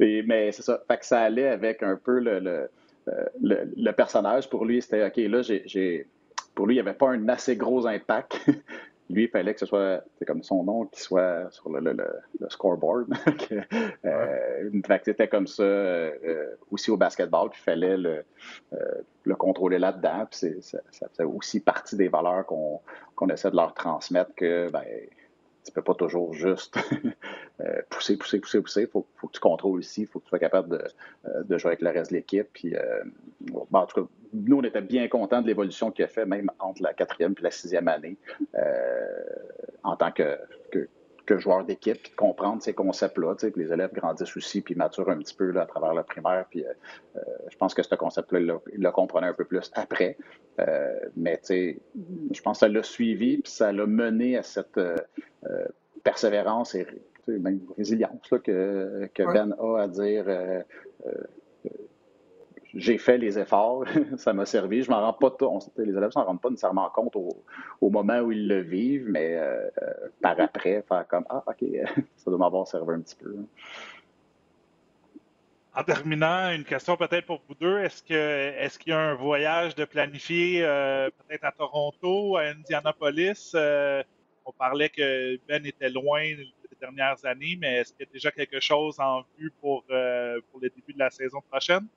mais 0.00 0.50
c'est 0.50 0.62
ça. 0.62 0.82
Fait 0.88 0.98
que 0.98 1.06
ça 1.06 1.20
allait 1.20 1.48
avec 1.48 1.82
un 1.84 1.96
peu 1.96 2.18
le, 2.18 2.40
le, 2.40 2.68
euh, 3.08 3.64
le, 3.76 3.92
personnage. 3.92 4.50
Pour 4.50 4.64
lui, 4.64 4.82
c'était 4.82 5.06
OK, 5.06 5.16
là, 5.16 5.42
j'ai. 5.42 6.06
Pour 6.54 6.66
lui, 6.66 6.74
il 6.74 6.76
n'y 6.76 6.88
avait 6.88 6.96
pas 6.96 7.10
un 7.10 7.28
assez 7.28 7.56
gros 7.56 7.86
impact. 7.86 8.40
lui, 9.10 9.24
il 9.24 9.28
fallait 9.28 9.54
que 9.54 9.60
ce 9.60 9.66
soit, 9.66 10.02
c'est 10.18 10.24
comme 10.24 10.42
son 10.42 10.64
nom, 10.64 10.86
qui 10.86 11.00
soit 11.00 11.50
sur 11.50 11.70
le, 11.70 11.80
le, 11.80 12.06
le 12.40 12.50
scoreboard. 12.50 13.12
euh, 14.04 14.70
que 14.82 15.04
c'était 15.04 15.28
comme 15.28 15.46
ça 15.46 15.62
euh, 15.62 16.56
aussi 16.70 16.90
au 16.90 16.96
basketball, 16.96 17.50
puis 17.50 17.60
il 17.60 17.64
fallait 17.64 17.96
le, 17.96 18.24
euh, 18.72 18.76
le 19.24 19.34
contrôler 19.34 19.78
là-dedans. 19.78 20.26
Ça, 20.30 20.48
ça, 20.60 21.08
faisait 21.10 21.24
aussi 21.24 21.60
partie 21.60 21.96
des 21.96 22.08
valeurs 22.08 22.46
qu'on 22.46 22.80
qu'on 23.14 23.28
essaie 23.28 23.50
de 23.50 23.56
leur 23.56 23.74
transmettre 23.74 24.34
que 24.34 24.70
ben, 24.70 24.82
tu 25.64 25.72
peux 25.72 25.82
pas 25.82 25.94
toujours 25.94 26.32
juste 26.34 26.78
euh, 27.60 27.82
pousser, 27.90 28.16
pousser, 28.16 28.40
pousser, 28.40 28.60
pousser. 28.60 28.86
Faut, 28.86 29.06
faut, 29.16 29.28
que 29.28 29.32
tu 29.32 29.40
contrôles 29.40 29.82
il 29.96 30.06
faut 30.06 30.18
que 30.18 30.24
tu 30.24 30.28
sois 30.28 30.38
capable 30.38 30.68
de, 30.68 30.84
euh, 31.26 31.42
de, 31.44 31.58
jouer 31.58 31.70
avec 31.70 31.82
le 31.82 31.90
reste 31.90 32.10
de 32.10 32.16
l'équipe. 32.16 32.48
Puis, 32.52 32.74
euh, 32.76 33.02
en 33.72 33.86
tout 33.86 34.02
cas, 34.02 34.08
nous, 34.32 34.58
on 34.58 34.62
était 34.62 34.82
bien 34.82 35.08
contents 35.08 35.42
de 35.42 35.46
l'évolution 35.46 35.90
qu'il 35.90 36.04
a 36.04 36.08
fait, 36.08 36.26
même 36.26 36.50
entre 36.58 36.82
la 36.82 36.92
quatrième 36.92 37.34
et 37.38 37.42
la 37.42 37.50
sixième 37.50 37.88
année, 37.88 38.16
en 39.82 39.96
tant 39.96 40.12
que, 40.12 40.38
que, 40.70 40.88
que 41.26 41.38
joueur 41.38 41.64
d'équipe, 41.64 42.00
puis 42.02 42.10
de 42.10 42.16
comprendre 42.16 42.62
ces 42.62 42.74
concepts-là, 42.74 43.34
que 43.34 43.58
les 43.58 43.72
élèves 43.72 43.92
grandissent 43.92 44.36
aussi, 44.36 44.60
puis 44.60 44.74
maturent 44.74 45.10
un 45.10 45.18
petit 45.18 45.34
peu 45.34 45.50
là, 45.50 45.62
à 45.62 45.66
travers 45.66 45.94
la 45.94 46.02
primaire. 46.02 46.44
Puis, 46.50 46.64
je 47.50 47.56
pense 47.56 47.74
que 47.74 47.82
ce 47.82 47.94
concept-là, 47.94 48.58
il 48.72 48.82
le 48.82 48.90
comprenait 48.90 49.28
un 49.28 49.32
peu 49.32 49.44
plus 49.44 49.70
après. 49.74 50.16
Euh, 50.60 51.00
mais 51.16 51.40
je 51.48 52.42
pense 52.42 52.58
que 52.58 52.66
ça 52.66 52.68
l'a 52.68 52.82
suivi, 52.82 53.38
puis 53.38 53.50
ça 53.50 53.72
l'a 53.72 53.86
mené 53.86 54.36
à 54.36 54.42
cette 54.42 54.78
euh, 54.78 54.96
euh, 55.46 55.66
persévérance 56.04 56.74
et 56.74 56.86
même 57.26 57.60
résilience 57.76 58.30
là, 58.30 58.38
que, 58.38 59.08
que 59.14 59.22
Ben 59.22 59.54
a 59.58 59.78
à 59.80 59.88
dire 59.88 60.26
j'ai 62.74 62.98
fait 62.98 63.18
les 63.18 63.38
efforts, 63.38 63.84
ça 64.16 64.32
m'a 64.32 64.46
servi. 64.46 64.82
Je 64.82 64.90
m'en 64.90 65.00
rends 65.00 65.12
pas, 65.12 65.34
on, 65.46 65.58
les 65.78 65.96
élèves 65.96 66.10
s'en 66.10 66.24
rendent 66.24 66.40
pas 66.40 66.50
nécessairement 66.50 66.90
compte 66.90 67.16
au, 67.16 67.90
moment 67.90 68.18
où 68.20 68.32
ils 68.32 68.48
le 68.48 68.60
vivent, 68.60 69.06
mais 69.08 69.38
par 70.20 70.40
après, 70.40 70.84
faire 70.88 71.06
comme 71.06 71.24
Ah, 71.28 71.42
OK, 71.46 71.64
ça 72.16 72.30
doit 72.30 72.38
m'avoir 72.38 72.66
servi 72.66 72.92
un 72.92 73.00
petit 73.00 73.16
peu. 73.16 73.36
En 75.76 75.82
terminant, 75.82 76.52
une 76.52 76.62
question 76.62 76.96
peut-être 76.96 77.26
pour 77.26 77.42
vous 77.48 77.56
deux. 77.56 77.78
Est-ce 77.80 78.00
que 78.00 78.14
est-ce 78.14 78.78
qu'il 78.78 78.92
y 78.92 78.94
a 78.94 79.00
un 79.00 79.14
voyage 79.14 79.74
de 79.74 79.84
planifier 79.84 80.64
euh, 80.64 81.10
peut-être 81.10 81.44
à 81.44 81.50
Toronto, 81.50 82.36
à 82.36 82.42
Indianapolis? 82.42 83.52
Euh, 83.56 84.00
on 84.44 84.52
parlait 84.52 84.88
que 84.88 85.36
Ben 85.48 85.66
était 85.66 85.90
loin 85.90 86.22
les 86.22 86.46
dernières 86.80 87.24
années, 87.24 87.56
mais 87.60 87.78
est-ce 87.78 87.92
qu'il 87.92 88.06
y 88.06 88.08
a 88.08 88.12
déjà 88.12 88.30
quelque 88.30 88.60
chose 88.60 89.00
en 89.00 89.22
vue 89.36 89.52
pour, 89.60 89.84
euh, 89.90 90.40
pour 90.52 90.60
le 90.60 90.70
début 90.70 90.92
de 90.92 90.98
la 91.00 91.10
saison 91.10 91.40
prochaine? 91.50 91.88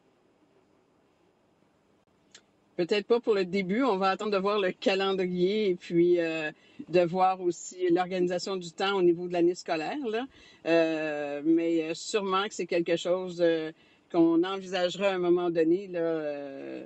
Peut-être 2.78 3.08
pas 3.08 3.20
pour 3.20 3.34
le 3.34 3.44
début. 3.44 3.82
On 3.82 3.98
va 3.98 4.12
attendre 4.12 4.32
de 4.32 4.38
voir 4.38 4.60
le 4.60 4.72
calendrier 4.72 5.70
et 5.70 5.76
puis 5.76 6.20
euh, 6.20 6.52
de 6.90 7.00
voir 7.02 7.42
aussi 7.42 7.90
l'organisation 7.90 8.56
du 8.56 8.72
temps 8.72 8.96
au 8.96 9.02
niveau 9.02 9.28
de 9.28 9.34
l'année 9.34 9.56
scolaire. 9.56 9.98
Là. 10.08 10.28
Euh, 10.68 11.42
mais 11.44 11.96
sûrement 11.96 12.48
que 12.48 12.54
c'est 12.54 12.68
quelque 12.68 12.96
chose 12.96 13.40
euh, 13.42 13.72
qu'on 14.12 14.44
envisagera 14.44 15.08
à 15.08 15.16
un 15.16 15.18
moment 15.18 15.50
donné. 15.50 15.88
Là, 15.88 16.84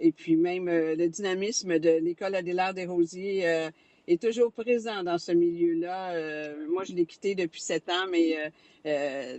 et 0.00 0.12
puis 0.12 0.34
même 0.34 0.66
le 0.66 1.08
dynamisme 1.08 1.78
de 1.78 2.00
l'école 2.00 2.34
Adélaire 2.34 2.72
des 2.72 2.86
Rosiers 2.86 3.68
est 4.06 4.22
toujours 4.22 4.52
présent 4.52 5.02
dans 5.02 5.18
ce 5.18 5.32
milieu-là. 5.32 6.12
Euh, 6.12 6.66
moi, 6.68 6.84
je 6.84 6.92
l'ai 6.92 7.06
quitté 7.06 7.34
depuis 7.34 7.60
sept 7.60 7.88
ans, 7.88 8.06
mais 8.10 8.36
euh, 8.86 9.38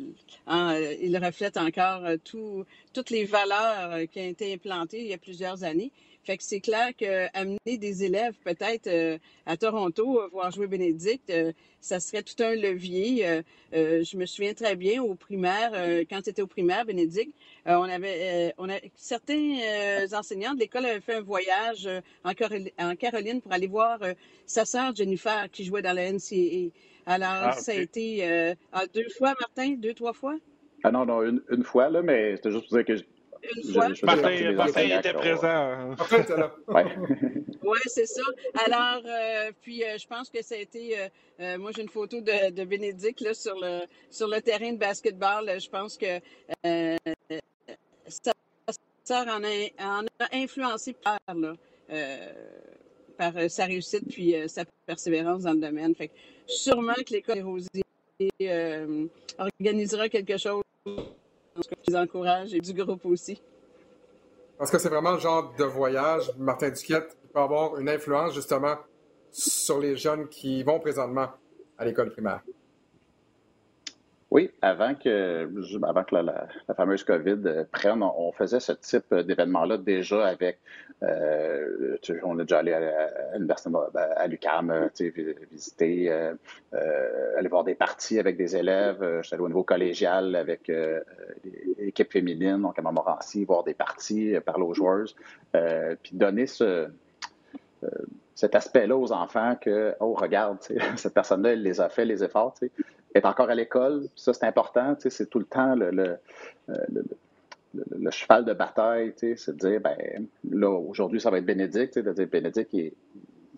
euh, 0.50 0.96
il 1.02 1.18
reflète 1.18 1.58
encore 1.58 2.04
tout, 2.24 2.66
toutes 2.94 3.10
les 3.10 3.26
valeurs 3.26 4.08
qui 4.10 4.20
ont 4.20 4.30
été 4.30 4.54
implantées 4.54 5.02
il 5.02 5.08
y 5.08 5.14
a 5.14 5.18
plusieurs 5.18 5.64
années. 5.64 5.92
Fait 6.28 6.36
que 6.36 6.44
c'est 6.44 6.60
clair 6.60 6.90
qu'amener 6.98 7.78
des 7.78 8.04
élèves 8.04 8.34
peut-être 8.44 8.88
euh, 8.88 9.18
à 9.46 9.56
Toronto, 9.56 10.20
euh, 10.20 10.28
voir 10.28 10.52
jouer 10.52 10.68
Bénédicte, 10.68 11.30
euh, 11.30 11.54
ça 11.80 12.02
serait 12.02 12.22
tout 12.22 12.44
un 12.44 12.54
levier. 12.54 13.44
je 13.72 14.18
me 14.18 14.26
souviens 14.26 14.54
très 14.54 14.76
bien 14.76 15.02
au 15.02 15.16
primaire, 15.16 15.72
quand 16.10 16.20
c'était 16.26 16.42
au 16.42 16.48
primaire, 16.48 16.84
Bénédicte, 16.84 17.34
on 17.66 17.84
avait, 17.84 18.54
on 18.58 18.68
a, 18.68 18.76
certains 18.96 19.56
enseignants 20.12 20.54
de 20.54 20.60
l'école 20.60 20.86
avaient 20.86 21.00
fait 21.00 21.14
un 21.14 21.22
voyage 21.22 21.88
en, 22.26 22.32
en, 22.32 22.96
Caroline 22.98 23.40
pour 23.40 23.54
aller 23.54 23.68
voir 23.68 24.00
sa 24.46 24.66
sœur 24.66 24.94
Jennifer 24.94 25.50
qui 25.50 25.64
jouait 25.64 25.82
dans 25.82 25.94
la 25.94 26.12
NCAA. 26.12 26.72
Alors, 27.06 27.52
ah, 27.52 27.52
ça 27.54 27.72
a 27.72 27.76
été 27.76 28.54
ah, 28.74 28.86
deux 28.94 29.08
fois, 29.18 29.34
Martin, 29.40 29.76
deux, 29.78 29.94
trois 29.94 30.12
fois? 30.12 30.36
Ah 30.84 30.92
non, 30.92 31.06
non, 31.06 31.24
une, 31.24 31.42
une 31.50 31.64
fois, 31.64 31.90
là, 31.90 32.02
mais 32.02 32.36
c'était 32.36 32.52
juste 32.52 32.68
pour 32.68 32.78
dire 32.78 32.86
que 32.86 33.02
Martin, 34.04 35.00
était 35.00 35.14
présent. 35.14 35.96
oui, 36.68 37.80
c'est 37.86 38.06
ça. 38.06 38.24
Alors, 38.66 39.04
euh, 39.06 39.52
puis 39.62 39.84
euh, 39.84 39.98
je 39.98 40.08
pense 40.08 40.30
que 40.30 40.42
ça 40.42 40.56
a 40.56 40.58
été. 40.58 40.98
Euh, 41.40 41.58
moi, 41.58 41.72
j'ai 41.76 41.84
une 41.84 41.90
photo 41.90 42.22
de, 42.22 42.52
de 42.52 42.64
Bénédicte 42.64 43.22
là, 43.22 43.34
sur, 43.34 43.56
le, 43.56 43.82
sur 44.10 44.28
le 44.28 44.42
terrain 44.42 44.72
de 44.72 44.78
basketball. 44.78 45.60
je 45.60 45.70
pense 45.70 45.98
que 45.98 46.20
ça, 48.08 48.34
en, 49.12 49.44
a, 49.44 49.70
en 49.80 50.06
a 50.20 50.28
influencé 50.34 50.94
par, 50.94 51.20
là, 51.28 51.54
par 53.18 53.34
sa 53.50 53.66
réussite 53.66 54.04
puis 54.10 54.36
sa 54.48 54.64
persévérance 54.86 55.44
dans 55.44 55.54
le 55.54 55.60
domaine. 55.60 55.96
Fait 55.96 56.12
sûrement 56.46 56.94
que 56.94 57.14
l'école 57.14 57.36
des 57.36 57.42
Rosiers 57.42 57.84
organisera 59.38 60.10
quelque 60.10 60.38
chose 60.38 60.64
je 61.64 61.92
les 61.92 61.96
encourage 61.96 62.54
et 62.54 62.60
du 62.60 62.74
groupe 62.74 63.06
aussi. 63.06 63.42
Parce 64.58 64.72
que 64.72 64.80
c'est 64.80 64.90
vraiment 64.90 65.12
le 65.12 65.20
genre 65.20 65.54
de 65.58 65.64
voyage, 65.64 66.32
Martin 66.38 66.70
Duquette, 66.70 67.16
qui 67.22 67.28
peut 67.28 67.40
avoir 67.40 67.78
une 67.78 67.90
influence 67.90 68.34
justement 68.34 68.76
sur 69.32 69.80
les 69.80 69.96
jeunes 69.96 70.28
qui 70.28 70.64
vont 70.64 70.80
présentement 70.80 71.30
à 71.78 71.86
l'école 71.86 72.12
primaire. 72.12 72.42
Oui, 74.38 74.52
avant 74.62 74.94
que, 74.94 75.50
avant 75.84 76.04
que 76.04 76.16
la, 76.16 76.48
fameuse 76.76 77.04
COVID 77.04 77.42
euh, 77.48 77.64
prenne, 77.72 78.04
on, 78.04 78.32
faisait 78.34 78.60
ce 78.60 78.72
type 78.72 79.12
d'événement-là 79.12 79.80
déjà 79.80 80.28
avec, 80.28 80.60
euh, 81.02 81.98
on 82.22 82.38
est 82.38 82.44
déjà 82.44 82.60
allé 82.60 82.72
à, 82.72 83.34
l'université 83.34 83.72
ben, 83.72 84.70
euh, 84.70 85.34
visiter, 85.52 86.12
aller 86.72 87.50
voir 87.50 87.64
des 87.64 87.74
parties 87.74 88.20
avec 88.20 88.38
des 88.38 88.56
élèves. 88.56 89.00
Je 89.02 89.26
suis 89.26 89.34
allé 89.34 89.42
au 89.42 89.48
niveau 89.48 89.64
collégial 89.64 90.36
avec 90.36 90.72
l'équipe 91.80 92.12
féminine, 92.14 92.62
donc 92.62 92.78
à 92.78 92.84
Montmorency, 92.84 93.44
voir 93.44 93.64
des 93.64 93.74
parties, 93.74 94.36
parler 94.46 94.66
aux 94.66 94.76
joueuses, 94.76 95.16
puis 95.52 96.12
donner 96.16 96.46
ce 96.46 96.90
cet 98.36 98.54
aspect-là 98.54 98.96
aux 98.96 99.12
enfants 99.12 99.56
que, 99.60 99.96
oh, 100.00 100.14
regarde, 100.14 100.60
cette 100.96 101.16
personne-là, 101.16 101.54
elle 101.54 101.64
les 101.64 101.82
a 101.82 101.90
fait, 101.90 102.06
les 102.06 102.24
efforts 102.24 102.54
est 103.14 103.26
encore 103.26 103.50
à 103.50 103.56
l'école. 103.56 104.08
Ça, 104.16 104.34
c'est 104.34 104.46
important. 104.46 104.96
C'est 105.00 105.30
tout 105.30 105.40
le 105.40 105.46
temps 105.46 105.76
le, 105.76 105.92
le, 105.92 106.18
le, 107.74 108.12
cheval 108.12 108.46
de 108.46 108.54
bataille. 108.54 109.14
C'est 109.18 109.36
de 109.50 109.54
dire, 109.54 109.82
ben, 109.82 110.28
là, 110.50 110.70
aujourd'hui, 110.70 111.20
ça 111.22 111.30
va 111.30 111.40
être 111.40 111.46
Bénédicte. 111.46 112.00
De 112.00 112.12
dire, 112.14 112.28
Bénédicte, 112.28 112.74
il, 112.74 112.94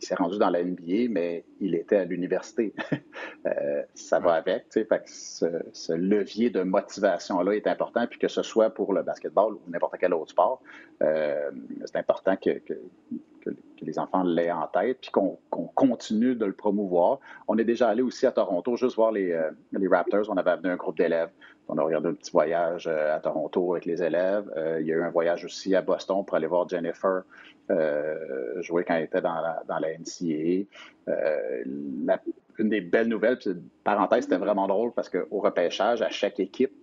s'est 0.01 0.15
rendu 0.15 0.37
dans 0.37 0.49
la 0.49 0.63
NBA, 0.63 1.09
mais 1.09 1.43
il 1.59 1.75
était 1.75 1.97
à 1.97 2.05
l'université. 2.05 2.73
Euh, 3.45 3.83
ça 3.93 4.19
va 4.19 4.33
avec. 4.33 4.65
Fait 4.69 4.85
que 4.85 4.95
ce, 5.05 5.45
ce, 5.71 5.93
levier 5.93 6.49
de 6.49 6.61
motivation-là 6.61 7.53
est 7.53 7.67
important, 7.67 8.05
puis 8.05 8.19
que 8.19 8.27
ce 8.27 8.43
soit 8.43 8.69
pour 8.69 8.91
le 8.91 9.01
basketball 9.01 9.53
ou 9.53 9.61
n'importe 9.69 9.95
quel 9.97 10.13
autre 10.13 10.31
sport, 10.31 10.61
euh, 11.01 11.49
c'est 11.85 11.95
important 11.95 12.35
que, 12.35 12.59
que, 12.59 12.73
que, 13.39 13.49
les 13.81 13.97
enfants 13.97 14.23
l'aient 14.23 14.51
en 14.51 14.67
tête, 14.67 14.99
puis 15.01 15.09
qu'on 15.09 15.37
continue 15.49 16.35
de 16.35 16.45
le 16.45 16.51
promouvoir. 16.51 17.19
On 17.47 17.57
est 17.57 17.63
déjà 17.63 17.87
allé 17.87 18.01
aussi 18.01 18.25
à 18.25 18.31
Toronto, 18.31 18.75
juste 18.75 18.97
voir 18.97 19.13
les, 19.13 19.31
euh, 19.31 19.51
Raptors. 19.89 20.25
On 20.29 20.35
avait 20.35 20.51
amené 20.51 20.69
un 20.69 20.75
groupe 20.75 20.97
d'élèves. 20.97 21.29
On 21.69 21.77
a 21.77 21.83
regardé 21.83 22.09
un 22.09 22.13
petit 22.13 22.31
voyage 22.31 22.87
euh, 22.87 23.15
à 23.15 23.19
Toronto 23.19 23.73
avec 23.73 23.85
les 23.85 24.03
élèves. 24.03 24.51
Euh, 24.57 24.81
il 24.81 24.87
y 24.87 24.91
a 24.91 24.97
eu 24.97 25.01
un 25.01 25.09
voyage 25.09 25.45
aussi 25.45 25.75
à 25.75 25.81
Boston 25.81 26.25
pour 26.25 26.35
aller 26.35 26.47
voir 26.47 26.67
Jennifer 26.67 27.23
jouer 28.61 28.83
quand 28.83 28.95
elle 28.95 29.03
était 29.03 29.21
dans 29.21 29.35
la, 29.35 29.63
dans 29.67 29.79
NCAA. 29.79 30.65
Une 32.57 32.67
des 32.69 32.81
belles 32.81 33.07
nouvelles, 33.07 33.37
puis 33.37 33.51
parenthèse, 33.83 34.23
c'était 34.23 34.37
vraiment 34.37 34.67
drôle 34.67 34.91
parce 34.91 35.07
qu'au 35.07 35.39
repêchage, 35.39 36.01
à 36.01 36.09
chaque 36.09 36.39
équipe, 36.39 36.73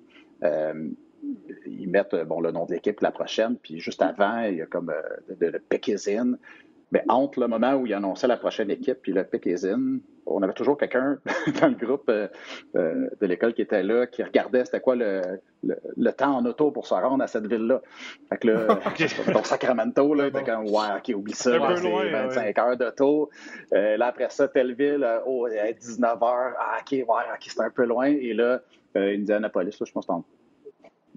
mettent 1.96 2.14
bon, 2.26 2.40
le 2.40 2.50
nom 2.52 2.66
de 2.66 2.72
l'équipe 2.72 3.00
la 3.00 3.10
prochaine, 3.10 3.56
puis 3.56 3.80
juste 3.80 4.02
avant, 4.02 4.42
il 4.42 4.56
y 4.56 4.62
a 4.62 4.66
comme 4.66 4.92
le 5.28 5.58
pick 5.58 5.88
is 5.88 6.10
in. 6.10 6.34
Mais 6.92 7.02
entre 7.08 7.40
le 7.40 7.48
moment 7.48 7.74
où 7.74 7.86
il 7.86 7.94
annonçait 7.94 8.28
la 8.28 8.36
prochaine 8.36 8.70
équipe 8.70 8.98
puis 9.02 9.12
le 9.12 9.24
pick 9.24 9.44
is 9.46 9.66
in, 9.66 9.98
on 10.24 10.42
avait 10.42 10.52
toujours 10.52 10.78
quelqu'un 10.78 11.18
dans 11.60 11.68
le 11.68 11.74
groupe 11.74 12.08
euh, 12.08 12.28
euh, 12.76 13.08
de 13.20 13.26
l'école 13.26 13.54
qui 13.54 13.62
était 13.62 13.82
là, 13.82 14.06
qui 14.06 14.22
regardait 14.22 14.64
c'était 14.64 14.80
quoi 14.80 14.94
le, 14.94 15.20
le, 15.62 16.12
temps 16.12 16.36
en 16.36 16.44
auto 16.44 16.70
pour 16.70 16.86
se 16.86 16.94
rendre 16.94 17.22
à 17.22 17.26
cette 17.26 17.46
ville-là. 17.46 17.82
Fait 18.28 18.38
que 18.38 18.48
là, 18.48 18.66
donc 19.32 19.46
Sacramento, 19.46 20.14
là, 20.14 20.28
était 20.28 20.44
comme, 20.44 20.66
ouais, 20.66 20.96
ok, 20.96 21.14
oublie 21.16 21.34
ça, 21.34 21.58
c'est 21.76 22.10
25 22.10 22.58
heures 22.58 22.76
d'auto. 22.76 23.30
Euh, 23.72 23.96
là, 23.96 24.06
après 24.06 24.30
ça, 24.30 24.46
telle 24.46 24.74
ville, 24.74 25.06
oh, 25.26 25.48
19 25.48 26.22
heures, 26.22 26.54
ah, 26.58 26.78
ok, 26.80 26.92
ouais, 26.92 27.04
ok, 27.04 27.46
c'est 27.48 27.60
un 27.60 27.70
peu 27.70 27.84
loin. 27.84 28.06
Et 28.06 28.32
là, 28.32 28.60
Indianapolis, 28.94 29.76
là, 29.80 29.86
je 29.86 29.92
pense 29.92 30.06
que 30.06 30.12
c'est 30.12 30.45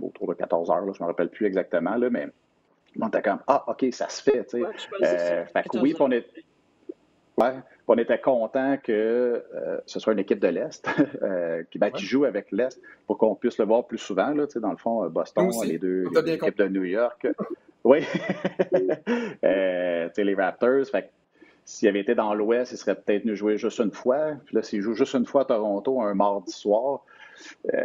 autour 0.01 0.27
de 0.27 0.33
14 0.33 0.69
heures, 0.71 0.85
là, 0.85 0.91
je 0.93 0.99
ne 1.01 1.05
me 1.05 1.11
rappelle 1.11 1.29
plus 1.29 1.45
exactement, 1.45 1.95
là, 1.95 2.09
mais 2.09 2.27
on 2.99 3.07
était 3.07 3.21
comme, 3.21 3.39
ah, 3.47 3.63
ok, 3.67 3.85
ça 3.91 4.09
se 4.09 4.21
fait, 4.23 4.45
tu 4.45 4.63
sais. 5.01 5.45
fait 5.45 5.69
que 5.69 5.77
oui, 5.77 5.95
on 5.99 6.11
est 6.11 6.25
on 7.87 7.97
était 7.97 8.19
content 8.19 8.77
que 8.81 8.91
euh, 9.55 9.77
ce 9.85 9.99
soit 9.99 10.13
une 10.13 10.19
équipe 10.19 10.39
de 10.39 10.47
l'Est 10.47 10.87
euh, 11.23 11.63
ben, 11.75 11.91
qui, 11.91 12.05
joue 12.05 12.25
avec 12.25 12.51
l'Est 12.51 12.79
pour 13.07 13.17
qu'on 13.17 13.35
puisse 13.35 13.57
le 13.57 13.65
voir 13.65 13.85
plus 13.85 13.97
souvent. 13.97 14.29
Là, 14.29 14.45
dans 14.55 14.71
le 14.71 14.77
fond, 14.77 15.03
euh, 15.03 15.09
Boston, 15.09 15.49
les 15.65 15.77
deux, 15.77 16.05
équipes 16.27 16.57
de 16.57 16.67
New 16.67 16.83
York. 16.83 17.27
oui. 17.83 18.05
les 19.41 20.35
Raptors. 20.35 20.85
s'il 21.65 21.87
avait 21.87 22.01
été 22.01 22.15
dans 22.15 22.33
l'Ouest, 22.33 22.71
il 22.73 22.77
serait 22.77 22.95
peut-être 22.95 23.23
venu 23.23 23.35
jouer 23.35 23.57
juste 23.57 23.79
une 23.79 23.91
fois. 23.91 24.33
Puis 24.45 24.55
là, 24.55 24.63
s'il 24.63 24.81
joue 24.81 24.93
juste 24.93 25.13
une 25.15 25.25
fois 25.25 25.41
à 25.41 25.45
Toronto 25.45 26.01
un 26.01 26.13
mardi 26.13 26.51
soir, 26.51 26.95
euh, 26.95 27.18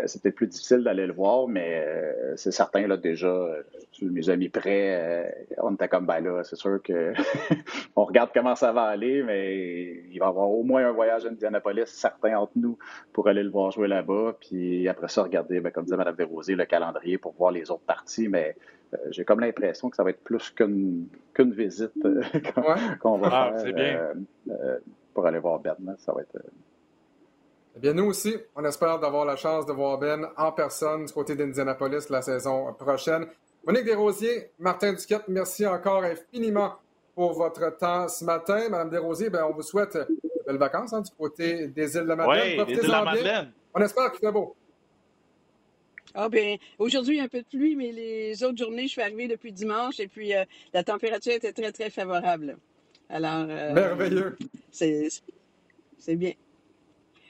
c'est 0.07 0.23
peut-être 0.23 0.35
plus 0.35 0.47
difficile 0.47 0.83
d'aller 0.83 1.07
le 1.07 1.13
voir, 1.13 1.49
mais 1.49 1.85
euh, 1.87 2.37
c'est 2.37 2.51
certain, 2.51 2.87
là, 2.87 2.97
déjà, 2.97 3.29
euh, 3.29 3.63
mes 4.03 4.29
amis 4.31 4.49
prêts, 4.49 5.47
on 5.59 5.75
était 5.75 5.89
comme, 5.89 6.07
ben 6.07 6.21
là, 6.21 6.43
c'est 6.45 6.57
sûr 6.57 6.81
que 6.83 7.13
on 7.97 8.05
regarde 8.05 8.31
comment 8.35 8.55
ça 8.55 8.73
va 8.73 8.85
aller, 8.85 9.23
mais 9.23 10.03
il 10.11 10.19
va 10.19 10.27
y 10.27 10.29
avoir 10.29 10.51
au 10.51 10.63
moins 10.63 10.87
un 10.87 10.93
voyage 10.93 11.25
à 11.25 11.29
Indianapolis, 11.29 11.87
certain, 11.87 12.39
entre 12.39 12.53
nous, 12.57 12.79
pour 13.13 13.29
aller 13.29 13.43
le 13.43 13.51
voir 13.51 13.71
jouer 13.71 13.89
là-bas, 13.89 14.37
puis 14.41 14.89
après 14.89 15.09
ça, 15.09 15.23
regarder, 15.23 15.61
ben, 15.61 15.71
comme 15.71 15.85
disait 15.85 15.97
Mme 15.97 16.17
Desrosiers, 16.17 16.57
le 16.57 16.67
calendrier 16.67 17.19
pour 17.19 17.33
voir 17.35 17.53
les 17.53 17.71
autres 17.71 17.85
parties, 17.87 18.29
mais 18.29 18.57
j'ai 19.11 19.25
comme 19.25 19.41
l'impression 19.41 19.91
que 19.91 19.97
ça 19.97 20.05
va 20.05 20.11
être 20.11 20.23
plus 20.23 20.51
qu'une 20.51 21.09
qu'une 21.33 21.53
visite 21.53 21.93
qu'on 23.01 23.19
va 23.19 23.29
ah, 23.33 23.53
faire 23.59 24.15
pour 25.13 25.27
aller 25.27 25.39
voir 25.39 25.59
Ben. 25.61 25.75
Ça 25.99 26.13
va 26.13 26.23
être 26.23 26.39
eh 27.77 27.81
bien, 27.81 27.93
nous 27.93 28.05
aussi, 28.05 28.37
on 28.55 28.65
espère 28.65 29.01
d'avoir 29.01 29.25
la 29.25 29.37
chance 29.37 29.67
de 29.67 29.73
voir 29.73 29.99
Ben 29.99 30.29
en 30.37 30.53
personne 30.53 31.07
du 31.07 31.13
côté 31.13 31.35
d'Indianapolis 31.35 32.09
la 32.09 32.23
saison 32.23 32.73
prochaine. 32.75 33.27
Monique 33.67 33.85
Desrosiers, 33.85 34.51
Martin 34.59 34.93
Duquette, 34.93 35.25
merci 35.27 35.67
encore 35.67 36.05
infiniment 36.05 36.75
pour 37.15 37.33
votre 37.33 37.77
temps 37.77 38.09
ce 38.09 38.25
matin. 38.25 38.69
Madame 38.69 38.91
Desrosiers, 38.91 39.31
ben, 39.31 39.45
on 39.51 39.55
vous 39.55 39.63
souhaite 39.63 39.97
de 39.97 40.07
belles 40.47 40.57
vacances 40.57 40.93
hein, 40.93 41.01
du 41.01 41.11
côté 41.11 41.67
des 41.69 41.97
îles 41.97 42.07
de 42.07 42.15
Madeleine. 42.15 42.61
Oui, 42.61 42.67
des 42.67 42.73
îles 42.75 42.87
de 42.87 42.91
la 42.91 43.05
Madeleine. 43.05 43.53
On 43.75 43.81
espère 43.81 44.13
qu'il 44.13 44.21
fait 44.21 44.33
beau. 44.33 44.55
Ah 46.15 46.29
bien, 46.29 46.59
aujourd'hui, 46.79 47.19
un 47.19 47.27
peu 47.27 47.39
de 47.39 47.47
pluie, 47.47 47.75
mais 47.75 47.91
les 47.91 48.45
autres 48.45 48.59
journées, 48.59 48.85
je 48.85 48.93
suis 48.93 49.03
arrivée 49.03 49.27
depuis 49.27 49.51
dimanche 49.51 49.99
et 49.99 50.07
puis 50.07 50.33
euh, 50.33 50.45
la 50.73 50.85
température 50.85 51.33
était 51.33 51.53
très, 51.53 51.73
très 51.73 51.91
favorable. 51.91 52.57
Alors. 53.09 53.47
Euh, 53.49 53.73
Merveilleux. 53.73 54.37
C'est 54.71 56.17
bien. 56.17 56.35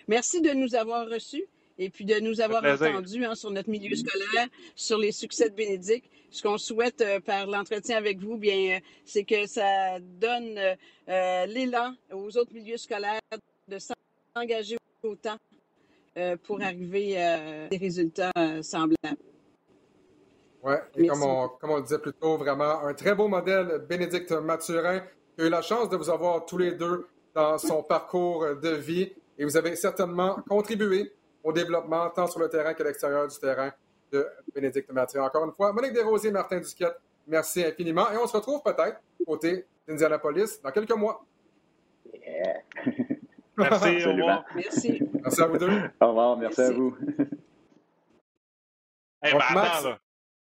Merci 0.09 0.41
de 0.41 0.51
nous 0.51 0.75
avoir 0.75 1.09
reçus 1.09 1.45
et 1.79 1.91
puis 1.91 2.05
de 2.05 2.19
nous 2.21 2.41
avoir 2.41 2.65
entendus 2.65 3.25
hein, 3.25 3.35
sur 3.35 3.51
notre 3.51 3.71
milieu 3.71 3.97
scolaire, 3.97 4.49
sur 4.75 4.99
les 4.99 5.13
succès 5.13 5.51
de 5.51 5.55
Bénédicte. 5.55 6.09
Ce 6.31 6.43
qu'on 6.43 6.59
souhaite 6.59 7.01
euh, 7.01 7.21
par 7.21 7.47
l'entretien 7.47 7.97
avec 7.97 8.19
vous, 8.19 8.37
bien, 8.37 8.77
euh, 8.77 8.81
c'est 9.05 9.25
que 9.25 9.47
ça 9.47 9.99
donne 10.01 10.59
euh, 11.09 11.47
l'élan 11.47 11.95
aux 12.13 12.37
autres 12.37 12.53
milieux 12.53 12.77
scolaires 12.77 13.21
de 13.69 13.79
s'engager 14.35 14.77
autant 15.03 15.37
pour 16.45 16.63
arriver 16.63 17.21
à 17.21 17.67
des 17.69 17.77
résultats 17.77 18.31
semblables. 18.63 19.19
Oui, 20.63 20.75
et 20.97 21.09
comme 21.09 21.23
on, 21.25 21.49
comme 21.49 21.71
on, 21.71 21.77
le 21.77 21.83
disait 21.83 21.99
plus 21.99 22.13
tôt, 22.13 22.37
vraiment 22.37 22.85
un 22.85 22.95
très 22.95 23.17
beau 23.17 23.27
modèle, 23.27 23.85
Bénédicte 23.89 24.31
Mathurin, 24.31 25.01
qui 25.35 25.43
a 25.43 25.47
eu 25.47 25.49
la 25.49 25.61
chance 25.61 25.89
de 25.89 25.97
vous 25.97 26.11
avoir 26.11 26.47
tous 26.47 26.59
les 26.59 26.71
deux 26.71 27.09
dans 27.35 27.59
son 27.59 27.83
parcours 27.83 28.47
de 28.63 28.69
vie 28.71 29.13
et 29.39 29.45
vous 29.45 29.57
avez 29.57 29.77
certainement 29.77 30.37
contribué 30.49 31.13
au 31.43 31.53
développement 31.53 32.09
tant 32.11 32.27
sur 32.27 32.41
le 32.41 32.49
terrain 32.49 32.75
qu'à 32.75 32.85
l'extérieur 32.85 33.29
du 33.29 33.39
terrain 33.39 33.73
de 34.13 34.27
Bénédicte 34.55 34.91
Mathieu. 34.93 35.21
Encore 35.21 35.45
une 35.45 35.53
fois, 35.53 35.73
Monique 35.73 35.93
Desrosiers, 35.93 36.31
Martin 36.31 36.61
Duquette, 36.61 36.97
merci 37.27 37.65
infiniment 37.65 38.11
et 38.11 38.17
on 38.17 38.27
se 38.27 38.37
retrouve 38.37 38.63
peut-être 38.63 39.01
côté 39.27 39.67
d'Indianapolis 39.87 40.61
dans 40.63 40.71
quelques 40.71 40.93
mois. 40.93 41.25
merci, 43.57 44.05
au 44.07 44.13
revoir. 44.13 44.45
Merci. 44.55 45.03
Merci 45.23 45.43
à 45.43 45.47
vous 45.47 45.59
deux. 45.59 45.83
Au 46.01 46.09
revoir, 46.09 46.37
merci, 46.37 46.61
à 46.61 46.71
vous. 46.71 46.97
hey, 49.23 49.35
attends, 49.35 49.99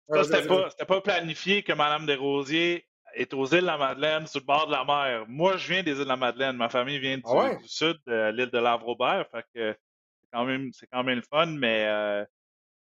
Ça, 0.08 0.24
c'était 0.24 0.46
pas, 0.46 0.68
pas, 0.86 1.00
planifié 1.00 1.62
que 1.62 1.72
Mme 1.72 2.06
Desrosiers 2.06 2.86
est 3.16 3.34
aux 3.34 3.46
îles 3.46 3.62
de 3.62 3.66
la 3.66 3.78
Madeleine, 3.78 4.26
sur 4.26 4.40
le 4.40 4.46
bord 4.46 4.66
de 4.66 4.72
la 4.72 4.84
mer. 4.84 5.24
Moi, 5.28 5.56
je 5.56 5.72
viens 5.72 5.82
des 5.82 5.92
îles 5.92 6.04
de 6.04 6.08
la 6.08 6.16
Madeleine. 6.16 6.56
Ma 6.56 6.68
famille 6.68 6.98
vient 6.98 7.16
du, 7.16 7.24
ah 7.26 7.56
sud, 7.64 7.98
de 8.06 8.30
l'île 8.30 8.50
de 8.50 8.58
Lavre-Robert. 8.58 9.26
Fait 9.30 9.44
que 9.54 9.72
c'est 10.20 10.28
quand 10.32 10.44
même, 10.44 10.72
c'est 10.72 10.86
quand 10.86 11.02
même 11.02 11.16
le 11.16 11.22
fun, 11.22 11.46
mais 11.46 11.86
euh, 11.86 12.24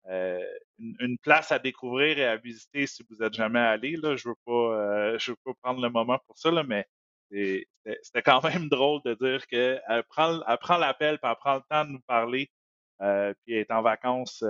euh, 0.09 0.43
une, 0.79 1.17
place 1.19 1.51
à 1.51 1.59
découvrir 1.59 2.17
et 2.17 2.25
à 2.25 2.37
visiter 2.37 2.87
si 2.87 3.05
vous 3.09 3.21
êtes 3.23 3.33
jamais 3.33 3.59
allé. 3.59 3.95
Là, 3.97 4.15
je 4.15 4.29
veux 4.29 4.35
pas, 4.45 4.51
euh, 4.51 5.19
je 5.19 5.31
veux 5.31 5.37
pas 5.43 5.53
prendre 5.61 5.81
le 5.81 5.89
moment 5.89 6.19
pour 6.25 6.37
ça, 6.37 6.51
là, 6.51 6.63
mais 6.63 6.87
c'était 7.29 8.21
quand 8.23 8.43
même 8.43 8.69
drôle 8.69 9.01
de 9.05 9.13
dire 9.13 9.45
qu'elle 9.47 10.03
prend, 10.09 10.41
elle 10.47 10.57
prend 10.57 10.77
l'appel, 10.77 11.19
puis 11.19 11.29
elle 11.29 11.37
prend 11.37 11.55
le 11.55 11.63
temps 11.69 11.85
de 11.85 11.91
nous 11.91 12.01
parler, 12.07 12.49
euh, 13.01 13.33
puis 13.43 13.53
elle 13.53 13.61
est 13.61 13.71
en 13.71 13.81
vacances 13.81 14.43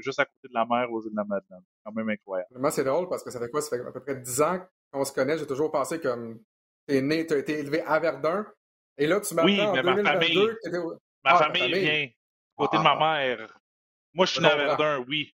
juste 0.00 0.18
à 0.18 0.24
côté 0.24 0.48
de 0.48 0.54
la 0.54 0.64
mer 0.66 0.90
aux 0.92 1.02
îles 1.02 1.10
de 1.10 1.16
la 1.16 1.24
Madeleine 1.24 1.62
quand 1.84 1.92
même 1.92 2.08
incroyable. 2.10 2.50
Moi, 2.58 2.70
c'est 2.70 2.84
drôle 2.84 3.08
parce 3.08 3.22
que 3.22 3.30
ça 3.30 3.38
fait 3.38 3.48
quoi? 3.48 3.60
Ça 3.60 3.76
fait 3.76 3.84
à 3.84 3.92
peu 3.92 4.00
près 4.00 4.16
10 4.16 4.42
ans 4.42 4.60
qu'on 4.92 5.04
se 5.04 5.12
connaît. 5.12 5.38
J'ai 5.38 5.46
toujours 5.46 5.70
pensé 5.70 6.00
comme 6.00 6.40
t'es 6.86 7.02
né, 7.02 7.26
t'as 7.26 7.38
été 7.38 7.58
élevé 7.58 7.82
à 7.82 7.98
Verdun. 7.98 8.46
Et 8.96 9.06
là, 9.06 9.20
tu 9.20 9.34
m'apprends 9.34 9.50
oui, 9.50 9.60
en 9.60 9.72
2022 9.72 10.02
ma 10.04 10.12
famille, 10.12 10.48
ma 11.24 11.30
ah, 11.30 11.36
famille, 11.36 11.72
vient 11.72 12.08
côté 12.56 12.78
de 12.78 12.82
ma 12.82 12.92
ah. 12.92 13.18
mère. 13.18 13.58
Moi, 14.12 14.26
je 14.26 14.32
suis 14.32 14.40
né 14.40 14.48
à 14.48 14.56
Verdun, 14.56 15.04
oui. 15.08 15.32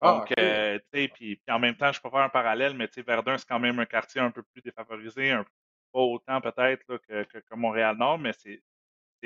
Ah, 0.00 0.12
Donc, 0.12 0.32
euh, 0.38 0.78
tu 0.92 1.00
sais, 1.00 1.08
puis, 1.08 1.40
en 1.48 1.58
même 1.58 1.76
temps, 1.76 1.92
je 1.92 2.00
peux 2.00 2.10
faire 2.10 2.20
un 2.20 2.28
parallèle, 2.28 2.74
mais 2.74 2.88
tu 2.88 2.94
sais, 2.94 3.02
Verdun, 3.02 3.36
c'est 3.38 3.46
quand 3.46 3.60
même 3.60 3.78
un 3.78 3.86
quartier 3.86 4.20
un 4.20 4.30
peu 4.30 4.42
plus 4.42 4.62
défavorisé, 4.62 5.30
un, 5.30 5.44
pas 5.92 6.00
autant 6.00 6.40
peut-être 6.40 6.84
que, 6.86 7.24
que, 7.24 7.38
que 7.38 7.54
Montréal-Nord, 7.54 8.18
mais 8.18 8.32
c'est 8.32 8.62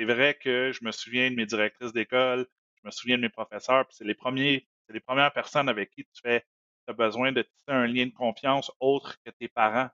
vrai 0.05 0.35
que 0.35 0.71
je 0.71 0.83
me 0.83 0.91
souviens 0.91 1.29
de 1.29 1.35
mes 1.35 1.45
directrices 1.45 1.93
d'école, 1.93 2.45
je 2.75 2.87
me 2.87 2.91
souviens 2.91 3.17
de 3.17 3.23
mes 3.23 3.29
professeurs, 3.29 3.85
puis 3.87 3.95
c'est 3.97 4.05
les 4.05 4.15
premiers, 4.15 4.67
c'est 4.85 4.93
les 4.93 4.99
premières 4.99 5.33
personnes 5.33 5.69
avec 5.69 5.91
qui 5.91 6.05
tu 6.05 6.21
fais 6.21 6.45
tu 6.87 6.91
as 6.91 6.93
besoin 6.93 7.31
de 7.31 7.41
tisser 7.41 7.71
un 7.71 7.85
lien 7.85 8.05
de 8.05 8.13
confiance 8.13 8.71
autre 8.79 9.17
que 9.25 9.29
tes 9.31 9.49
parents. 9.49 9.89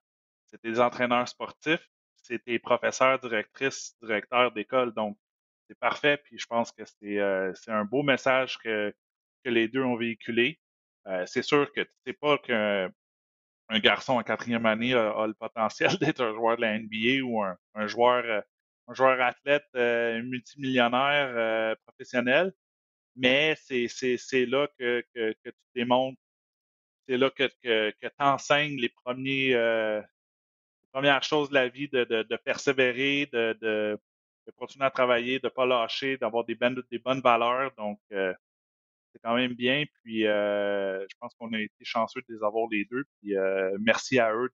C'est 0.47 0.61
tes 0.61 0.79
entraîneurs 0.79 1.27
sportifs, 1.27 1.89
c'est 2.21 2.43
tes 2.43 2.59
professeurs, 2.59 3.19
directrices, 3.19 3.95
directeurs 4.01 4.51
d'école. 4.51 4.93
Donc, 4.93 5.17
c'est 5.67 5.79
parfait. 5.79 6.17
Puis 6.17 6.37
je 6.37 6.45
pense 6.45 6.71
que 6.71 6.83
c'est 6.85 7.19
euh, 7.19 7.51
un 7.67 7.85
beau 7.85 8.03
message 8.03 8.59
que, 8.59 8.93
que 9.43 9.49
les 9.49 9.67
deux 9.67 9.83
ont 9.83 9.95
véhiculé. 9.95 10.59
Euh, 11.07 11.25
c'est 11.25 11.41
sûr 11.41 11.71
que 11.73 11.81
tu 11.81 11.91
sais 12.05 12.13
pas 12.13 12.37
qu'un 12.37 12.91
un 13.69 13.79
garçon 13.79 14.13
en 14.13 14.23
quatrième 14.23 14.65
année 14.65 14.93
a, 14.93 15.25
le 15.25 15.33
potentiel 15.33 15.89
d'être 15.99 16.21
un 16.21 16.33
joueur 16.33 16.57
de 16.57 16.61
la 16.61 16.77
NBA 16.77 17.23
ou 17.23 17.41
un, 17.41 17.57
un 17.75 17.87
joueur 17.87 18.23
euh, 18.25 18.41
un 18.87 18.93
joueur 18.93 19.19
athlète 19.21 19.67
multimillionnaire 19.73 21.75
professionnel, 21.85 22.53
mais 23.15 23.55
c'est 23.57 24.45
là 24.45 24.67
que, 24.79 25.03
que, 25.13 25.33
que, 25.43 25.49
tu 25.49 25.65
démontres 25.75 26.17
c'est 27.07 27.17
là 27.17 27.29
que, 27.29 27.49
que, 27.61 27.91
que 27.91 28.07
tu 28.07 28.13
enseignes 28.19 28.79
les, 28.79 28.89
premiers, 28.89 29.53
euh, 29.55 29.99
les 29.99 30.87
premières 30.91 31.23
choses 31.23 31.49
de 31.49 31.55
la 31.55 31.67
vie, 31.67 31.87
de, 31.89 32.03
de, 32.05 32.23
de 32.23 32.35
persévérer, 32.37 33.27
de, 33.31 33.57
de, 33.61 33.99
de, 34.47 34.51
continuer 34.51 34.85
à 34.85 34.91
travailler, 34.91 35.39
de 35.39 35.47
ne 35.47 35.49
pas 35.49 35.65
lâcher, 35.65 36.17
d'avoir 36.17 36.45
des, 36.45 36.55
bonnes, 36.55 36.81
des 36.91 36.99
bonnes 36.99 37.21
valeurs. 37.21 37.71
Donc, 37.77 37.99
euh, 38.13 38.33
c'est 39.11 39.19
quand 39.21 39.35
même 39.35 39.53
bien. 39.53 39.83
Puis, 40.03 40.25
euh, 40.25 41.01
je 41.01 41.15
pense 41.19 41.33
qu'on 41.35 41.51
a 41.53 41.59
été 41.59 41.83
chanceux 41.83 42.21
de 42.27 42.35
les 42.35 42.43
avoir 42.43 42.67
les 42.71 42.85
deux. 42.85 43.03
Puis, 43.21 43.37
euh, 43.37 43.75
merci 43.79 44.19
à 44.19 44.33
eux 44.33 44.49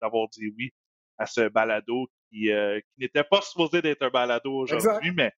d'avoir 0.00 0.28
dit 0.28 0.52
oui 0.56 0.72
à 1.18 1.26
ce 1.26 1.48
balado 1.48 2.08
qui, 2.30 2.50
euh, 2.50 2.80
qui 2.80 3.00
n'était 3.00 3.24
pas 3.24 3.42
supposé 3.42 3.82
d'être 3.82 4.02
un 4.02 4.10
balado 4.10 4.52
aujourd'hui, 4.52 5.12
mais 5.12 5.32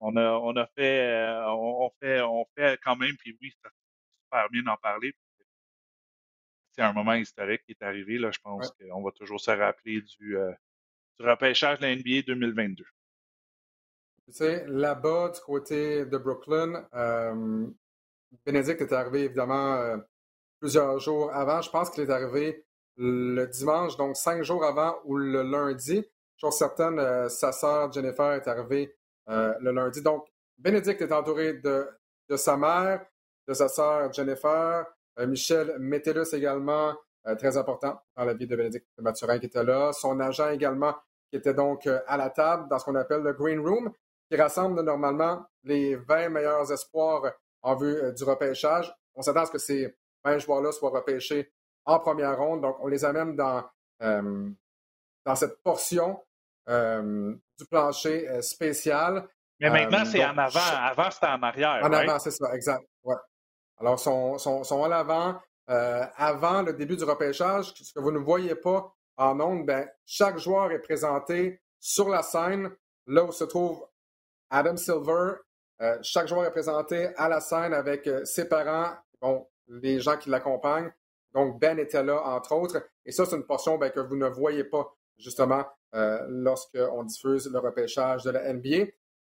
on 0.00 0.16
a, 0.16 0.32
on 0.32 0.56
a 0.56 0.66
fait, 0.76 1.42
on, 1.46 1.90
fait, 2.00 2.20
on 2.20 2.44
fait 2.56 2.78
quand 2.84 2.96
même. 2.96 3.16
Puis 3.18 3.36
oui, 3.40 3.52
ça 3.62 3.70
super 4.24 4.48
bien 4.50 4.62
d'en 4.62 4.76
parler 4.76 5.14
c'est 6.72 6.82
un 6.82 6.92
moment 6.92 7.14
historique 7.14 7.62
qui 7.64 7.72
est 7.72 7.82
arrivé. 7.82 8.18
Là, 8.18 8.30
je 8.30 8.38
pense 8.42 8.70
qu'on 8.72 9.02
va 9.02 9.10
toujours 9.12 9.40
se 9.40 9.50
rappeler 9.50 10.00
du, 10.00 10.36
euh, 10.36 10.52
du 11.18 11.26
repêchage 11.26 11.78
de 11.78 11.86
la 11.86 11.94
NBA 11.94 12.22
2022. 12.26 12.84
Tu 14.24 14.32
sais, 14.32 14.66
là-bas, 14.68 15.30
du 15.30 15.40
côté 15.40 16.06
de 16.06 16.16
Brooklyn, 16.16 16.86
euh, 16.94 17.66
Bénédicte 18.46 18.80
est 18.80 18.92
arrivé 18.92 19.24
évidemment 19.24 19.74
euh, 19.74 19.98
plusieurs 20.60 20.98
jours 20.98 21.32
avant. 21.32 21.60
Je 21.60 21.70
pense 21.70 21.90
qu'il 21.90 22.04
est 22.04 22.10
arrivé 22.10 22.64
le 22.96 23.46
dimanche, 23.46 23.96
donc 23.96 24.16
cinq 24.16 24.42
jours 24.42 24.64
avant 24.64 24.96
ou 25.04 25.16
le 25.16 25.42
lundi. 25.42 26.04
Chose 26.36 26.56
certaine, 26.56 26.98
euh, 26.98 27.28
sa 27.28 27.52
sœur 27.52 27.92
Jennifer 27.92 28.32
est 28.32 28.48
arrivée 28.48 28.94
le 29.28 29.70
lundi. 29.70 30.02
Donc, 30.02 30.26
Bénédicte 30.58 31.00
est 31.00 31.12
entouré 31.12 31.54
de, 31.54 31.88
de 32.28 32.36
sa 32.36 32.56
mère, 32.56 33.06
de 33.46 33.54
sa 33.54 33.68
sœur 33.68 34.12
Jennifer, 34.12 34.84
Michel 35.20 35.76
Métellus 35.78 36.34
également, 36.34 36.94
très 37.38 37.56
important 37.56 37.98
dans 38.16 38.24
la 38.24 38.34
vie 38.34 38.46
de 38.46 38.56
Bénédicte 38.56 38.88
Mathurin 38.98 39.38
qui 39.38 39.46
était 39.46 39.62
là, 39.62 39.92
son 39.92 40.18
agent 40.20 40.50
également 40.50 40.94
qui 41.30 41.36
était 41.36 41.54
donc 41.54 41.86
à 41.86 42.16
la 42.16 42.30
table 42.30 42.68
dans 42.68 42.78
ce 42.78 42.84
qu'on 42.84 42.96
appelle 42.96 43.22
le 43.22 43.32
Green 43.32 43.60
Room 43.60 43.92
qui 44.32 44.40
rassemble 44.40 44.80
normalement 44.80 45.44
les 45.62 45.94
20 45.94 46.30
meilleurs 46.30 46.72
espoirs 46.72 47.32
en 47.60 47.76
vue 47.76 47.96
euh, 47.96 48.12
du 48.12 48.24
repêchage. 48.24 48.94
On 49.14 49.20
s'attend 49.20 49.40
à 49.42 49.46
ce 49.46 49.50
que 49.50 49.58
ces 49.58 49.94
20 50.24 50.38
joueurs-là 50.38 50.72
soient 50.72 50.88
repêchés 50.88 51.52
en 51.84 51.98
première 51.98 52.38
ronde. 52.38 52.62
Donc, 52.62 52.76
on 52.80 52.86
les 52.86 53.04
amène 53.04 53.36
dans, 53.36 53.64
euh, 54.02 54.50
dans 55.24 55.34
cette 55.34 55.62
portion 55.62 56.22
euh, 56.68 57.34
du 57.58 57.66
plancher 57.66 58.42
spécial. 58.42 59.26
Mais 59.60 59.70
maintenant, 59.70 60.04
c'est 60.04 60.24
en 60.24 60.36
avant. 60.36 60.60
Avant, 60.60 61.10
c'était 61.10 61.26
en 61.26 61.42
arrière. 61.42 61.80
En 61.82 61.92
avant, 61.92 62.18
c'est 62.18 62.30
ça, 62.30 62.54
exact. 62.54 62.82
Ouais. 63.04 63.16
Alors, 63.78 63.98
sont, 63.98 64.38
sont, 64.38 64.64
sont 64.64 64.80
en 64.80 64.90
avant. 64.90 65.40
avant 65.66 66.62
le 66.62 66.72
début 66.72 66.96
du 66.96 67.04
repêchage, 67.04 67.72
ce 67.74 67.92
que 67.92 68.00
vous 68.00 68.12
ne 68.12 68.18
voyez 68.18 68.54
pas 68.54 68.92
en 69.16 69.38
ondes, 69.40 69.66
ben, 69.66 69.88
chaque 70.04 70.38
joueur 70.38 70.70
est 70.72 70.80
présenté 70.80 71.60
sur 71.78 72.08
la 72.08 72.22
scène, 72.22 72.70
là 73.06 73.24
où 73.24 73.32
se 73.32 73.44
trouve 73.44 73.86
Adam 74.50 74.76
Silver, 74.76 75.34
euh, 75.80 75.98
chaque 76.02 76.28
joueur 76.28 76.44
est 76.44 76.52
présenté 76.52 77.08
à 77.16 77.28
la 77.28 77.40
scène 77.40 77.74
avec 77.74 78.06
euh, 78.06 78.24
ses 78.24 78.48
parents, 78.48 78.94
bon, 79.20 79.48
les 79.66 79.98
gens 79.98 80.16
qui 80.16 80.30
l'accompagnent. 80.30 80.92
Donc, 81.34 81.60
Ben 81.60 81.78
était 81.78 82.02
là, 82.02 82.22
entre 82.24 82.52
autres. 82.54 82.82
Et 83.04 83.12
ça, 83.12 83.24
c'est 83.24 83.36
une 83.36 83.46
portion 83.46 83.78
ben, 83.78 83.90
que 83.90 84.00
vous 84.00 84.16
ne 84.16 84.28
voyez 84.28 84.64
pas, 84.64 84.94
justement, 85.16 85.64
euh, 85.94 86.24
lorsqu'on 86.28 87.04
diffuse 87.04 87.50
le 87.50 87.58
repêchage 87.58 88.24
de 88.24 88.30
la 88.30 88.52
NBA. 88.52 88.90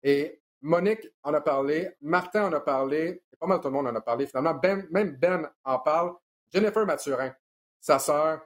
Et 0.03 0.41
Monique 0.61 1.07
en 1.23 1.33
a 1.33 1.41
parlé, 1.41 1.91
Martin 2.01 2.45
en 2.45 2.53
a 2.53 2.59
parlé, 2.59 3.23
pas 3.39 3.47
mal 3.47 3.59
tout 3.59 3.67
le 3.67 3.73
monde 3.73 3.87
en 3.87 3.95
a 3.95 4.01
parlé. 4.01 4.27
Finalement, 4.27 4.53
ben, 4.53 4.87
même 4.91 5.15
Ben 5.17 5.49
en 5.63 5.79
parle. 5.79 6.13
Jennifer 6.53 6.85
Mathurin, 6.85 7.33
sa 7.79 7.99
sœur, 7.99 8.41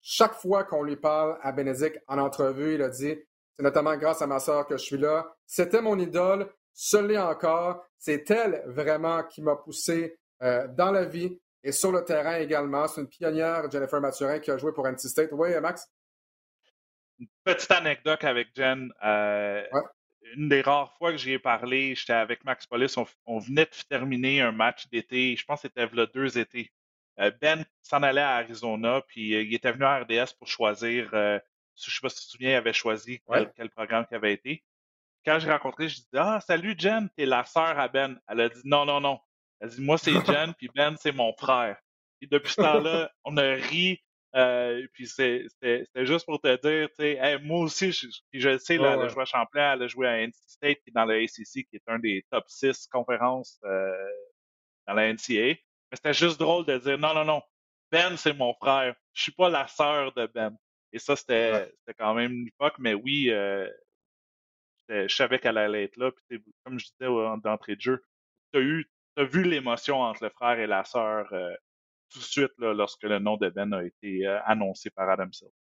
chaque 0.00 0.34
fois 0.34 0.64
qu'on 0.64 0.82
lui 0.82 0.96
parle 0.96 1.38
à 1.42 1.52
Bénédicte 1.52 2.02
en 2.08 2.18
entrevue, 2.18 2.74
il 2.74 2.82
a 2.82 2.88
dit 2.88 3.16
c'est 3.56 3.62
notamment 3.62 3.96
grâce 3.96 4.22
à 4.22 4.26
ma 4.26 4.40
sœur 4.40 4.66
que 4.66 4.76
je 4.76 4.82
suis 4.82 4.98
là. 4.98 5.34
C'était 5.46 5.82
mon 5.82 5.98
idole, 5.98 6.48
ce 6.72 7.18
encore. 7.18 7.86
C'est 7.98 8.30
elle 8.30 8.64
vraiment 8.66 9.22
qui 9.24 9.42
m'a 9.42 9.56
poussé 9.56 10.18
euh, 10.42 10.66
dans 10.68 10.90
la 10.90 11.04
vie 11.04 11.38
et 11.64 11.72
sur 11.72 11.92
le 11.92 12.04
terrain 12.04 12.36
également. 12.36 12.86
C'est 12.88 13.00
une 13.00 13.08
pionnière, 13.08 13.70
Jennifer 13.70 14.00
Mathurin, 14.00 14.38
qui 14.38 14.50
a 14.50 14.58
joué 14.58 14.72
pour 14.72 14.86
NC 14.86 15.00
State. 15.00 15.30
Oui, 15.32 15.50
Max? 15.60 15.88
Une 17.18 17.28
petite 17.44 17.70
anecdote 17.70 18.24
avec 18.24 18.48
Jen. 18.54 18.92
Euh, 19.04 19.64
une 20.34 20.48
des 20.48 20.62
rares 20.62 20.96
fois 20.96 21.12
que 21.12 21.18
j'y 21.18 21.32
ai 21.32 21.38
parlé, 21.38 21.94
j'étais 21.94 22.12
avec 22.12 22.44
Max 22.44 22.66
Polis. 22.66 22.96
On, 23.26 23.38
venait 23.38 23.66
de 23.66 23.88
terminer 23.88 24.40
un 24.40 24.52
match 24.52 24.88
d'été. 24.88 25.36
Je 25.36 25.44
pense 25.44 25.62
que 25.62 25.68
c'était 25.68 25.94
là 25.94 26.06
deux 26.06 26.38
étés. 26.38 26.72
Euh, 27.20 27.30
ben 27.40 27.64
s'en 27.82 28.02
allait 28.02 28.22
à 28.22 28.36
Arizona, 28.36 29.02
puis 29.06 29.30
il 29.30 29.54
était 29.54 29.70
venu 29.70 29.84
à 29.84 29.98
RDS 29.98 30.32
pour 30.38 30.48
choisir 30.48 31.10
je 31.76 31.90
ne 31.90 31.92
sais 31.92 32.00
pas 32.00 32.08
si 32.08 32.20
tu 32.20 32.26
te 32.26 32.30
souviens, 32.32 32.50
il 32.50 32.54
avait 32.54 32.72
choisi 32.72 33.22
quel, 33.56 33.70
programme 33.70 34.06
qui 34.06 34.14
avait 34.14 34.32
été. 34.32 34.64
Quand 35.24 35.38
j'ai 35.38 35.50
rencontré, 35.50 35.88
je 35.88 35.96
dis 35.96 36.08
Ah, 36.14 36.40
salut 36.40 36.74
Jen, 36.76 37.08
t'es 37.16 37.26
la 37.26 37.44
sœur 37.44 37.78
à 37.78 37.88
Ben. 37.88 38.20
Elle 38.28 38.40
a 38.40 38.48
dit 38.48 38.60
Non, 38.64 38.84
non, 38.84 39.00
non. 39.00 39.20
Elle 39.62 39.70
dit 39.70 39.80
Moi, 39.80 39.96
c'est 39.96 40.12
Jen, 40.26 40.52
puis 40.54 40.68
Ben, 40.74 40.96
c'est 40.98 41.12
mon 41.12 41.32
frère. 41.34 41.78
Et 42.20 42.26
depuis 42.26 42.52
ce 42.52 42.60
temps-là, 42.60 43.10
on 43.24 43.36
a 43.36 43.54
ri. 43.54 44.00
Euh, 44.34 44.86
puis 44.94 45.06
c'était 45.06 45.46
juste 45.96 46.24
pour 46.24 46.40
te 46.40 46.48
dire, 46.62 46.88
tu 46.88 46.94
sais, 46.96 47.38
moi 47.40 47.60
aussi, 47.60 47.92
je, 47.92 48.06
je 48.32 48.56
sais, 48.56 48.78
là, 48.78 48.94
elle 48.94 49.02
a 49.02 49.08
joué 49.08 49.22
à 49.22 49.26
Champlain, 49.26 49.74
elle 49.74 49.82
a 49.82 49.86
joué 49.86 50.08
à 50.08 50.26
NC 50.26 50.32
State, 50.46 50.78
qui 50.82 50.88
est 50.88 50.94
dans 50.94 51.04
le 51.04 51.16
ACC, 51.16 51.68
qui 51.68 51.76
est 51.76 51.82
un 51.86 51.98
des 51.98 52.24
top 52.30 52.44
6 52.48 52.86
conférences 52.90 53.60
euh, 53.64 53.92
dans 54.86 54.94
la 54.94 55.12
NCA. 55.12 55.34
Mais 55.34 55.58
c'était 55.92 56.14
juste 56.14 56.40
drôle 56.40 56.64
de 56.64 56.78
dire, 56.78 56.98
non, 56.98 57.12
non, 57.14 57.26
non, 57.26 57.42
Ben, 57.90 58.16
c'est 58.16 58.32
mon 58.32 58.54
frère. 58.54 58.94
Je 59.12 59.22
suis 59.22 59.32
pas 59.32 59.50
la 59.50 59.68
sœur 59.68 60.12
de 60.14 60.26
Ben. 60.26 60.56
Et 60.94 60.98
ça, 60.98 61.14
c'était 61.14 61.70
quand 61.98 62.14
même 62.14 62.32
une 62.32 62.48
époque, 62.48 62.74
mais 62.78 62.94
oui, 62.94 63.30
euh, 63.30 63.68
je 64.88 65.14
savais 65.14 65.38
qu'elle 65.38 65.58
allait 65.58 65.84
être 65.84 65.96
là. 65.98 66.10
Puis, 66.10 66.42
comme 66.64 66.78
je 66.78 66.86
disais 66.86 67.40
d'entrée 67.44 67.76
de 67.76 67.80
jeu, 67.80 68.04
tu 68.52 68.60
as, 68.60 68.62
as 69.16 69.24
vu 69.24 69.42
l'émotion 69.42 70.00
entre 70.00 70.24
le 70.24 70.30
frère 70.30 70.58
et 70.58 70.66
la 70.66 70.84
sœur 70.84 71.26
euh, 71.32 71.54
tout 72.10 72.18
de 72.18 72.24
suite 72.24 72.52
là, 72.58 72.74
lorsque 72.74 73.02
le 73.02 73.18
nom 73.18 73.36
de 73.36 73.48
Ben 73.48 73.72
a 73.72 73.82
été 73.82 74.26
euh, 74.26 74.38
annoncé 74.44 74.90
par 74.90 75.08
Adam 75.08 75.30
Silver? 75.32 75.52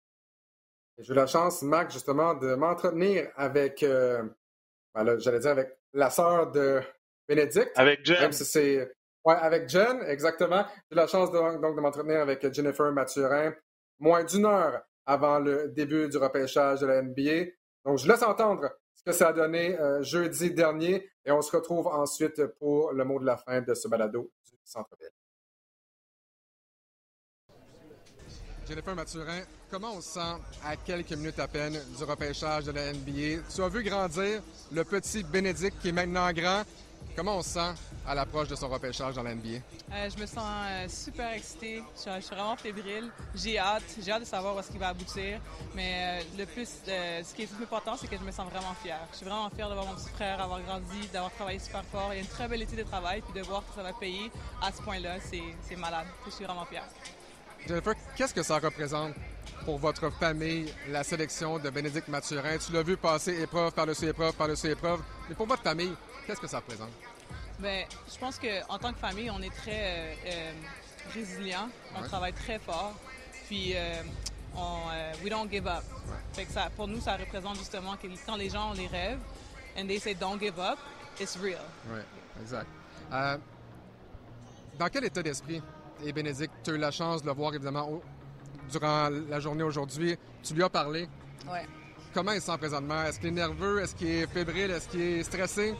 J'ai 0.97 1.13
eu 1.13 1.15
la 1.15 1.27
chance, 1.27 1.61
Mac, 1.61 1.91
justement, 1.91 2.33
de 2.35 2.53
m'entretenir 2.55 3.31
avec, 3.35 3.81
ben 3.81 5.17
j'allais 5.19 5.39
dire 5.39 5.51
avec 5.51 5.69
la 5.93 6.09
sœur 6.09 6.51
de 6.51 6.81
Bénédicte. 7.27 7.71
Avec 7.75 8.05
Jen. 8.05 8.31
c'est, 8.31 8.91
ouais, 9.23 9.35
avec 9.35 9.69
Jen, 9.69 10.03
exactement. 10.03 10.65
J'ai 10.89 10.95
eu 10.95 10.97
la 10.97 11.07
chance 11.07 11.31
de, 11.31 11.61
donc 11.61 11.75
de 11.75 11.81
m'entretenir 11.81 12.19
avec 12.19 12.53
Jennifer 12.53 12.91
Mathurin. 12.91 13.53
Moins 13.99 14.23
d'une 14.23 14.45
heure 14.45 14.81
avant 15.05 15.39
le 15.39 15.69
début 15.69 16.09
du 16.09 16.17
repêchage 16.17 16.81
de 16.81 16.87
la 16.87 17.01
NBA. 17.01 17.51
Donc, 17.85 17.97
je 17.97 18.07
laisse 18.07 18.23
entendre 18.23 18.69
ce 19.01 19.11
que 19.11 19.17
ça 19.17 19.29
a 19.29 19.33
donné 19.33 19.79
euh, 19.79 20.03
jeudi 20.03 20.51
dernier 20.51 21.09
et 21.25 21.31
on 21.31 21.41
se 21.41 21.55
retrouve 21.55 21.87
ensuite 21.87 22.45
pour 22.59 22.91
le 22.91 23.03
mot 23.03 23.19
de 23.19 23.25
la 23.25 23.35
fin 23.35 23.61
de 23.61 23.73
ce 23.73 23.87
balado 23.87 24.31
du 24.45 24.57
Centre-Ville. 24.63 25.09
Jennifer 28.67 28.95
Mathurin, 28.95 29.41
comment 29.71 29.93
on 29.95 30.01
se 30.01 30.13
sent 30.13 30.37
à 30.63 30.75
quelques 30.77 31.13
minutes 31.13 31.39
à 31.39 31.47
peine 31.47 31.79
du 31.97 32.03
repêchage 32.03 32.65
de 32.65 32.71
la 32.71 32.93
NBA? 32.93 33.43
Tu 33.53 33.61
as 33.61 33.69
vu 33.69 33.83
grandir 33.83 34.43
le 34.71 34.83
petit 34.83 35.23
Bénédicte 35.23 35.79
qui 35.81 35.89
est 35.89 35.93
maintenant 35.93 36.31
grand. 36.31 36.63
Comment 37.15 37.37
on 37.37 37.41
se 37.41 37.49
sent 37.49 37.73
à 38.07 38.15
l'approche 38.15 38.47
de 38.47 38.55
son 38.55 38.69
repêchage 38.69 39.15
dans 39.15 39.23
l'NBA? 39.23 39.59
Euh, 39.93 40.09
je 40.09 40.21
me 40.21 40.25
sens 40.25 40.43
euh, 40.45 40.87
super 40.87 41.33
excitée. 41.33 41.83
Je, 41.95 42.21
suis 42.21 42.35
vraiment 42.35 42.55
fébrile. 42.55 43.11
J'ai 43.35 43.59
hâte. 43.59 43.83
J'ai 44.01 44.11
hâte 44.11 44.21
de 44.21 44.27
savoir 44.27 44.55
où 44.55 44.59
est-ce 44.59 44.71
qu'il 44.71 44.79
va 44.79 44.89
aboutir. 44.89 45.39
Mais 45.75 46.21
euh, 46.21 46.37
le 46.39 46.45
plus, 46.45 46.67
ce 46.85 47.33
qui 47.35 47.43
est 47.43 47.47
plus 47.47 47.63
important, 47.63 47.95
c'est 47.97 48.07
que 48.07 48.17
je 48.17 48.23
me 48.23 48.31
sens 48.31 48.49
vraiment 48.49 48.73
fière. 48.81 49.05
Je 49.11 49.17
suis 49.17 49.25
vraiment 49.25 49.49
fière 49.49 49.69
de 49.69 49.73
voir 49.73 49.85
mon 49.85 49.95
petit 49.95 50.09
frère 50.09 50.41
avoir 50.41 50.61
grandi, 50.61 51.07
d'avoir 51.11 51.31
travaillé 51.33 51.59
super 51.59 51.83
fort. 51.91 52.09
Il 52.11 52.15
y 52.15 52.19
a 52.19 52.21
une 52.21 52.29
très 52.29 52.47
belle 52.47 52.61
étude 52.61 52.79
de 52.79 52.83
travail, 52.83 53.21
puis 53.21 53.39
de 53.39 53.45
voir 53.45 53.63
que 53.67 53.75
ça 53.75 53.83
va 53.83 53.93
payer 53.93 54.31
à 54.61 54.71
ce 54.71 54.81
point-là, 54.81 55.17
c'est 55.21 55.75
malade. 55.75 56.07
Je 56.25 56.31
suis 56.31 56.45
vraiment 56.45 56.65
fière. 56.65 56.85
Jennifer, 57.67 57.93
qu'est-ce 58.15 58.33
que 58.33 58.43
ça 58.43 58.57
représente 58.57 59.13
pour 59.65 59.77
votre 59.77 60.09
famille, 60.13 60.73
la 60.89 61.03
sélection 61.03 61.59
de 61.59 61.69
Bénédicte 61.69 62.07
Mathurin? 62.07 62.57
Tu 62.57 62.71
l'as 62.71 62.81
vu 62.81 62.97
passer 62.97 63.39
épreuve 63.41 63.71
par-dessus 63.73 64.07
épreuve 64.07 64.33
par-dessus 64.33 64.71
épreuve. 64.71 65.01
Mais 65.29 65.35
pour 65.35 65.45
votre 65.45 65.61
famille, 65.61 65.93
qu'est-ce 66.31 66.41
que 66.41 66.47
ça 66.47 66.57
représente? 66.59 66.91
Bien, 67.59 67.83
je 68.11 68.17
pense 68.17 68.39
qu'en 68.39 68.77
tant 68.77 68.93
que 68.93 68.99
famille, 68.99 69.29
on 69.29 69.41
est 69.41 69.53
très 69.53 69.71
euh, 69.73 70.15
euh 70.27 70.51
résilient. 71.13 71.67
On 71.95 72.03
travaille 72.03 72.31
très 72.31 72.57
fort. 72.59 72.93
Puis, 73.47 73.73
euh, 73.75 74.01
on, 74.55 74.77
euh, 74.93 75.11
we 75.23 75.29
don't 75.29 75.49
give 75.51 75.67
up. 75.67 75.83
Fait 76.33 76.45
que 76.45 76.51
ça, 76.51 76.69
pour 76.75 76.87
nous, 76.87 77.01
ça 77.01 77.17
représente 77.17 77.57
justement 77.57 77.97
que 77.97 78.07
quand 78.25 78.37
les 78.37 78.49
gens 78.49 78.71
ont 78.71 78.75
des 78.75 78.87
rêves, 78.87 79.19
and 79.77 79.87
they 79.87 79.99
say 79.99 80.13
don't 80.13 80.39
give 80.39 80.57
up, 80.57 80.77
it's 81.19 81.35
real. 81.37 81.59
Oui, 81.91 81.99
exact. 82.41 82.67
dans 84.79 84.87
quel 84.89 85.05
état 85.05 85.21
d'esprit 85.21 85.61
est 86.05 86.13
Bénédicte? 86.13 86.53
Tu 86.63 86.71
as 86.71 86.73
eu 86.75 86.77
la 86.77 86.91
chance 86.91 87.21
de 87.23 87.27
le 87.27 87.33
voir, 87.33 87.53
évidemment, 87.53 88.01
durant 88.71 89.09
la 89.09 89.39
journée 89.39 89.63
aujourd'hui. 89.63 90.17
Tu 90.43 90.53
lui 90.53 90.63
as 90.63 90.69
parlé. 90.69 91.09
Oui. 91.47 91.59
Comment 92.13 92.31
il 92.31 92.39
se 92.39 92.45
sent 92.45 92.57
présentement? 92.57 93.03
Est-ce 93.03 93.19
qu'il 93.19 93.29
est 93.29 93.31
nerveux? 93.31 93.81
Est-ce 93.81 93.95
qu'il 93.95 94.07
est 94.07 94.27
fébrile? 94.27 94.71
Est-ce 94.71 94.87
qu'il 94.87 95.01
est 95.01 95.23
stressé? 95.23 95.75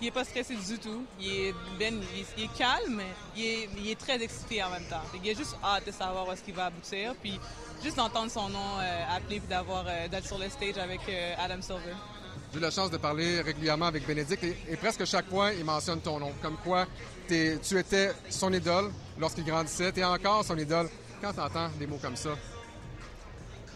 Il 0.00 0.08
est 0.08 0.10
pas 0.10 0.24
stressé 0.24 0.54
du 0.56 0.78
tout. 0.78 1.04
Il 1.20 1.28
est, 1.28 1.54
ben, 1.78 2.00
il, 2.36 2.48
calme, 2.50 3.00
il 3.36 3.44
est, 3.44 3.68
il 3.78 3.90
est, 3.90 3.98
très 3.98 4.22
excité 4.22 4.62
en 4.62 4.70
même 4.70 4.84
temps. 4.84 5.02
Il 5.22 5.30
a 5.30 5.34
juste 5.34 5.56
hâte 5.62 5.86
de 5.86 5.92
savoir 5.92 6.28
où 6.28 6.32
est-ce 6.32 6.42
qu'il 6.42 6.54
va 6.54 6.66
aboutir, 6.66 7.14
puis 7.22 7.38
juste 7.82 7.96
d'entendre 7.96 8.30
son 8.30 8.48
nom 8.48 8.78
euh, 8.80 9.16
appelé, 9.16 9.40
puis 9.40 9.48
d'avoir 9.48 9.84
euh, 9.86 10.08
d'être 10.08 10.26
sur 10.26 10.38
le 10.38 10.48
stage 10.48 10.78
avec 10.78 11.00
euh, 11.08 11.34
Adam 11.38 11.60
Silver. 11.60 11.94
J'ai 12.52 12.58
eu 12.58 12.62
la 12.62 12.70
chance 12.70 12.90
de 12.90 12.96
parler 12.96 13.40
régulièrement 13.40 13.86
avec 13.86 14.06
Bénédicte 14.06 14.44
et, 14.44 14.76
presque 14.76 15.04
chaque 15.04 15.28
fois, 15.28 15.52
il 15.52 15.64
mentionne 15.64 16.00
ton 16.00 16.20
nom, 16.20 16.32
comme 16.40 16.56
quoi 16.58 16.86
tu 17.26 17.78
étais 17.78 18.12
son 18.30 18.52
idole 18.52 18.90
lorsqu'il 19.18 19.44
grandissait, 19.44 19.92
tu 19.92 20.00
es 20.00 20.04
encore 20.04 20.44
son 20.44 20.56
idole. 20.56 20.88
Quand 21.20 21.32
tu 21.32 21.40
entends 21.40 21.68
des 21.78 21.86
mots 21.86 21.98
comme 22.00 22.16
ça, 22.16 22.30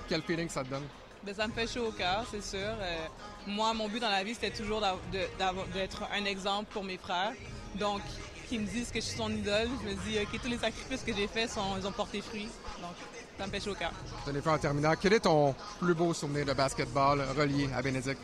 quel 0.09 0.23
feeling 0.23 0.49
ça 0.49 0.63
te 0.63 0.69
donne? 0.69 0.85
Ben, 1.25 1.35
ça 1.35 1.47
me 1.47 1.53
fait 1.53 1.67
chaud 1.67 1.89
au 1.89 1.93
cœur, 1.93 2.25
c'est 2.31 2.43
sûr. 2.43 2.59
Euh, 2.59 3.07
moi, 3.47 3.75
mon 3.75 3.89
but 3.89 4.01
dans 4.01 4.11
la 4.11 4.23
vie, 4.25 4.35
c'était 4.35 4.51
toujours 4.51 4.83
d'être 5.11 6.03
un 6.15 6.25
exemple 6.25 6.73
pour 6.73 6.85
mes 6.85 6.97
frères. 6.97 7.33
Donc, 7.75 8.01
qu'ils 8.49 8.61
me 8.61 8.67
disent 8.67 8.91
que 8.91 9.01
je 9.01 9.05
suis 9.05 9.17
son 9.17 9.31
idole, 9.31 9.69
je 9.83 9.89
me 9.89 9.95
dis, 9.95 10.19
OK, 10.23 10.41
tous 10.41 10.49
les 10.49 10.59
sacrifices 10.59 11.03
que 11.03 11.15
j'ai 11.15 11.27
faits, 11.27 11.51
ils 11.79 11.87
ont 11.87 11.93
porté 11.93 12.21
fruit. 12.21 12.49
Donc, 12.81 12.95
ça 13.39 13.47
me 13.47 13.51
fait 13.51 13.61
chaud 13.61 13.73
au 13.73 13.75
cœur. 13.75 13.93
Jennifer, 14.27 14.53
en 14.53 14.59
terminant, 14.59 14.95
quel 15.01 15.13
est 15.13 15.21
ton 15.21 15.55
plus 15.81 15.95
beau 15.95 16.15
souvenir 16.15 16.47
de 16.47 16.53
basketball 16.53 17.23
relié 17.37 17.69
à 17.75 17.83
Bénédicte? 17.83 18.21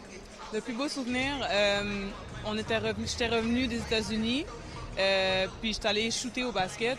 Le 0.52 0.60
plus 0.60 0.72
beau 0.74 0.88
souvenir, 0.88 1.34
euh, 1.50 2.08
on 2.46 2.56
était 2.56 2.78
revenu, 2.78 3.06
j'étais 3.06 3.28
revenu 3.28 3.66
des 3.66 3.78
États-Unis, 3.78 4.46
euh, 4.98 5.46
puis 5.60 5.72
j'étais 5.72 5.88
allé 5.88 6.10
shooter 6.10 6.44
au 6.44 6.52
basket. 6.52 6.98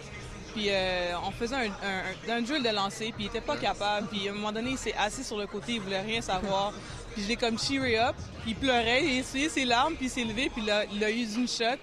Puis 0.56 0.68
euh, 0.70 1.12
on 1.28 1.32
faisait 1.32 1.56
un, 1.56 2.32
un, 2.32 2.42
drill 2.42 2.64
de 2.64 2.70
lancer, 2.70 3.12
puis 3.14 3.26
il 3.26 3.28
était 3.28 3.42
pas 3.42 3.58
capable. 3.58 4.08
Puis 4.08 4.30
à 4.30 4.32
un 4.32 4.36
moment 4.36 4.54
donné, 4.54 4.72
il 4.72 4.78
s'est 4.78 4.96
assis 4.98 5.24
sur 5.24 5.38
le 5.38 5.48
côté, 5.48 5.74
il 5.74 5.82
voulait 5.82 6.00
rien 6.02 6.22
savoir. 6.22 6.72
Puis 7.14 7.24
je 7.24 7.28
l'ai 7.28 7.36
comme 7.36 7.60
cheeré 7.60 8.00
up, 8.00 8.16
puis 8.42 8.52
il 8.52 8.56
pleurait, 8.56 9.04
il 9.04 9.18
a 9.18 9.20
essuyé 9.20 9.50
ses 9.50 9.66
larmes, 9.66 9.96
puis 9.96 10.06
il 10.06 10.10
s'est 10.10 10.24
levé, 10.24 10.50
puis 10.50 10.64
il 10.94 11.04
a 11.04 11.12
eu 11.12 11.28
une 11.36 11.48
shot. 11.48 11.78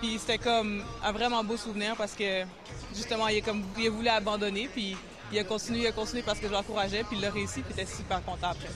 Puis 0.00 0.18
c'était 0.18 0.38
comme 0.38 0.82
un 1.04 1.12
vraiment 1.12 1.44
beau 1.44 1.58
souvenir 1.58 1.94
parce 1.96 2.12
que 2.12 2.44
justement, 2.94 3.28
il 3.28 3.42
a, 4.08 4.14
abandonner, 4.14 4.68
puis 4.72 4.96
il 5.30 5.38
a 5.38 5.44
continué, 5.44 5.80
il 5.80 5.86
a 5.86 5.92
continué 5.92 6.22
parce 6.22 6.38
que 6.38 6.46
je 6.46 6.52
l'encourageais, 6.52 7.04
puis 7.04 7.16
il 7.16 7.22
l'a 7.22 7.30
réussi, 7.30 7.60
puis 7.60 7.74
il 7.76 7.82
était 7.82 7.90
super 7.90 8.24
content 8.24 8.48
après. 8.50 8.68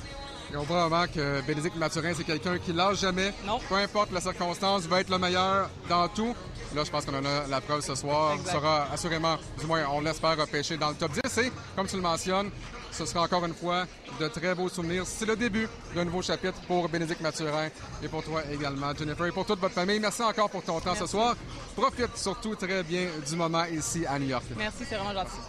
Et 0.52 0.56
on 0.56 0.62
voit 0.64 0.88
vraiment 0.88 1.06
que 1.06 1.40
Bénédicte 1.42 1.76
Mathurin, 1.76 2.12
c'est 2.12 2.24
quelqu'un 2.24 2.58
qui 2.58 2.72
lâche 2.72 2.98
jamais. 2.98 3.32
Non. 3.46 3.60
Peu 3.68 3.76
importe 3.76 4.10
la 4.10 4.20
circonstance, 4.20 4.82
il 4.82 4.90
va 4.90 5.00
être 5.00 5.10
le 5.10 5.18
meilleur 5.18 5.70
dans 5.88 6.08
tout. 6.08 6.34
Là, 6.74 6.82
je 6.82 6.90
pense 6.90 7.04
qu'on 7.04 7.14
en 7.14 7.24
a 7.24 7.46
la 7.46 7.60
preuve 7.60 7.82
ce 7.82 7.94
soir. 7.94 8.34
Il 8.36 8.50
sera 8.50 8.90
assurément, 8.92 9.36
du 9.58 9.66
moins, 9.66 9.84
on 9.92 10.00
l'espère, 10.00 10.36
repêcher 10.36 10.76
dans 10.76 10.88
le 10.90 10.96
top 10.96 11.12
10. 11.12 11.38
Et, 11.38 11.52
comme 11.76 11.86
tu 11.86 11.94
le 11.94 12.02
mentionnes, 12.02 12.50
ce 12.90 13.06
sera 13.06 13.22
encore 13.22 13.44
une 13.46 13.54
fois 13.54 13.86
de 14.18 14.26
très 14.26 14.52
beaux 14.56 14.68
souvenirs. 14.68 15.04
C'est 15.06 15.26
le 15.26 15.36
début 15.36 15.68
d'un 15.94 16.04
nouveau 16.04 16.22
chapitre 16.22 16.60
pour 16.66 16.88
Bénédicte 16.88 17.20
Mathurin 17.20 17.68
et 18.02 18.08
pour 18.08 18.24
toi 18.24 18.42
également, 18.50 18.92
Jennifer, 18.96 19.26
et 19.26 19.32
pour 19.32 19.46
toute 19.46 19.60
votre 19.60 19.74
famille. 19.74 20.00
Merci 20.00 20.22
encore 20.22 20.50
pour 20.50 20.64
ton 20.64 20.80
temps 20.80 20.96
ce 20.96 21.06
soir. 21.06 21.36
Profite 21.76 22.16
surtout 22.16 22.56
très 22.56 22.82
bien 22.82 23.06
du 23.24 23.36
moment 23.36 23.64
ici 23.66 24.04
à 24.04 24.18
New 24.18 24.26
York. 24.26 24.44
Merci, 24.56 24.84
c'est 24.84 24.96
vraiment 24.96 25.12
gentil. 25.12 25.40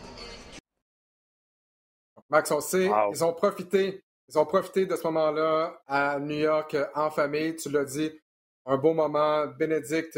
Max, 2.29 2.51
on 2.51 2.61
sait, 2.61 2.89
ils 3.11 3.23
ont 3.23 3.33
profité 3.33 4.03
ils 4.31 4.39
ont 4.39 4.45
profité 4.45 4.85
de 4.85 4.95
ce 4.95 5.03
moment-là 5.03 5.81
à 5.87 6.17
New 6.17 6.37
York 6.37 6.77
en 6.95 7.11
famille. 7.11 7.53
Tu 7.57 7.69
l'as 7.69 7.83
dit, 7.83 8.17
un 8.65 8.77
beau 8.77 8.93
moment. 8.93 9.45
Bénédicte 9.47 10.17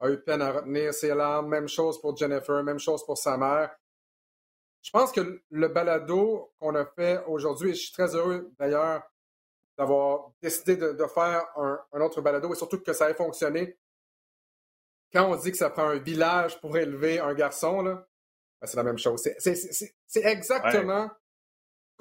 a 0.00 0.10
eu 0.10 0.18
peine 0.18 0.42
à 0.42 0.50
retenir 0.50 0.92
ses 0.92 1.14
larmes. 1.14 1.48
Même 1.48 1.68
chose 1.68 2.00
pour 2.00 2.16
Jennifer, 2.16 2.60
même 2.64 2.80
chose 2.80 3.04
pour 3.06 3.16
sa 3.16 3.36
mère. 3.36 3.70
Je 4.82 4.90
pense 4.90 5.12
que 5.12 5.40
le 5.48 5.68
balado 5.68 6.52
qu'on 6.58 6.74
a 6.74 6.84
fait 6.84 7.22
aujourd'hui, 7.28 7.70
et 7.70 7.74
je 7.74 7.82
suis 7.82 7.92
très 7.92 8.16
heureux 8.16 8.50
d'ailleurs 8.58 9.02
d'avoir 9.78 10.32
décidé 10.42 10.76
de, 10.76 11.06
faire 11.06 11.46
un, 11.56 12.00
autre 12.00 12.20
balado 12.20 12.52
et 12.52 12.56
surtout 12.56 12.80
que 12.80 12.92
ça 12.92 13.08
ait 13.10 13.14
fonctionné. 13.14 13.78
Quand 15.12 15.30
on 15.30 15.36
dit 15.36 15.52
que 15.52 15.56
ça 15.56 15.70
prend 15.70 15.88
un 15.88 15.98
village 15.98 16.60
pour 16.60 16.76
élever 16.76 17.20
un 17.20 17.32
garçon, 17.32 17.84
ben, 17.84 18.04
c'est 18.64 18.76
la 18.76 18.82
même 18.82 18.98
chose. 18.98 19.22
C'est 19.38 20.24
exactement 20.24 21.08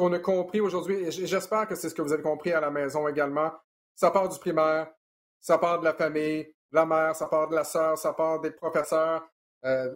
qu'on 0.01 0.13
a 0.13 0.19
compris 0.19 0.59
aujourd'hui, 0.59 0.95
et 0.95 1.11
j'espère 1.11 1.67
que 1.67 1.75
c'est 1.75 1.87
ce 1.87 1.93
que 1.93 2.01
vous 2.01 2.11
avez 2.11 2.23
compris 2.23 2.51
à 2.51 2.59
la 2.59 2.71
maison 2.71 3.07
également. 3.07 3.51
Ça 3.93 4.09
part 4.09 4.27
du 4.27 4.39
primaire, 4.39 4.91
ça 5.39 5.59
part 5.59 5.79
de 5.79 5.85
la 5.85 5.93
famille, 5.93 6.51
la 6.71 6.87
mère, 6.87 7.15
ça 7.15 7.27
part 7.27 7.47
de 7.49 7.55
la 7.55 7.63
sœur, 7.63 7.99
ça 7.99 8.11
part 8.11 8.39
des 8.41 8.49
professeurs, 8.49 9.29
euh, 9.63 9.95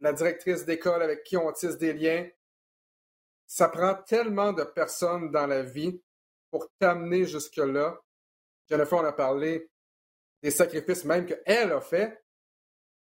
la 0.00 0.12
directrice 0.12 0.66
d'école 0.66 1.02
avec 1.02 1.24
qui 1.24 1.38
on 1.38 1.50
tisse 1.52 1.78
des 1.78 1.94
liens. 1.94 2.28
Ça 3.46 3.70
prend 3.70 3.94
tellement 3.94 4.52
de 4.52 4.62
personnes 4.62 5.30
dans 5.30 5.46
la 5.46 5.62
vie 5.62 6.02
pour 6.50 6.68
t'amener 6.78 7.24
jusque-là. 7.24 7.98
Jennifer, 8.68 8.98
on 8.98 9.04
a 9.06 9.12
parlé 9.12 9.70
des 10.42 10.50
sacrifices 10.50 11.06
même 11.06 11.24
qu'elle 11.24 11.72
a 11.72 11.80
fait. 11.80 12.22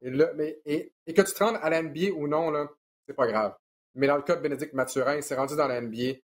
Et, 0.02 0.92
que 1.14 1.22
tu 1.22 1.32
te 1.32 1.42
rendes 1.42 1.58
à 1.62 1.70
la 1.70 1.80
NBA 1.80 2.12
ou 2.14 2.28
non, 2.28 2.68
c'est 3.06 3.14
pas 3.14 3.26
grave. 3.26 3.56
Mais 3.94 4.06
dans 4.06 4.16
le 4.16 4.22
cas 4.22 4.36
de 4.36 4.42
Bénédicte 4.42 4.74
Mathurin, 4.74 5.16
il 5.16 5.22
s'est 5.22 5.34
rendu 5.34 5.56
dans 5.56 5.66
la 5.66 5.80
NBA. 5.80 6.25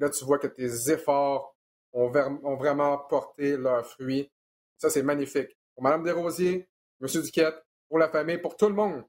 Là, 0.00 0.08
tu 0.08 0.24
vois 0.24 0.38
que 0.38 0.46
tes 0.46 0.90
efforts 0.90 1.54
ont, 1.92 2.08
vraiment 2.56 2.98
porté 2.98 3.56
leurs 3.56 3.86
fruits. 3.86 4.32
Ça, 4.78 4.88
c'est 4.88 5.02
magnifique. 5.02 5.56
Pour 5.74 5.84
Mme 5.84 6.04
Desrosiers, 6.04 6.66
M. 7.02 7.22
Duquette, 7.22 7.62
pour 7.86 7.98
la 7.98 8.08
famille, 8.08 8.38
pour 8.38 8.56
tout 8.56 8.68
le 8.68 8.74
monde. 8.74 9.04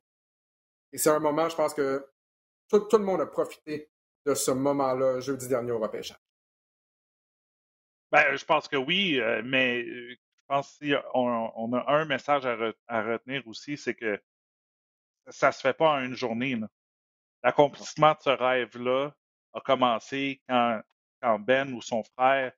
Et 0.91 0.97
c'est 0.97 1.09
un 1.09 1.19
moment, 1.19 1.47
je 1.47 1.55
pense 1.55 1.73
que 1.73 2.05
tout, 2.67 2.85
le 2.91 3.05
monde 3.05 3.21
a 3.21 3.25
profité 3.25 3.89
de 4.25 4.33
ce 4.33 4.51
moment-là 4.51 5.21
jeudi 5.21 5.47
dernier 5.47 5.71
au 5.71 5.79
repêchage. 5.79 6.19
Ben, 8.11 8.35
je 8.35 8.43
pense 8.43 8.67
que 8.67 8.75
oui, 8.75 9.17
euh, 9.21 9.41
mais 9.45 9.83
euh, 9.83 10.11
je 10.11 10.17
pense 10.47 10.77
qu'on 10.77 11.51
on 11.55 11.73
a 11.73 11.89
un 11.93 12.03
message 12.03 12.45
à, 12.45 13.03
retenir 13.03 13.47
aussi, 13.47 13.77
c'est 13.77 13.95
que 13.95 14.21
ça 15.29 15.47
ne 15.47 15.51
se 15.53 15.61
fait 15.61 15.73
pas 15.73 15.91
en 15.93 16.03
une 16.03 16.15
journée. 16.15 16.59
L'accomplissement 17.43 18.11
de 18.11 18.17
ce 18.19 18.29
rêve-là, 18.29 19.15
a 19.53 19.61
commencé 19.61 20.41
quand, 20.47 20.81
quand 21.21 21.39
Ben 21.39 21.73
ou 21.73 21.81
son 21.81 22.03
frère 22.03 22.51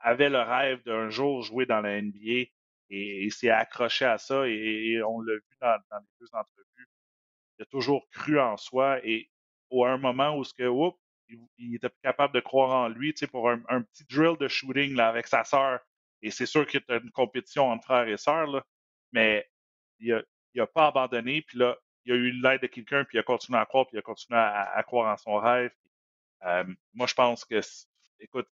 avait 0.00 0.28
le 0.28 0.40
rêve 0.40 0.82
d'un 0.84 1.08
jour 1.10 1.42
jouer 1.42 1.66
dans 1.66 1.80
la 1.80 2.00
NBA 2.00 2.48
et, 2.90 3.30
s'est 3.30 3.50
accroché 3.50 4.04
à 4.04 4.18
ça 4.18 4.46
et, 4.46 5.02
on 5.02 5.20
l'a 5.20 5.34
vu 5.34 5.56
dans, 5.60 5.78
dans, 5.90 5.98
les 5.98 6.06
deux 6.20 6.28
entrevues. 6.32 6.88
Il 7.58 7.62
a 7.62 7.66
toujours 7.66 8.08
cru 8.10 8.38
en 8.38 8.56
soi 8.56 8.98
et 9.04 9.30
au 9.70 9.84
un 9.84 9.96
moment 9.96 10.36
où 10.36 10.44
ce 10.44 10.52
que, 10.52 10.64
oups, 10.64 10.98
il, 11.58 11.74
était 11.76 11.90
capable 12.02 12.34
de 12.34 12.40
croire 12.40 12.70
en 12.70 12.88
lui, 12.88 13.14
tu 13.14 13.20
sais, 13.20 13.26
pour 13.26 13.48
un, 13.48 13.82
petit 13.82 14.04
drill 14.04 14.36
de 14.38 14.48
shooting 14.48 14.94
là, 14.94 15.08
avec 15.08 15.26
sa 15.26 15.44
sœur. 15.44 15.80
Et 16.22 16.30
c'est 16.30 16.46
sûr 16.46 16.66
qu'il 16.66 16.82
y 16.88 16.92
a 16.92 16.96
une 16.96 17.10
compétition 17.10 17.70
entre 17.70 17.84
frères 17.84 18.08
et 18.08 18.16
sœurs, 18.16 18.64
mais 19.12 19.48
il 20.00 20.12
a, 20.12 20.22
il 20.54 20.60
a 20.60 20.66
pas 20.66 20.86
abandonné. 20.86 21.42
Puis 21.42 21.58
là, 21.58 21.76
il 22.04 22.12
a 22.12 22.16
eu 22.16 22.30
l'aide 22.30 22.62
de 22.62 22.66
quelqu'un, 22.66 23.04
puis 23.04 23.16
il 23.16 23.20
a 23.20 23.22
continué 23.22 23.58
à 23.58 23.66
croire, 23.66 23.86
puis 23.86 23.96
il 23.96 23.98
a 23.98 24.02
continué 24.02 24.38
à, 24.38 24.82
croire 24.84 25.12
en 25.12 25.16
son 25.16 25.36
rêve. 25.36 25.70
Moi, 26.92 27.06
je 27.06 27.14
pense 27.14 27.44
que, 27.44 27.60
écoute, 28.20 28.48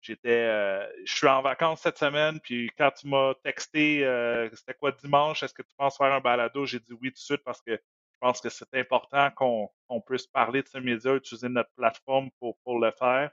j'étais, 0.00 0.28
euh, 0.30 0.86
je 1.04 1.14
suis 1.14 1.26
en 1.28 1.42
vacances 1.42 1.82
cette 1.82 1.98
semaine, 1.98 2.40
puis 2.40 2.70
quand 2.76 2.90
tu 2.90 3.08
m'as 3.08 3.34
texté, 3.44 4.04
euh, 4.04 4.48
c'était 4.54 4.74
quoi 4.74 4.92
dimanche, 4.92 5.42
est-ce 5.42 5.54
que 5.54 5.62
tu 5.62 5.74
penses 5.76 5.96
faire 5.96 6.12
un 6.12 6.20
balado? 6.20 6.66
J'ai 6.66 6.80
dit 6.80 6.92
oui 6.92 7.10
tout 7.10 7.14
de 7.14 7.18
suite 7.18 7.42
parce 7.44 7.60
que 7.60 7.72
je 7.72 8.18
pense 8.26 8.40
que 8.40 8.48
c'est 8.48 8.74
important 8.74 9.30
qu'on 9.30 10.00
puisse 10.06 10.26
parler 10.26 10.62
de 10.62 10.68
ce 10.68 10.78
média, 10.78 11.14
utiliser 11.14 11.48
notre 11.48 11.70
plateforme 11.76 12.30
pour, 12.38 12.58
pour 12.64 12.78
le 12.78 12.90
faire. 12.92 13.30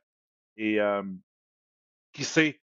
Et 0.55 0.79
qui 2.13 2.23
sait, 2.23 2.61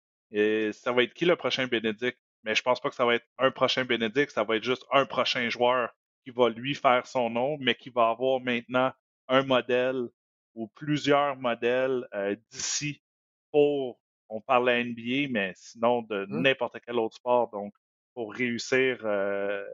ça 0.72 0.92
va 0.92 1.02
être 1.02 1.14
qui 1.14 1.24
le 1.24 1.36
prochain 1.36 1.66
Bénédicte? 1.66 2.20
Mais 2.44 2.54
je 2.54 2.62
pense 2.62 2.80
pas 2.80 2.90
que 2.90 2.94
ça 2.94 3.04
va 3.04 3.16
être 3.16 3.26
un 3.38 3.50
prochain 3.50 3.84
Bénédicte, 3.84 4.32
ça 4.32 4.44
va 4.44 4.56
être 4.56 4.64
juste 4.64 4.84
un 4.92 5.04
prochain 5.04 5.48
joueur 5.48 5.92
qui 6.24 6.30
va 6.30 6.48
lui 6.48 6.74
faire 6.74 7.06
son 7.06 7.28
nom, 7.30 7.56
mais 7.58 7.74
qui 7.74 7.90
va 7.90 8.10
avoir 8.10 8.40
maintenant 8.40 8.92
un 9.28 9.42
modèle 9.42 10.08
ou 10.54 10.68
plusieurs 10.68 11.36
modèles 11.36 12.06
euh, 12.14 12.36
d'ici 12.50 13.02
pour, 13.50 13.98
on 14.28 14.40
parle 14.40 14.66
de 14.66 14.70
la 14.70 14.84
NBA, 14.84 15.30
mais 15.30 15.52
sinon 15.56 16.02
de 16.02 16.26
mmh. 16.26 16.42
n'importe 16.42 16.78
quel 16.84 16.98
autre 16.98 17.16
sport, 17.16 17.50
donc 17.50 17.74
pour 18.14 18.32
réussir 18.34 18.98
euh, 19.04 19.64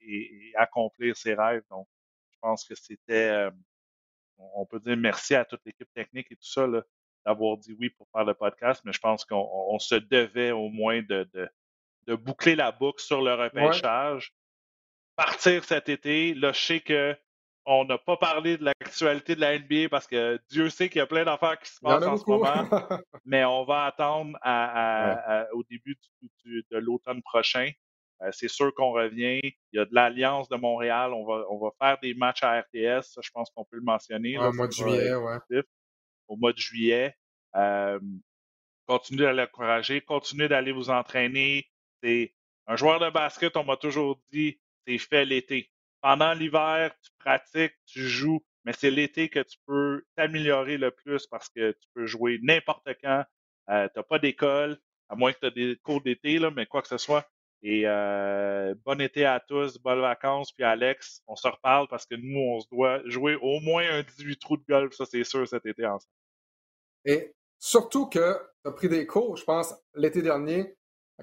et, 0.00 0.52
accomplir 0.56 1.16
ses 1.16 1.34
rêves. 1.34 1.62
Donc, 1.70 1.86
je 2.30 2.38
pense 2.40 2.64
que 2.64 2.74
c'était, 2.74 3.30
euh, 3.30 3.50
on 4.54 4.66
peut 4.66 4.80
dire 4.80 4.96
merci 4.96 5.34
à 5.34 5.44
toute 5.44 5.60
l'équipe 5.64 5.92
technique 5.94 6.30
et 6.30 6.36
tout 6.36 6.48
ça 6.48 6.66
d'avoir 7.24 7.56
dit 7.56 7.74
oui 7.78 7.88
pour 7.90 8.08
faire 8.10 8.24
le 8.24 8.34
podcast, 8.34 8.82
mais 8.84 8.92
je 8.92 8.98
pense 8.98 9.24
qu'on 9.24 9.78
se 9.78 9.94
devait 9.94 10.50
au 10.50 10.68
moins 10.68 11.02
de, 11.02 11.28
de, 12.06 12.14
boucler 12.16 12.56
la 12.56 12.72
boucle 12.72 13.00
sur 13.00 13.22
le 13.22 13.34
repêchage. 13.34 14.34
Partir 15.14 15.62
cet 15.64 15.88
été, 15.88 16.34
là, 16.34 16.52
je 16.52 16.60
sais 16.60 16.80
que 16.80 17.16
on 17.64 17.84
n'a 17.84 17.98
pas 17.98 18.16
parlé 18.16 18.56
de 18.56 18.64
l'actualité 18.64 19.34
de 19.34 19.40
la 19.40 19.58
NBA 19.58 19.88
parce 19.90 20.06
que 20.06 20.38
Dieu 20.50 20.68
sait 20.68 20.88
qu'il 20.88 20.98
y 20.98 21.02
a 21.02 21.06
plein 21.06 21.24
d'affaires 21.24 21.58
qui 21.58 21.70
se 21.70 21.80
passent 21.80 22.04
en, 22.04 22.16
ce 22.16 22.24
moment. 22.26 22.68
mais 23.24 23.44
on 23.44 23.64
va 23.64 23.84
attendre 23.84 24.36
au 25.52 25.62
début 25.64 25.96
de 26.44 26.78
l'automne 26.78 27.22
prochain. 27.22 27.70
Euh, 28.22 28.30
c'est 28.32 28.48
sûr 28.48 28.72
qu'on 28.74 28.92
revient. 28.92 29.40
Il 29.42 29.76
y 29.76 29.78
a 29.78 29.84
de 29.84 29.94
l'Alliance 29.94 30.48
de 30.48 30.56
Montréal. 30.56 31.12
On 31.12 31.24
va, 31.24 31.44
on 31.50 31.58
va 31.58 31.70
faire 31.80 31.98
des 32.00 32.14
matchs 32.14 32.42
à 32.42 32.60
RTS. 32.60 33.20
je 33.20 33.30
pense 33.32 33.50
qu'on 33.50 33.64
peut 33.64 33.76
le 33.76 33.82
mentionner. 33.82 34.38
au 34.38 34.52
mois 34.52 34.68
de 34.68 34.72
juillet, 34.72 35.14
ouais. 35.14 35.62
Au 36.28 36.36
mois 36.36 36.52
de 36.52 36.58
juillet. 36.58 37.16
Continuez 38.86 39.26
à 39.26 39.32
l'encourager. 39.32 40.00
Continuez 40.00 40.48
d'aller 40.48 40.72
vous 40.72 40.90
entraîner. 40.90 41.68
C'est 42.02 42.34
un 42.66 42.76
joueur 42.76 43.00
de 43.00 43.10
basket, 43.10 43.56
on 43.56 43.64
m'a 43.64 43.76
toujours 43.76 44.20
dit, 44.32 44.58
c'est 44.86 44.98
fait 44.98 45.24
l'été 45.24 45.70
pendant 46.02 46.32
l'hiver, 46.34 46.94
tu 47.02 47.10
pratiques, 47.18 47.74
tu 47.86 48.00
joues, 48.08 48.44
mais 48.64 48.72
c'est 48.72 48.90
l'été 48.90 49.28
que 49.28 49.40
tu 49.40 49.58
peux 49.66 50.04
t'améliorer 50.16 50.76
le 50.76 50.90
plus 50.90 51.26
parce 51.26 51.48
que 51.48 51.72
tu 51.72 51.88
peux 51.94 52.06
jouer 52.06 52.38
n'importe 52.42 52.88
quand. 53.02 53.24
Euh, 53.70 53.88
tu 53.88 53.98
n'as 53.98 54.02
pas 54.02 54.18
d'école, 54.18 54.78
à 55.08 55.14
moins 55.14 55.32
que 55.32 55.38
tu 55.38 55.46
aies 55.46 55.50
des 55.50 55.76
cours 55.76 56.02
d'été, 56.02 56.38
mais 56.54 56.66
quoi 56.66 56.82
que 56.82 56.88
ce 56.88 56.98
soit. 56.98 57.26
Et 57.62 57.82
euh, 57.86 58.74
bon 58.84 59.00
été 59.00 59.24
à 59.24 59.38
tous, 59.38 59.78
bonnes 59.78 60.00
vacances. 60.00 60.52
Puis 60.52 60.64
Alex, 60.64 61.22
on 61.28 61.36
se 61.36 61.46
reparle 61.46 61.86
parce 61.86 62.06
que 62.06 62.16
nous, 62.16 62.40
on 62.40 62.60
se 62.60 62.66
doit 62.70 63.00
jouer 63.04 63.36
au 63.40 63.60
moins 63.60 63.88
un 63.88 64.02
18 64.02 64.38
trous 64.40 64.56
de 64.56 64.64
golf, 64.68 64.92
ça 64.94 65.06
c'est 65.06 65.22
sûr, 65.22 65.46
cet 65.46 65.64
été 65.66 65.86
ensemble. 65.86 66.12
Et 67.04 67.34
surtout 67.58 68.06
que 68.08 68.36
tu 68.62 68.68
as 68.68 68.72
pris 68.72 68.88
des 68.88 69.06
cours, 69.06 69.36
je 69.36 69.44
pense, 69.44 69.74
l'été 69.94 70.22
dernier. 70.22 70.76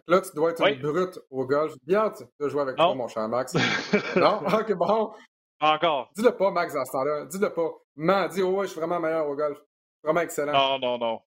Là, 0.07 0.21
tu 0.21 0.29
dois 0.35 0.51
être 0.51 0.67
une 0.67 0.81
brute 0.81 1.19
au 1.29 1.45
golf. 1.45 1.73
Bien 1.85 1.99
hâte 1.99 2.23
de 2.39 2.49
jouer 2.49 2.61
avec 2.61 2.75
toi, 2.75 2.95
mon 2.95 3.07
cher 3.07 3.27
Max. 3.27 3.53
non? 4.15 4.41
Ok, 4.47 4.73
bon. 4.73 5.13
Encore. 5.61 6.11
Dis-le 6.15 6.31
pas, 6.31 6.51
Max, 6.51 6.73
dans 6.73 6.85
ce 6.85 6.91
temps-là. 6.91 7.25
Dis-le 7.25 7.51
pas. 7.51 7.69
Man, 7.95 8.29
dis, 8.29 8.41
oh, 8.41 8.51
ouais, 8.51 8.65
je 8.65 8.71
suis 8.71 8.79
vraiment 8.79 8.99
meilleur 8.99 9.27
au 9.27 9.35
golf. 9.35 9.57
Vraiment 10.03 10.21
excellent. 10.21 10.53
Non, 10.53 10.79
non, 10.79 10.97
non. 10.97 11.21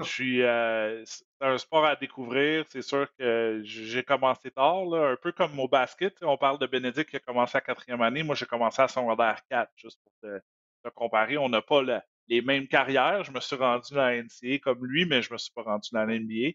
je 0.00 0.04
suis, 0.04 0.42
euh, 0.42 1.02
c'est 1.04 1.24
un 1.40 1.56
sport 1.56 1.84
à 1.84 1.96
découvrir. 1.96 2.64
C'est 2.68 2.82
sûr 2.82 3.08
que 3.18 3.62
j'ai 3.64 4.02
commencé 4.02 4.50
tard, 4.50 4.84
là, 4.84 5.10
un 5.10 5.16
peu 5.16 5.32
comme 5.32 5.58
au 5.58 5.68
basket. 5.68 6.16
On 6.22 6.36
parle 6.36 6.58
de 6.58 6.66
Bénédicte 6.66 7.10
qui 7.10 7.16
a 7.16 7.20
commencé 7.20 7.56
à 7.56 7.60
quatrième 7.60 8.02
année. 8.02 8.22
Moi, 8.22 8.34
j'ai 8.34 8.46
commencé 8.46 8.82
à 8.82 8.88
secondaire 8.88 9.40
4, 9.48 9.70
juste 9.76 10.00
pour 10.02 10.12
te, 10.22 10.40
comparer. 10.94 11.36
On 11.36 11.48
n'a 11.48 11.62
pas 11.62 11.82
les 12.28 12.42
mêmes 12.42 12.68
carrières. 12.68 13.24
Je 13.24 13.32
me 13.32 13.40
suis 13.40 13.56
rendu 13.56 13.94
dans 13.94 14.06
la 14.06 14.22
NCA 14.22 14.58
comme 14.62 14.84
lui, 14.84 15.04
mais 15.06 15.22
je 15.22 15.32
me 15.32 15.38
suis 15.38 15.52
pas 15.52 15.62
rendu 15.62 15.88
dans 15.92 16.04
la 16.04 16.18
NBA. 16.18 16.52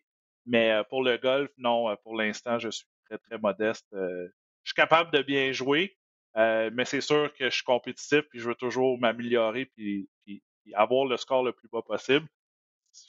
Mais 0.52 0.72
euh, 0.72 0.84
pour 0.84 1.04
le 1.04 1.18
golf, 1.18 1.50
non, 1.58 1.90
euh, 1.90 1.96
pour 2.04 2.16
l'instant, 2.16 2.60
je 2.60 2.70
suis 2.70 2.86
très, 3.06 3.18
très 3.18 3.38
modeste. 3.38 3.88
je 3.94 4.30
suis 4.64 4.76
capable 4.76 5.12
de 5.12 5.22
bien 5.22 5.52
jouer, 5.52 5.98
mais 6.36 6.86
c'est 6.86 7.02
sûr 7.02 7.34
que 7.34 7.46
je 7.46 7.56
suis 7.56 7.64
compétitif 7.64 8.22
puis 8.30 8.40
je 8.40 8.48
veux 8.48 8.56
toujours 8.56 9.00
m'améliorer 9.00 9.66
puis, 9.66 10.10
puis, 10.24 10.44
avoir 10.74 11.06
le 11.06 11.18
score 11.18 11.44
le 11.44 11.52
plus 11.52 11.68
bas 11.68 11.82
possible 11.82 12.28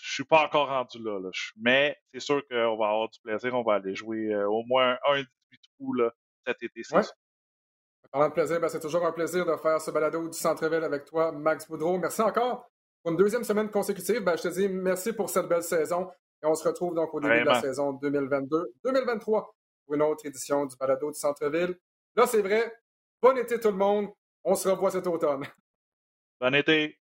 je 0.01 0.14
suis 0.14 0.24
pas 0.24 0.45
encore 0.45 0.68
rendu 0.68 0.99
là. 1.03 1.18
Mais 1.57 1.97
c'est 2.12 2.20
sûr 2.20 2.43
qu'on 2.49 2.76
va 2.76 2.88
avoir 2.88 3.09
du 3.09 3.18
plaisir. 3.20 3.55
On 3.55 3.62
va 3.62 3.74
aller 3.74 3.95
jouer 3.95 4.32
euh, 4.32 4.49
au 4.49 4.62
moins 4.64 4.99
un 5.09 5.20
18 5.20 5.28
trous 5.76 5.95
là, 5.95 6.12
cet 6.47 6.62
été. 6.62 6.82
Ouais. 6.93 7.03
Parlant 8.11 8.28
de 8.28 8.34
plaisir, 8.34 8.61
ben, 8.61 8.68
c'est 8.68 8.80
toujours 8.80 9.07
un 9.07 9.12
plaisir 9.12 9.47
de 9.47 9.57
faire 9.57 9.80
ce 9.80 9.90
balado 9.90 10.28
du 10.28 10.36
Centre-Ville 10.36 10.84
avec 10.84 11.07
toi, 11.07 11.32
Max 11.32 11.66
Boudreau. 11.66 11.99
Merci 11.99 12.20
encore 12.20 12.70
pour 13.03 13.12
une 13.12 13.16
deuxième 13.16 13.45
semaine 13.45 13.70
consécutive. 13.70 14.20
Ben, 14.20 14.36
je 14.36 14.43
te 14.43 14.49
dis 14.49 14.68
merci 14.68 15.12
pour 15.12 15.30
cette 15.30 15.49
belle 15.49 15.62
saison. 15.62 16.11
Et 16.43 16.47
on 16.47 16.55
se 16.55 16.66
retrouve 16.66 16.95
donc 16.95 17.14
au 17.14 17.20
début 17.20 17.40
de 17.40 17.45
la 17.45 17.61
saison 17.61 17.93
2022-2023 17.95 19.24
pour 19.24 19.95
une 19.95 20.03
autre 20.03 20.26
édition 20.26 20.66
du 20.66 20.76
balado 20.76 21.11
du 21.11 21.18
Centre-Ville. 21.18 21.78
Là, 22.16 22.26
c'est 22.26 22.43
vrai. 22.43 22.72
Bon 23.20 23.36
été 23.36 23.61
tout 23.61 23.68
le 23.70 23.76
monde. 23.76 24.09
On 24.43 24.55
se 24.55 24.68
revoit 24.68 24.90
cet 24.90 25.07
automne. 25.07 25.47
Bon 26.40 26.55
été. 26.55 26.99